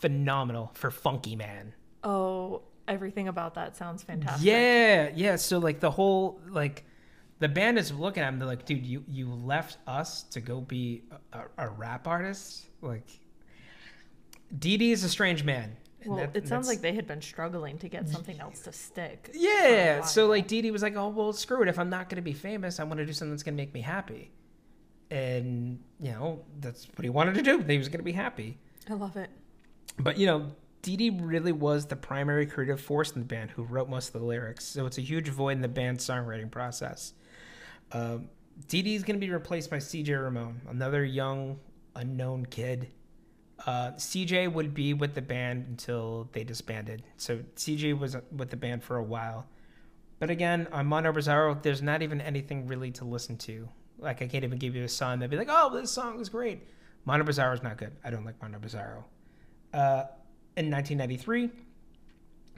[0.01, 1.73] phenomenal for Funky Man.
[2.03, 4.45] Oh, everything about that sounds fantastic.
[4.45, 5.35] Yeah, yeah.
[5.37, 6.83] So like the whole like
[7.39, 8.39] the band is looking at him.
[8.39, 12.65] They're like, dude, you you left us to go be a, a, rap artist.
[12.81, 13.07] Like,
[14.57, 15.77] Dee Dee is a strange man.
[16.05, 19.29] Well, that- it sounds like they had been struggling to get something else to stick.
[19.33, 20.01] Yeah.
[20.01, 21.67] So like Dee Dee was like, oh well, screw it.
[21.67, 23.81] If I'm not gonna be famous, I want to do something that's gonna make me
[23.81, 24.31] happy.
[25.09, 27.59] And you know that's what he wanted to do.
[27.59, 28.57] He was gonna be happy.
[28.89, 29.29] I love it.
[29.99, 30.51] But you know,
[30.81, 34.19] Dee Dee really was the primary creative force in the band who wrote most of
[34.19, 37.13] the lyrics, so it's a huge void in the band's songwriting process.
[37.91, 38.29] Um,
[38.67, 41.59] Dee Dee is going to be replaced by CJ Ramone, another young,
[41.95, 42.89] unknown kid.
[43.65, 47.03] Uh, CJ would be with the band until they disbanded.
[47.17, 49.47] So CJ was with the band for a while.
[50.19, 53.67] But again, on Mondo Bizarro, there's not even anything really to listen to.
[53.99, 56.29] Like, I can't even give you a song that'd be like, oh, this song is
[56.29, 56.67] great.
[57.05, 57.91] Mondo Bizarro is not good.
[58.03, 59.03] I don't like Mondo Bizarro.
[59.73, 60.05] Uh,
[60.57, 61.49] in 1993,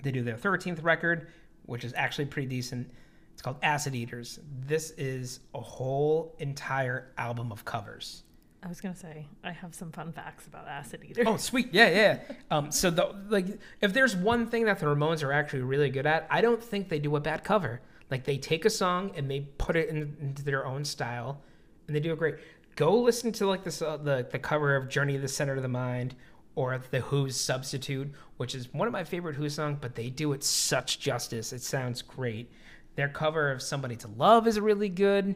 [0.01, 1.27] they do their 13th record,
[1.65, 2.89] which is actually pretty decent.
[3.33, 4.39] It's called Acid Eaters.
[4.65, 8.23] This is a whole entire album of covers.
[8.63, 11.25] I was gonna say I have some fun facts about Acid Eaters.
[11.27, 12.19] Oh, sweet, yeah, yeah.
[12.51, 13.47] Um, so the like,
[13.81, 16.87] if there's one thing that the Ramones are actually really good at, I don't think
[16.87, 17.81] they do a bad cover.
[18.09, 21.41] Like they take a song and they put it in, into their own style,
[21.87, 22.35] and they do it great.
[22.75, 25.61] Go listen to like this uh, the the cover of Journey to the Center of
[25.61, 26.15] the Mind
[26.55, 30.33] or the Who's Substitute, which is one of my favorite Who songs, but they do
[30.33, 31.51] it such justice.
[31.53, 32.51] It sounds great.
[32.95, 35.35] Their cover of Somebody to Love is really good.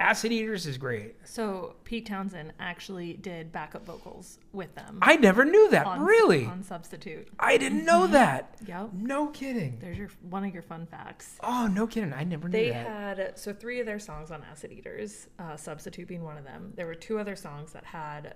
[0.00, 1.14] Acid Eaters is great.
[1.24, 4.98] So Pete Townshend actually did backup vocals with them.
[5.00, 5.86] I never knew that.
[5.86, 6.46] on, really?
[6.46, 7.28] on Substitute.
[7.38, 8.56] I didn't know that.
[8.66, 8.90] Yep.
[8.94, 9.78] No kidding.
[9.80, 11.36] There's your one of your fun facts.
[11.42, 12.12] Oh, no kidding.
[12.12, 12.86] I never knew They that.
[13.18, 16.72] had so three of their songs on Acid Eaters, uh, Substitute being one of them.
[16.74, 18.34] There were two other songs that had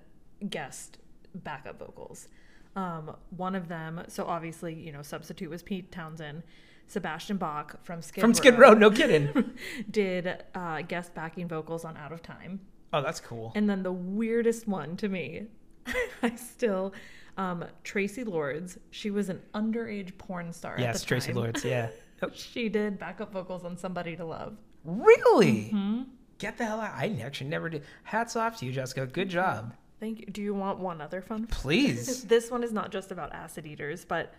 [0.48, 0.98] guest
[1.44, 2.28] backup vocals.
[2.76, 6.42] Um, one of them, so obviously, you know, Substitute was Pete Townshend.
[6.86, 9.52] Sebastian Bach from Skid From Skid Row, no kidding.
[9.90, 12.60] did uh, guest backing vocals on Out of Time.
[12.94, 13.52] oh, that's cool.
[13.54, 15.48] And then the weirdest one to me,
[16.22, 16.94] I still,
[17.36, 18.78] um, Traci Lords.
[18.90, 20.74] She was an underage porn star.
[20.74, 21.34] at Yes, Traci.
[21.34, 21.88] Lords, yeah.
[22.34, 24.56] She did backup vocals on Somebody to Love.
[24.84, 25.70] Really?
[25.72, 26.02] Mm-hmm.
[26.38, 26.94] Get the hell out.
[26.94, 27.82] I actually never did.
[28.04, 29.06] Hats off to you, Jessica.
[29.06, 29.74] Good job.
[30.00, 30.26] Thank you.
[30.26, 31.46] Do you want one other fun?
[31.46, 32.24] Please.
[32.34, 34.32] this one is not just about acid eaters, but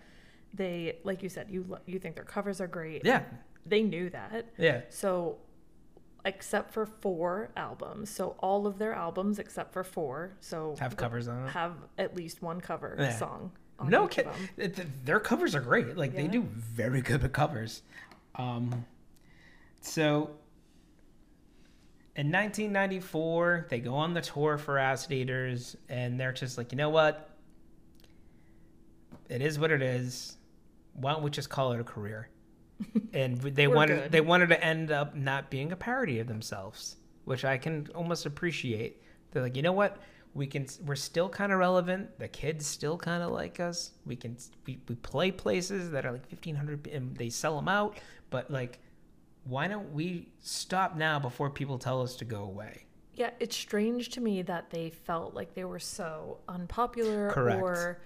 [0.54, 3.04] they, like you said, you lo- you think their covers are great.
[3.06, 3.24] Yeah.
[3.66, 4.48] They knew that.
[4.58, 4.82] Yeah.
[4.90, 5.38] So,
[6.26, 11.28] except for four albums, so all of their albums except for four, so Have covers
[11.28, 11.48] on them.
[11.54, 13.18] have at least one cover Yeah.
[13.18, 13.52] song.
[13.80, 14.28] On No kid.
[14.28, 14.50] of them.
[14.58, 15.96] it- th- Their covers are great.
[15.98, 17.84] Like they do very good with covers.
[18.36, 18.86] Um,
[19.82, 20.32] so
[22.20, 26.78] in 1994, they go on the tour for Acid Eaters, and they're just like, you
[26.78, 27.30] know what?
[29.30, 30.36] It is what it is.
[30.96, 32.30] Why don't we just call it a career?
[33.14, 34.12] And they wanted good.
[34.12, 38.26] they wanted to end up not being a parody of themselves, which I can almost
[38.26, 39.02] appreciate.
[39.32, 39.98] They're like, you know what?
[40.34, 40.68] We can.
[40.86, 42.20] We're still kind of relevant.
[42.20, 43.92] The kids still kind of like us.
[44.06, 44.38] We can.
[44.66, 47.98] We, we play places that are like fifteen hundred, and they sell them out.
[48.30, 48.80] But like,
[49.50, 52.86] why don't we stop now before people tell us to go away?
[53.16, 57.62] Yeah, it's strange to me that they felt like they were so unpopular Correct.
[57.62, 58.00] or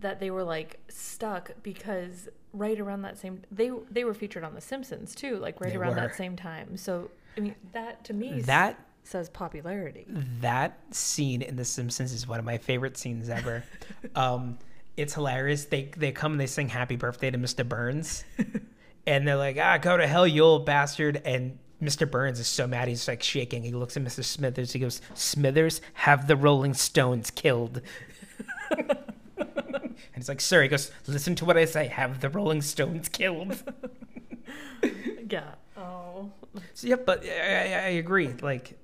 [0.00, 4.54] that they were like stuck because right around that same they they were featured on
[4.54, 6.02] The Simpsons too, like right They around were.
[6.02, 6.76] that same time.
[6.76, 10.06] So I mean that to me That says popularity.
[10.40, 13.64] that scene in The Simpsons is one of my favorite scenes ever.
[14.14, 14.58] um,
[14.98, 15.64] it's hilarious.
[15.64, 17.66] They they come and they sing "Happy Birthday" to Mr.
[17.66, 18.24] Burns,
[19.08, 22.08] and they're like, "Ah, go to hell, you old bastard!" And Mr.
[22.08, 23.62] Burns is so mad, he's like shaking.
[23.62, 24.22] He looks at Mr.
[24.22, 24.72] Smithers.
[24.72, 27.80] He goes, "Smithers, have the Rolling Stones killed."
[28.70, 28.96] and
[30.14, 31.88] he's like, "Sir," he goes, "Listen to what I say.
[31.88, 33.62] Have the Rolling Stones killed."
[35.30, 35.56] Yeah.
[35.76, 36.30] Oh.
[36.72, 38.28] So, yeah, but I, I, I agree.
[38.40, 38.78] Like,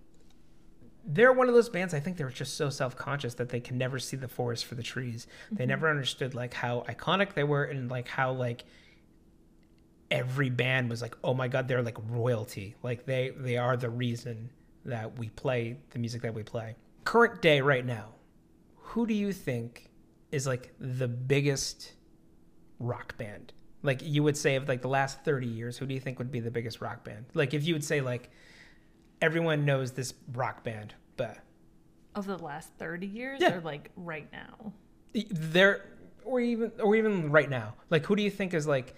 [1.07, 1.95] they're one of those bands.
[1.95, 4.75] I think they're just so self conscious that they can never see the forest for
[4.75, 5.27] the trees.
[5.51, 8.65] They never understood like how iconic they were and like how like
[10.11, 12.75] every band was like, oh my god, they're like royalty.
[12.83, 14.51] Like they they are the reason
[14.85, 16.77] that we play the music that we play.
[17.05, 18.09] Current day, right now,
[18.77, 19.91] who do you think
[20.33, 21.93] is like the biggest
[22.79, 23.53] rock band?
[23.83, 26.31] Like you would say of like the last 30 years, who do you think would
[26.31, 27.27] be the biggest rock band?
[27.35, 28.31] Like if you would say like
[29.21, 31.39] everyone knows this rock band, but
[32.15, 33.55] Of the last 30 years Yeah.
[33.57, 34.73] or like right now?
[35.31, 35.85] they're
[36.25, 37.75] or even or even right now.
[37.91, 38.95] Like who do you think is like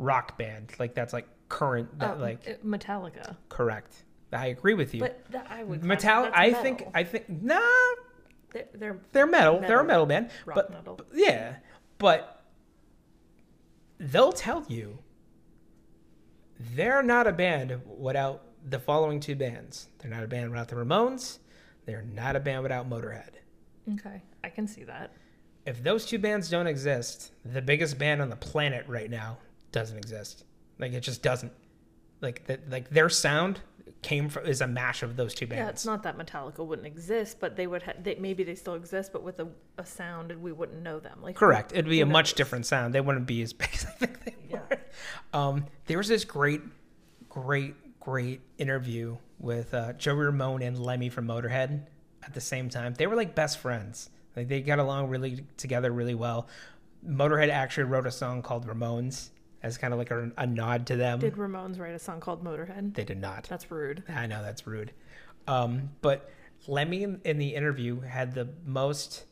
[0.00, 0.72] rock band?
[0.80, 3.36] Like that's like current that Oh, like uh, Metallica.
[3.48, 4.02] correct.
[4.32, 5.00] I agree with you.
[5.00, 6.62] But that I would Metal I metal.
[6.62, 7.60] think I think nah
[8.52, 9.60] they're, they're they're metal.
[9.60, 9.84] They're a Metal.
[9.84, 10.30] metal band.
[10.46, 10.94] rock but metal.
[10.96, 11.56] But- yeah,
[11.98, 12.42] but
[13.98, 14.98] they'll tell you
[16.74, 19.88] they're not a band without the following two bands.
[19.98, 21.38] They're not a band without the Ramones.
[21.86, 23.30] They're not a band without Motorhead.
[23.94, 25.12] Okay, I can see that.
[25.66, 29.38] If those two bands don't exist, the biggest band on the planet right now
[29.72, 30.44] doesn't exist.
[30.78, 31.52] Like it just doesn't.
[32.20, 32.68] Like that.
[32.70, 33.60] Like their sound
[34.02, 35.60] came from is a mash of those two bands.
[35.60, 37.82] Yeah, it's not that Metallica wouldn't exist, but they would.
[37.82, 39.48] Ha- they, maybe they still exist, but with a,
[39.78, 41.18] a sound, and we wouldn't know them.
[41.22, 41.72] Like Correct.
[41.72, 42.94] It'd be a much different sound.
[42.94, 44.60] They wouldn't be as big as I think they Yeah.
[44.70, 44.78] were.
[45.38, 46.60] Um, there was this great,
[47.28, 51.82] great, great interview with uh, Joey Ramone and Lemmy from Motorhead
[52.22, 52.94] at the same time.
[52.94, 54.10] They were like best friends.
[54.36, 56.48] Like they got along really together really well.
[57.06, 59.30] Motorhead actually wrote a song called Ramones
[59.62, 61.18] as kind of like a, a nod to them.
[61.18, 62.94] Did Ramones write a song called Motorhead?
[62.94, 63.44] they did not.
[63.44, 64.02] That's rude.
[64.08, 64.92] I know that's rude.
[65.46, 66.30] Um, but
[66.66, 69.24] Lemmy in, in the interview had the most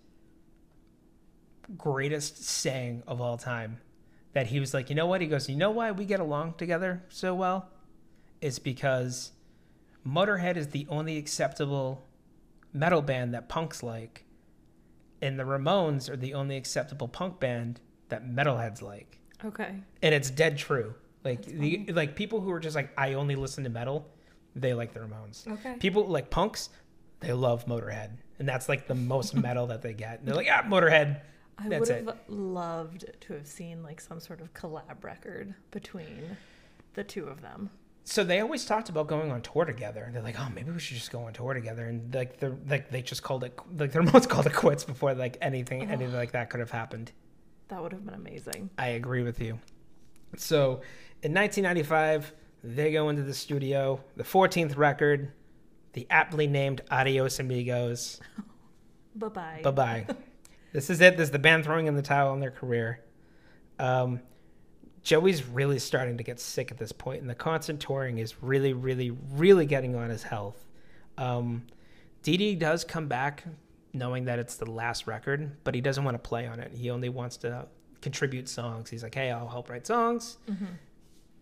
[1.76, 3.80] greatest saying of all time
[4.32, 5.20] that he was like, you know what?
[5.20, 7.68] He goes, you know why we get along together so well?
[8.40, 9.32] It's because
[10.06, 12.04] Motorhead is the only acceptable
[12.72, 14.24] metal band that punks like,
[15.20, 19.74] and the Ramones are the only acceptable punk band that metalheads like Okay.
[20.02, 20.94] and it's dead true.
[21.24, 24.06] Like the like people who are just like I only listen to metal,
[24.54, 25.46] they like the Ramones.
[25.46, 25.74] Okay.
[25.78, 26.70] People like punks,
[27.20, 30.20] they love Motorhead, and that's like the most metal that they get.
[30.20, 31.20] And they're like, ah, Motorhead.
[31.60, 36.36] I would have loved to have seen like some sort of collab record between
[36.94, 37.70] the two of them.
[38.04, 40.78] So they always talked about going on tour together, and they're like, oh, maybe we
[40.78, 41.84] should just go on tour together.
[41.86, 45.14] And like they're like they just called it like the Ramones called it quits before
[45.14, 47.12] like anything anything like that could have happened.
[47.68, 48.70] That would have been amazing.
[48.78, 49.58] I agree with you.
[50.36, 50.80] So,
[51.22, 52.32] in 1995,
[52.64, 55.32] they go into the studio, the 14th record,
[55.92, 58.20] the aptly named Adios Amigos.
[59.14, 59.60] Bye bye.
[59.64, 60.06] Bye bye.
[60.72, 61.16] this is it.
[61.16, 63.04] This is the band throwing in the towel on their career.
[63.78, 64.20] Um,
[65.02, 68.72] Joey's really starting to get sick at this point, and the constant touring is really,
[68.72, 70.66] really, really getting on his health.
[71.16, 71.66] Um,
[72.22, 73.44] Dee Dee does come back
[73.92, 76.72] knowing that it's the last record, but he doesn't want to play on it.
[76.72, 77.66] He only wants to
[78.00, 78.90] contribute songs.
[78.90, 80.38] He's like, hey, I'll help write songs.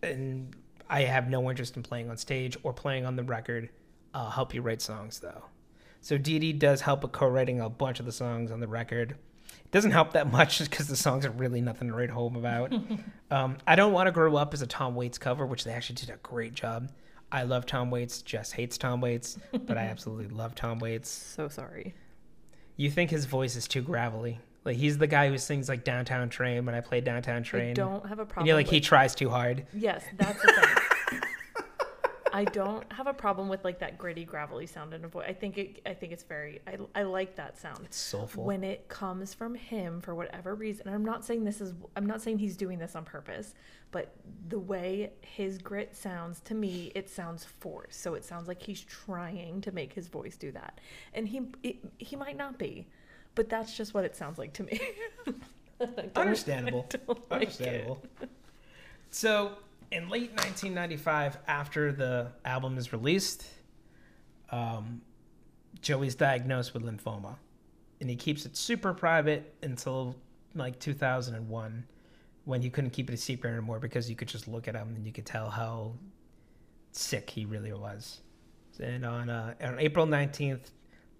[0.02, 0.54] And
[0.88, 3.68] I have no interest in playing on stage or playing on the record.
[4.14, 5.44] I'll help you write songs, though.
[6.00, 9.16] So Dee Dee does help with co-writing a bunch of the songs on the record.
[9.64, 12.36] It doesn't help that much just because the songs are really nothing to write home
[12.36, 12.72] about.
[13.30, 15.96] um, I don't want to grow up as a Tom Waits cover, which they actually
[15.96, 16.90] did a great job.
[17.32, 18.22] I love Tom Waits.
[18.22, 21.10] Jess hates Tom Waits, but I absolutely love Tom Waits.
[21.10, 21.94] So sorry.
[22.76, 24.40] You think his voice is too gravelly?
[24.64, 27.74] Like he's the guy who sings like Downtown Train when I play Downtown I Train.
[27.74, 28.40] don't have a problem.
[28.42, 29.64] and you're like with, he tries too hard.
[29.72, 30.74] Yes, that's the thing.
[32.36, 35.24] I don't have a problem with like that gritty, gravelly sound in a voice.
[35.26, 35.80] I think it.
[35.86, 36.60] I think it's very.
[36.66, 37.80] I, I like that sound.
[37.86, 38.44] It's soulful.
[38.44, 41.72] When it comes from him for whatever reason, and I'm not saying this is.
[41.96, 43.54] I'm not saying he's doing this on purpose,
[43.90, 44.14] but
[44.50, 48.02] the way his grit sounds to me, it sounds forced.
[48.02, 50.78] So it sounds like he's trying to make his voice do that,
[51.14, 52.86] and he it, he might not be,
[53.34, 54.78] but that's just what it sounds like to me.
[55.80, 56.86] I Understandable.
[56.92, 57.30] I like it.
[57.30, 58.02] Understandable.
[59.10, 59.52] So,
[59.92, 63.46] in late 1995, after the album is released,
[64.50, 65.00] um,
[65.80, 67.36] Joey's diagnosed with lymphoma,
[68.00, 70.16] and he keeps it super private until
[70.54, 71.84] like 2001,
[72.44, 74.94] when he couldn't keep it a secret anymore because you could just look at him
[74.96, 75.92] and you could tell how
[76.92, 78.20] sick he really was.
[78.80, 80.70] And on uh, on April 19th,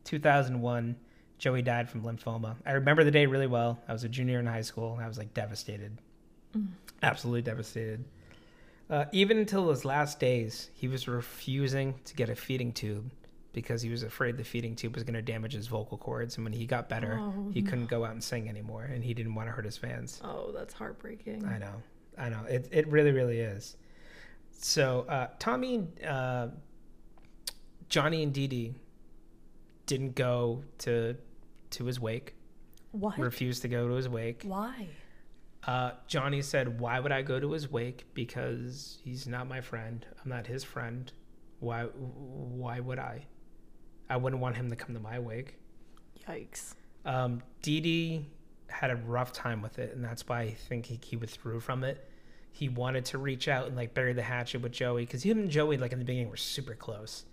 [0.05, 0.97] 2001,
[1.39, 2.57] Joey died from lymphoma.
[2.65, 3.79] I remember the day really well.
[3.89, 4.95] I was a junior in high school.
[4.95, 5.99] And I was like devastated,
[7.03, 8.05] absolutely devastated.
[8.89, 13.11] Uh, even until his last days, he was refusing to get a feeding tube
[13.53, 16.37] because he was afraid the feeding tube was going to damage his vocal cords.
[16.37, 19.13] And when he got better, Oh, he couldn't go out and sing anymore, and he
[19.15, 20.21] didn't want to hurt his fans.
[20.23, 21.45] Oh, that's heartbreaking.
[21.47, 21.83] I know,
[22.17, 22.45] I know.
[22.49, 23.77] It it really really is.
[24.53, 26.49] So uh, Tommy, uh,
[27.89, 28.75] Johnny, and Dee Dee
[29.87, 31.17] didn't go to
[31.71, 32.35] to his wake.
[32.93, 33.19] What?
[33.19, 34.43] Refused to go to his wake.
[34.45, 34.89] Why?
[35.67, 38.07] Uh, Johnny said, "Why would I go to his wake?
[38.15, 40.07] Because he's not my friend.
[40.23, 41.11] I'm not his friend.
[41.59, 41.85] Why?
[41.85, 43.27] Why would I?
[44.09, 45.59] I wouldn't want him to come to my wake."
[46.29, 46.75] Yikes.
[47.05, 48.27] Um, Dee Dee
[48.69, 51.83] had a rough time with it, and that's why I think he, he withdrew from
[51.83, 52.09] it.
[52.53, 55.51] He wanted to reach out and like bury the hatchet with Joey because him and
[55.51, 57.25] Joey, like in the beginning, were super close.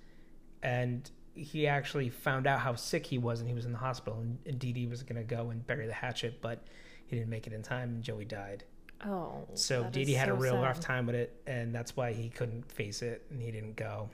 [0.61, 4.19] And he actually found out how sick he was, and he was in the hospital.
[4.19, 6.63] And, and Dee Dee was gonna go and bury the hatchet, but
[7.07, 8.63] he didn't make it in time, and Joey died.
[9.05, 9.45] Oh.
[9.53, 11.95] So that Dee is Dee had a so real rough time with it, and that's
[11.95, 14.09] why he couldn't face it, and he didn't go.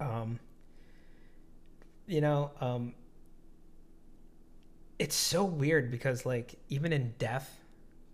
[0.00, 0.38] Um,
[2.06, 2.94] you know, um,
[4.98, 7.60] it's so weird because like even in death,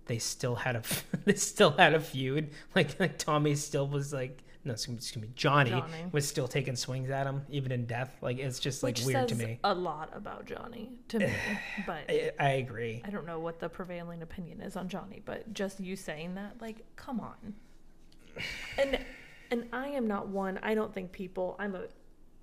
[0.07, 0.83] they still had a
[1.25, 2.51] they still had a feud.
[2.75, 6.05] Like like Tommy still was like no, excuse me, excuse me Johnny, Johnny.
[6.13, 8.15] was still taking swings at him even in death.
[8.21, 9.59] Like it's just like Which weird to me.
[9.65, 11.33] a lot about Johnny to me,
[11.87, 13.03] but I, I agree.
[13.05, 15.23] I don't know what the prevailing opinion is on Johnny.
[15.25, 17.55] But just you saying that, like, come on.
[18.79, 18.99] And
[19.51, 20.59] and I am not one.
[20.63, 21.57] I don't think people.
[21.59, 21.85] I'm a.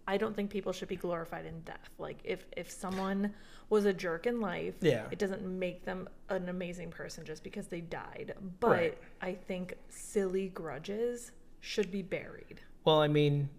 [0.10, 1.90] I don't think people should be glorified in death.
[1.98, 3.34] Like if if someone
[3.70, 5.08] was a jerk in life, Yeah.
[5.12, 8.34] it doesn't make them an amazing person just because they died.
[8.62, 8.98] But Right.
[9.22, 12.62] I think silly grudges should be buried.
[12.86, 13.50] Well, I mean,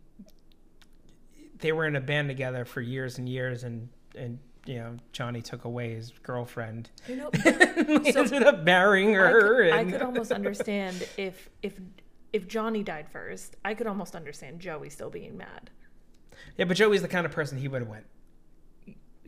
[1.59, 5.43] they were in a band together for years and years, and and you know Johnny
[5.43, 6.91] took away his girlfriend.
[7.09, 7.31] You know,
[8.03, 9.65] he So- ended up marrying I her.
[9.65, 11.79] could, I could almost understand if if
[12.33, 13.57] if Johnny died first.
[13.65, 15.70] I could almost understand Joey still being mad.
[16.57, 18.07] yeah, but Joey's the kind of person he would have went.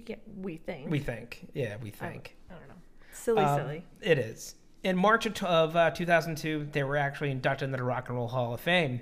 [0.06, 0.90] Yeah, we think.
[0.90, 2.36] We think, yeah, we I, think.
[2.50, 2.74] I don't know.
[3.12, 3.84] Silly, Um, silly.
[4.00, 4.54] It is.
[4.82, 8.54] In March of, uh, 2002, they were actually inducted into the Rock and Roll Hall
[8.54, 9.00] of Fame.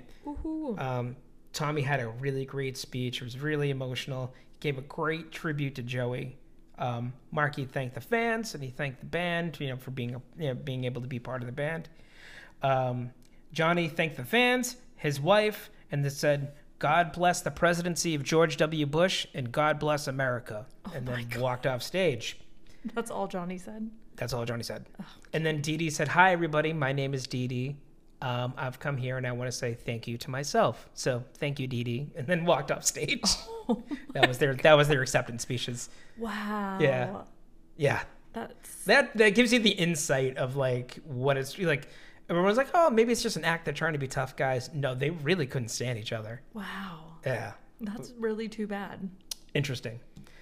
[0.77, 1.15] Um,
[1.53, 3.21] Tommy had a really great speech.
[3.21, 4.33] It was really emotional.
[4.51, 6.37] He gave a great tribute to Joey.
[6.77, 10.21] Um, Marky thanked the fans and he thanked the band, you know, for being a,
[10.37, 11.89] you know, being able to be part of the band.
[12.61, 13.11] Um,
[13.51, 18.57] Johnny thanked the fans, his wife, and they said, "God bless the presidency of George
[18.57, 18.85] W.
[18.85, 22.37] Bush and God bless America," and then walked off stage.
[22.93, 23.89] That's all Johnny said.
[24.19, 24.85] That's all Johnny said.
[25.33, 26.73] And then Dee Dee said, Hi, everybody.
[26.73, 27.77] My name is Dee Dee.
[28.21, 30.89] Um, I've come here and I want to say thank you to myself.
[30.93, 32.11] So thank you, Dee Dee.
[32.17, 33.23] And then walked off stage.
[34.13, 35.89] that was their that was their acceptance speeches.
[36.17, 36.79] Wow.
[36.81, 37.21] Yeah.
[37.77, 38.01] Yeah.
[38.33, 41.87] That's That that gives you the insight of like what it's like.
[42.29, 43.65] Everyone's like, oh, maybe it's just an act.
[43.65, 44.69] They're trying to be tough guys.
[44.73, 46.41] No, they really couldn't stand each other.
[46.53, 47.05] wow.
[47.25, 47.53] Yeah.
[47.81, 49.09] That's really too bad.
[49.53, 49.99] Interesting.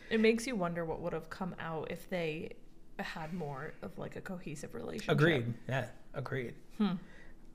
[0.09, 2.53] It makes you wonder what would have come out if they
[3.03, 5.11] had more of like a cohesive relationship.
[5.11, 5.53] Agreed.
[5.67, 6.53] Yeah, agreed.
[6.77, 6.93] Hmm.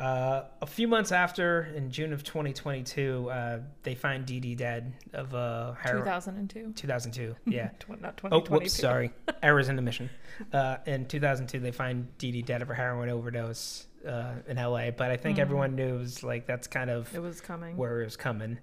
[0.01, 4.95] Uh, a few months after, in June of 2022, uh, they find Dee Dee dead
[5.13, 6.03] of uh, heroin.
[6.05, 6.73] 2002.
[6.75, 7.37] 2002.
[7.47, 7.71] Yeah.
[8.01, 8.73] Not oh, whoops.
[8.73, 9.13] Sorry.
[9.43, 10.11] Errors in the mission.
[10.53, 14.91] Uh, in 2002, they find Dee Dee dead of a heroin overdose uh, in LA.
[14.91, 15.43] But I think Mm.
[15.43, 17.77] everyone was like that's kind of It was coming.
[17.77, 18.59] where it was coming.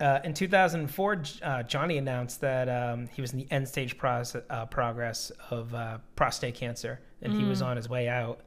[0.00, 4.42] Uh, in 2004, uh, Johnny announced that um, he was in the end stage process,
[4.48, 7.66] uh, progress of uh, prostate cancer, and he was Mm.
[7.66, 8.40] on his way out.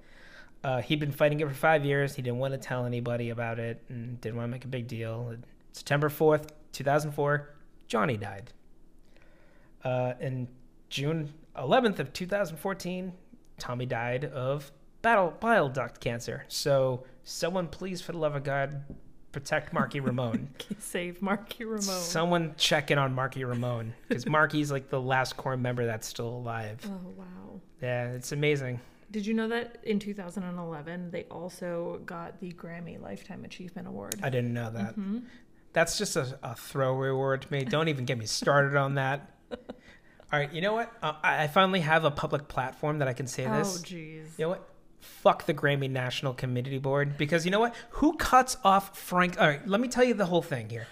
[0.64, 2.16] Uh, he'd been fighting it for five years.
[2.16, 4.88] He didn't want to tell anybody about it, and didn't want to make a big
[4.88, 5.28] deal.
[5.30, 7.50] And September 4th, 2004,
[7.88, 8.52] Johnny died.
[9.84, 10.48] Uh, in
[10.90, 13.14] June 11th of 2014,
[13.60, 14.72] Tommy died of
[15.04, 16.46] battle bile duct cancer.
[16.48, 18.84] So, someone, please, for the love of God,
[19.34, 20.48] protect Marky Ramone.
[20.80, 21.82] Save Marky Ramone.
[21.82, 26.30] Someone check in on Marky Ramone because Marky's like the last core member that's still
[26.30, 26.80] alive.
[26.86, 27.26] oh wow.
[27.82, 28.80] Yeah, it's amazing.
[29.12, 34.16] Did you know that in 2011 they also got the Grammy Lifetime Achievement Award?
[34.24, 34.98] I didn't know that.
[34.98, 35.24] Mhm.
[35.74, 37.64] That's just a, a throwaway word to me.
[37.66, 39.32] Don't even get me started on that.
[39.52, 40.92] All right, you know what?
[41.04, 43.78] Uh, I I finally have a public platform that I can say this.
[43.80, 44.38] Oh jeez.
[44.38, 44.68] You know what?
[45.04, 47.76] Fuck the Grammy National Committee Board because you know what?
[47.92, 49.40] Who cuts off Frank?
[49.40, 50.88] All right, let me tell you the whole thing here.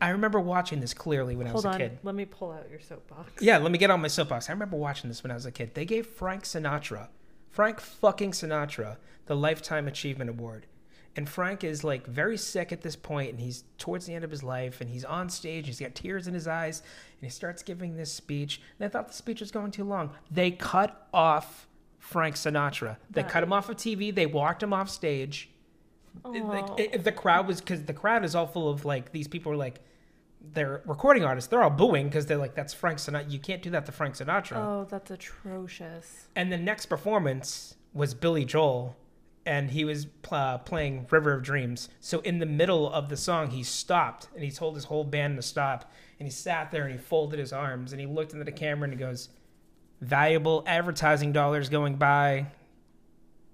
[0.00, 1.80] I- remember watching this clearly when I was Hold a on.
[1.80, 1.98] kid.
[2.02, 3.42] Let me pull out your soapbox.
[3.42, 4.48] Yeah, let me get on my soapbox.
[4.48, 5.74] I remember watching this when I was a kid.
[5.74, 7.08] They gave Frank Sinatra,
[7.50, 10.66] Frank fucking Sinatra, the Lifetime Achievement Award.
[11.16, 14.30] And Frank is like very sick at this point, and he's towards the end of
[14.30, 15.66] his life, and he's on stage.
[15.66, 16.80] He's got tears in his eyes,
[17.20, 18.60] and he starts giving this speech.
[18.78, 20.10] And I thought the speech was going too long.
[20.30, 21.66] They cut off
[22.00, 22.96] Frank Sinatra.
[23.10, 24.12] They cut him off of TV.
[24.12, 25.50] They walked him off stage.
[26.24, 29.56] Like, the crowd was because the crowd is all full of like these people are
[29.56, 29.80] like
[30.52, 31.48] they're recording artists.
[31.48, 33.30] They're all booing because they're like that's Frank Sinatra.
[33.30, 34.56] You can't do that to Frank Sinatra.
[34.56, 36.26] Oh, that's atrocious.
[36.34, 38.96] And the next performance was Billy Joel,
[39.46, 41.90] and he was uh, playing River of Dreams.
[42.00, 45.36] So in the middle of the song, he stopped and he told his whole band
[45.36, 45.92] to stop.
[46.18, 48.84] And he sat there and he folded his arms and he looked into the camera
[48.84, 49.30] and he goes,
[50.00, 52.46] "Valuable advertising dollars going by,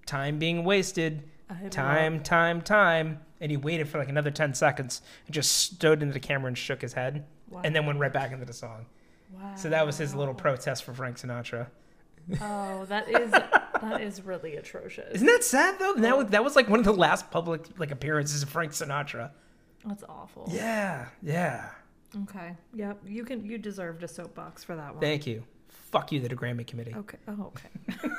[0.06, 1.22] time being wasted."
[1.70, 3.20] Time, time, time.
[3.40, 6.58] And he waited for like another 10 seconds and just stood into the camera and
[6.58, 8.86] shook his head Love, and then went right back into the song.
[9.32, 9.54] wow.
[9.54, 11.68] So that was his little protest for Frank Sinatra.
[12.40, 15.14] Oh, that is that is really atrocious.
[15.14, 15.94] Isn't that sad though?
[15.94, 19.30] That was, that was like one of the last public like appearances of Frank Sinatra.
[19.84, 20.48] That's awful.
[20.50, 21.70] Yeah, yeah.
[22.22, 22.56] Okay.
[22.74, 23.02] Yep.
[23.06, 23.44] You can.
[23.44, 25.00] You deserved a soapbox for that one.
[25.00, 25.44] Thank you.
[25.90, 26.94] Fuck you, the Grammy committee.
[26.94, 27.18] Okay.
[27.28, 28.10] Oh, okay.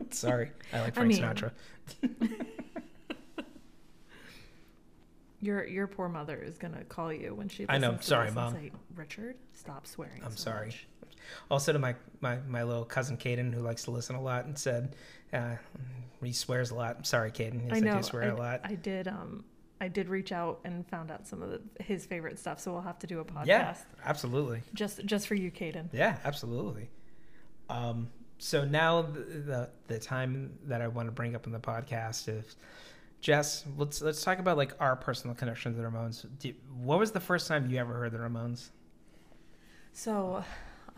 [0.10, 1.50] Sorry, I like I Frank mean- Sinatra.
[5.42, 7.66] Your your poor mother is gonna call you when she.
[7.68, 7.98] I know.
[8.00, 8.54] Sorry, Mom.
[8.54, 10.22] Say, Richard, stop swearing.
[10.24, 10.66] I'm so sorry.
[10.66, 10.86] much."
[11.50, 14.56] Also to my, my, my little cousin Caden who likes to listen a lot and
[14.56, 14.94] said
[15.32, 15.56] uh,
[16.22, 16.96] he swears a lot.
[16.96, 17.72] I'm sorry, Caden.
[17.72, 17.96] I know.
[17.96, 18.60] you swear I, a lot.
[18.64, 19.08] I did.
[19.08, 19.44] Um,
[19.80, 22.60] I did reach out and found out some of the, his favorite stuff.
[22.60, 23.74] So we'll have to do a podcast Yeah,
[24.04, 24.62] absolutely.
[24.72, 25.88] just just for you, Caden.
[25.92, 26.88] Yeah, absolutely.
[27.68, 31.58] Um, so now the, the the time that I want to bring up in the
[31.58, 32.56] podcast is
[33.20, 36.26] Jess, let's let's talk about like our personal connection to the Ramones.
[36.38, 36.52] Do,
[36.82, 38.68] what was the first time you ever heard the Ramones?
[39.92, 40.44] So,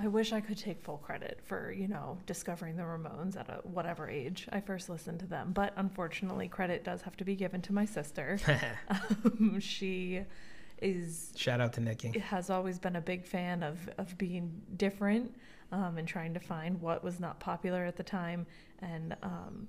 [0.01, 3.61] I wish I could take full credit for, you know, discovering the Ramones at a
[3.63, 5.53] whatever age I first listened to them.
[5.53, 8.39] But unfortunately, credit does have to be given to my sister.
[8.89, 10.23] um, she
[10.83, 12.19] is Shout out to Nikki.
[12.19, 15.35] has always been a big fan of of being different
[15.73, 18.47] um, and trying to find what was not popular at the time.
[18.81, 19.69] And um,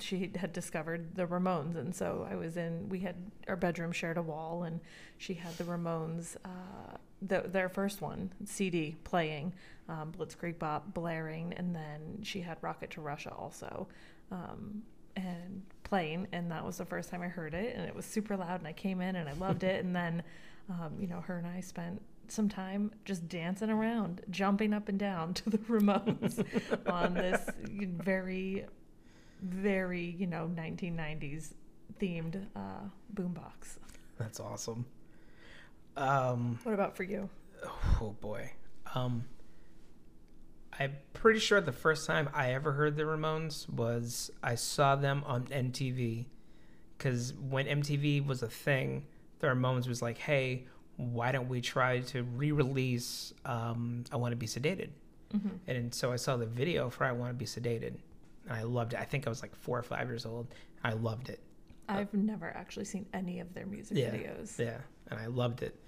[0.00, 2.88] she had discovered the Ramones, and so I was in.
[2.88, 3.16] We had
[3.48, 4.80] our bedroom shared a wall, and
[5.18, 9.52] she had the Ramones, uh, the, their first one CD playing,
[9.88, 13.88] um, Blitzkrieg Bop blaring, and then she had Rocket to Russia also.
[14.30, 14.82] Um,
[15.14, 18.34] and playing, and that was the first time I heard it, and it was super
[18.34, 20.22] loud, and I came in and I loved it, and then,
[20.70, 22.00] um, you know, her and I spent
[22.32, 26.44] some time just dancing around, jumping up and down to the Ramones
[26.90, 27.48] on this
[27.78, 28.66] very,
[29.42, 31.52] very, you know, 1990s
[32.00, 33.76] themed uh, boombox.
[34.18, 34.84] That's awesome.
[35.96, 37.28] Um, What about for you?
[38.00, 38.52] oh boy.
[38.94, 39.24] Um,
[40.78, 45.22] I'm pretty sure the first time I ever heard the Ramones was I saw them
[45.26, 46.26] on MTV.
[46.96, 49.06] Because when MTV was a thing,
[49.40, 50.66] the Ramones was like, hey,
[50.96, 54.90] why don't we try to re release um, I Want to Be Sedated?
[55.34, 55.48] Mm-hmm.
[55.70, 57.94] And so I saw the video for I Want to Be Sedated.
[58.48, 59.00] And I loved it.
[59.00, 60.48] I think I was like four or five years old.
[60.84, 61.40] I loved it.
[61.88, 64.10] I've never actually seen any of their music Yeah.
[64.10, 64.58] videos.
[64.58, 64.78] Yeah,
[65.08, 65.78] and I loved it.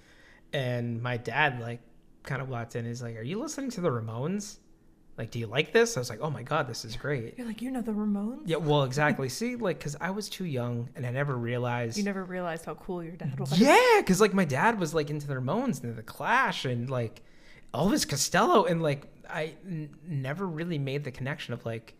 [0.53, 1.81] And my dad like
[2.23, 2.85] kind of walked in.
[2.85, 4.59] He's like, "Are you listening to the Ramones?
[5.17, 7.47] Like, do you like this?" I was like, "Oh my god, this is great." You're
[7.47, 8.43] like, you know the Ramones?
[8.47, 9.29] Yeah, well, exactly.
[9.41, 11.97] See, like, cause I was too young and I never realized.
[11.97, 13.59] You never realized how cool your dad was.
[13.59, 17.23] yeah, cause like my dad was like into the Ramones and the Clash and like
[17.73, 21.95] Elvis Costello and like I n- never really made the connection of like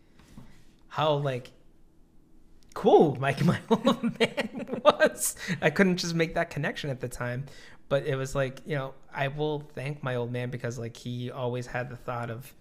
[0.87, 1.51] how like
[2.73, 5.35] cool Mike my old man was.
[5.61, 7.45] I couldn't just make that connection at the time,
[7.89, 11.31] but it was like you know I will thank my old man because like he
[11.31, 12.53] always had the thought of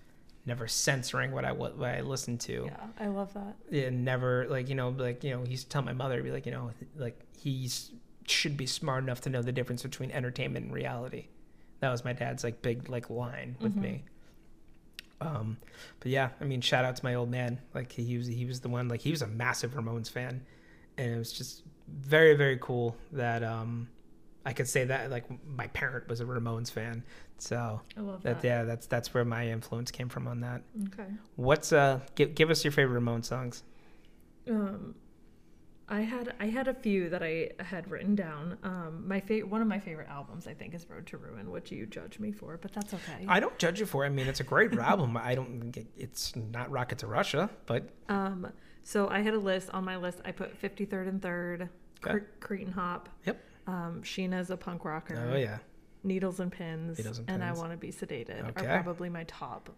[0.47, 2.65] never censoring what I what, what I listened to.
[2.67, 3.57] Yeah, I love that.
[3.71, 6.31] Yeah, never like you know like you know he used to tell my mother be
[6.31, 7.91] like you know like he's
[8.27, 11.27] should be smart enough to know the difference between entertainment and reality.
[11.81, 13.81] That was my dad's like big like line with Mhm.
[13.83, 14.03] me
[15.21, 15.57] um
[16.01, 17.61] but yeah i mean shout out to my old man.
[17.73, 20.45] Like he was he was the one like he was a massive ramones fan.
[20.99, 23.89] And it was just very very cool that um
[24.45, 27.03] i could say that like my parent was a ramones fan
[27.39, 28.47] so I love that that.
[28.47, 30.63] yeah that's that's where my influence came from on that
[30.93, 31.09] Okay.
[31.37, 33.63] what's uh give, give us your favorite ramones songs
[34.49, 34.95] Um,
[35.89, 38.57] I had I had a few that I had written down.
[38.63, 41.71] Um, my fa- one of my favorite albums I think is Road to Ruin, which
[41.71, 43.27] you judge me for, but that's okay.
[43.29, 44.07] I don't judge you for it.
[44.07, 45.17] I mean, it's a great album.
[45.19, 48.51] I don't it- it's not Rocket to Russia, but Um,
[48.83, 50.21] so I had a list on my list.
[50.25, 51.69] I put 53rd and Third,
[52.03, 52.19] Okay.
[52.19, 53.11] Cre- Cretin Hop.
[53.27, 53.39] Yep.
[53.67, 55.31] Um, Sheena's a punk rocker.
[55.33, 55.59] oh yeah,
[56.03, 56.99] Needles and Pins.
[56.99, 57.59] Needles and I Pins.
[57.59, 58.67] Want to Be Sedated Okay.
[58.67, 59.71] are probably my top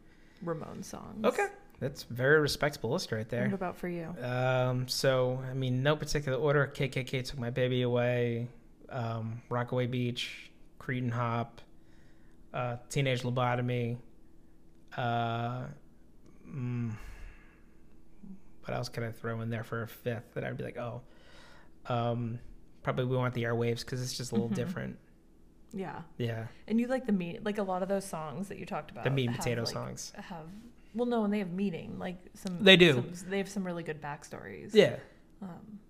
[0.43, 1.25] Ramon songs.
[1.25, 1.47] okay,
[1.79, 3.45] that's very respectable list right there.
[3.45, 4.15] What about for you?
[4.23, 6.71] Um, so I mean, no particular order.
[6.75, 8.49] KKK took my baby away.
[8.89, 11.61] Um, Rockaway Beach, Cretin Hop,
[12.55, 13.97] uh, Teenage Lobotomy.
[14.97, 15.65] Uh,
[16.49, 16.91] mm,
[18.65, 21.03] what else could I throw in there for a fifth that I'd be like, oh,
[21.87, 22.39] um,
[22.87, 24.55] probably we want the airwaves because it's just a little Mhm.
[24.55, 24.99] different.
[25.73, 28.65] Yeah, Yeah, and you like the meat, like a lot of those songs that you
[28.65, 29.03] talked about.
[29.03, 30.13] the meat and potato like, songs.
[30.17, 30.47] Have
[30.95, 32.63] well, no, and they have meaning, like some.
[32.63, 32.93] They do.
[33.13, 34.71] some- they have some really good backstories.
[34.73, 34.97] Yeah,
[35.43, 35.81] um,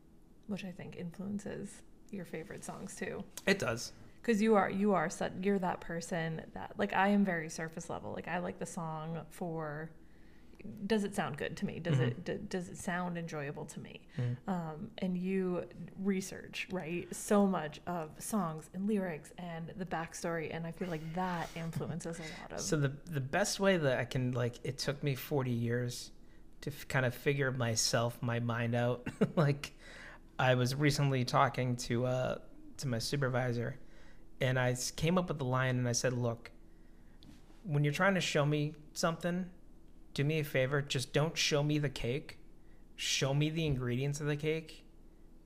[0.47, 3.23] which I think influences your favorite songs too.
[3.47, 3.93] it does.
[4.23, 7.90] Because you are you are such you're that person that like I am very surface
[7.90, 8.12] level.
[8.14, 9.90] Like I like the song for.
[10.86, 11.78] Does it sound good to me?
[11.80, 12.01] Does Mhm.
[12.09, 14.01] it d- does it sound enjoyable to me?
[14.18, 14.36] Mm.
[14.47, 15.64] Um, and you
[16.02, 21.14] research right so much of songs and lyrics and the backstory, and I feel like
[21.14, 22.60] that influences a lot of.
[22.60, 26.12] So the the best way that I can like it took me 40 years
[26.62, 29.06] to f- kind of figure myself my mind out.
[29.36, 29.72] like
[30.38, 32.38] I was recently talking to uh
[32.78, 33.78] to my supervisor
[34.40, 36.51] and I came up with the line and I said, "Look,
[37.64, 39.47] when you're trying to show me something,
[40.16, 42.38] do me a favor, just don't show me the cake.
[42.97, 44.82] Show me the ingredients of the cake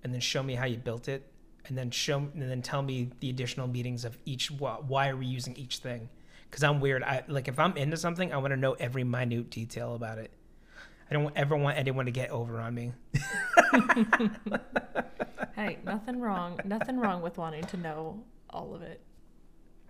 [0.02, 1.30] and then show me how you built it."
[1.66, 4.48] And then show, and then tell me the additional meanings of each.
[4.48, 6.08] wh- Why are we using each thing?
[6.48, 7.02] because I'm weird.
[7.04, 10.30] I like if I'm into something, I want to know every minute detail about it.
[11.08, 12.92] I don't ever want anyone to get over on me.
[15.54, 19.00] hey, nothing wrong, nothing wrong with wanting to know all of it.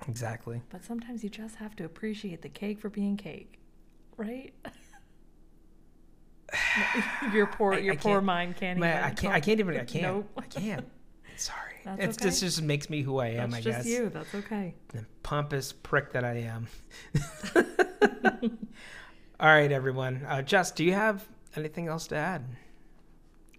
[0.08, 0.62] Exactly.
[0.70, 3.59] But sometimes you just have to appreciate the cake for being cake,
[4.20, 4.52] right?
[7.32, 9.10] your poor I- your I poor mind can't Man, even.
[9.10, 9.34] I can't.
[9.34, 9.76] I can't even.
[9.76, 10.02] I can't.
[10.02, 10.30] Nope.
[10.36, 10.86] I can't.
[11.36, 11.72] Sorry.
[11.84, 12.46] That's it's okay.
[12.46, 13.50] just makes me who I am.
[13.50, 13.86] That's I just guess.
[13.86, 14.10] you.
[14.10, 14.74] That's okay.
[14.88, 16.68] The pompous prick that I am.
[19.40, 20.22] All right, everyone.
[20.28, 21.26] Uh, Jess, do you have
[21.56, 22.44] anything else to add?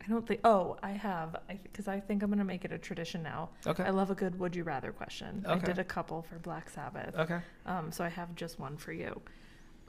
[0.03, 0.41] I don't think.
[0.43, 1.37] Oh, I have.
[1.49, 3.49] I because I think I'm gonna make it a tradition now.
[3.65, 3.83] Okay.
[3.83, 5.43] I love a good "Would you rather" question.
[5.47, 5.61] Okay.
[5.61, 7.15] I did a couple for Black Sabbath.
[7.15, 7.39] Okay.
[7.65, 9.19] Um, so I have just one for you.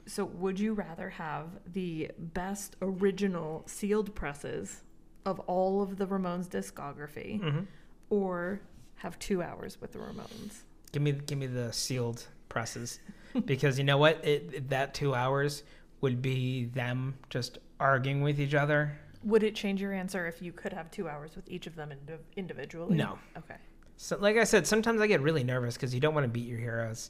[0.05, 4.81] So, would you rather have the best original sealed presses
[5.25, 7.61] of all of the Ramones discography, hmm
[8.09, 8.61] or
[8.95, 10.63] have two hours with the Ramones?
[10.91, 12.99] Give me, give me the sealed presses,
[13.45, 14.23] because you know what?
[14.23, 15.63] It, that two hours
[16.01, 18.97] would be them just arguing with each other.
[19.23, 21.91] Would it change your answer if you could have two hours with each of them
[21.91, 22.95] indi- individually?
[22.97, 23.17] No.
[23.37, 23.55] Okay.
[23.95, 26.45] So, like I said, sometimes I get really nervous because you don't want to beat
[26.47, 27.09] your heroes.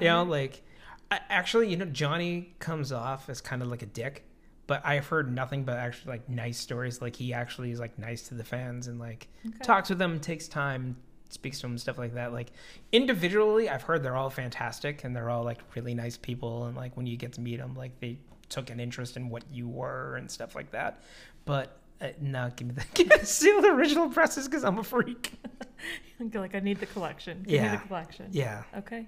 [0.00, 0.30] You know, Alright.
[0.30, 0.62] like
[1.10, 4.24] actually, you know, Johnny comes off as kind of like a dick,
[4.66, 7.00] but I've heard nothing but actually like nice stories.
[7.02, 9.58] Like he actually is like nice to the fans and like Okay.
[9.62, 10.96] talks with them, takes time,
[11.28, 12.32] speaks to them, stuff like that.
[12.32, 12.50] Like
[12.92, 16.64] individually, I've heard they're all fantastic and they're all like really nice people.
[16.66, 18.18] And like when you get to meet them, like they
[18.48, 21.02] took an interest in what you were and stuff like that.
[21.44, 25.32] But uh, no, give me the give me the original presses because I'm a freak.
[26.34, 27.38] like I need the collection.
[27.42, 27.76] Give me Yeah.
[27.76, 28.28] the collection.
[28.32, 28.62] Yeah.
[28.78, 29.06] Okay.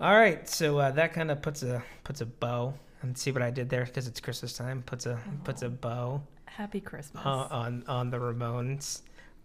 [0.00, 3.42] All right, so uh, that kind of puts a puts a bow and see what
[3.42, 4.82] I did there because it's Christmas time.
[4.82, 7.24] Puts a puts a bow Happy Christmas.
[7.26, 9.02] uh, on on the Ramones.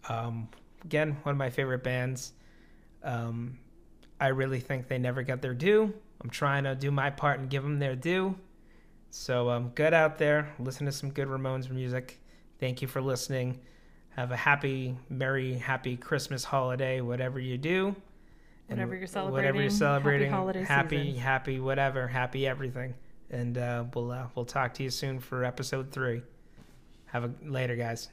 [0.09, 0.47] Um,
[0.84, 2.34] again, one of my favorite bands.
[3.03, 3.57] Um,
[4.19, 5.91] I really think they never got their due.
[6.21, 8.35] I'm trying to do my part and give them their due.
[9.09, 12.19] So um, get out there, listen to some good Ramones music.
[12.59, 13.59] Thank you for listening.
[14.15, 17.95] Have a happy, merry, happy Christmas holiday, whatever you do.
[18.68, 20.31] Whatever you're Whatever you're celebrating, happy celebrating.
[20.31, 21.22] holiday happy, season.
[21.22, 22.07] happy, whatever.
[22.07, 22.94] Happy everything.
[23.30, 26.22] And uh, we'll uh, we'll talk to you soon for episode three.
[27.07, 28.10] Have a later, guys.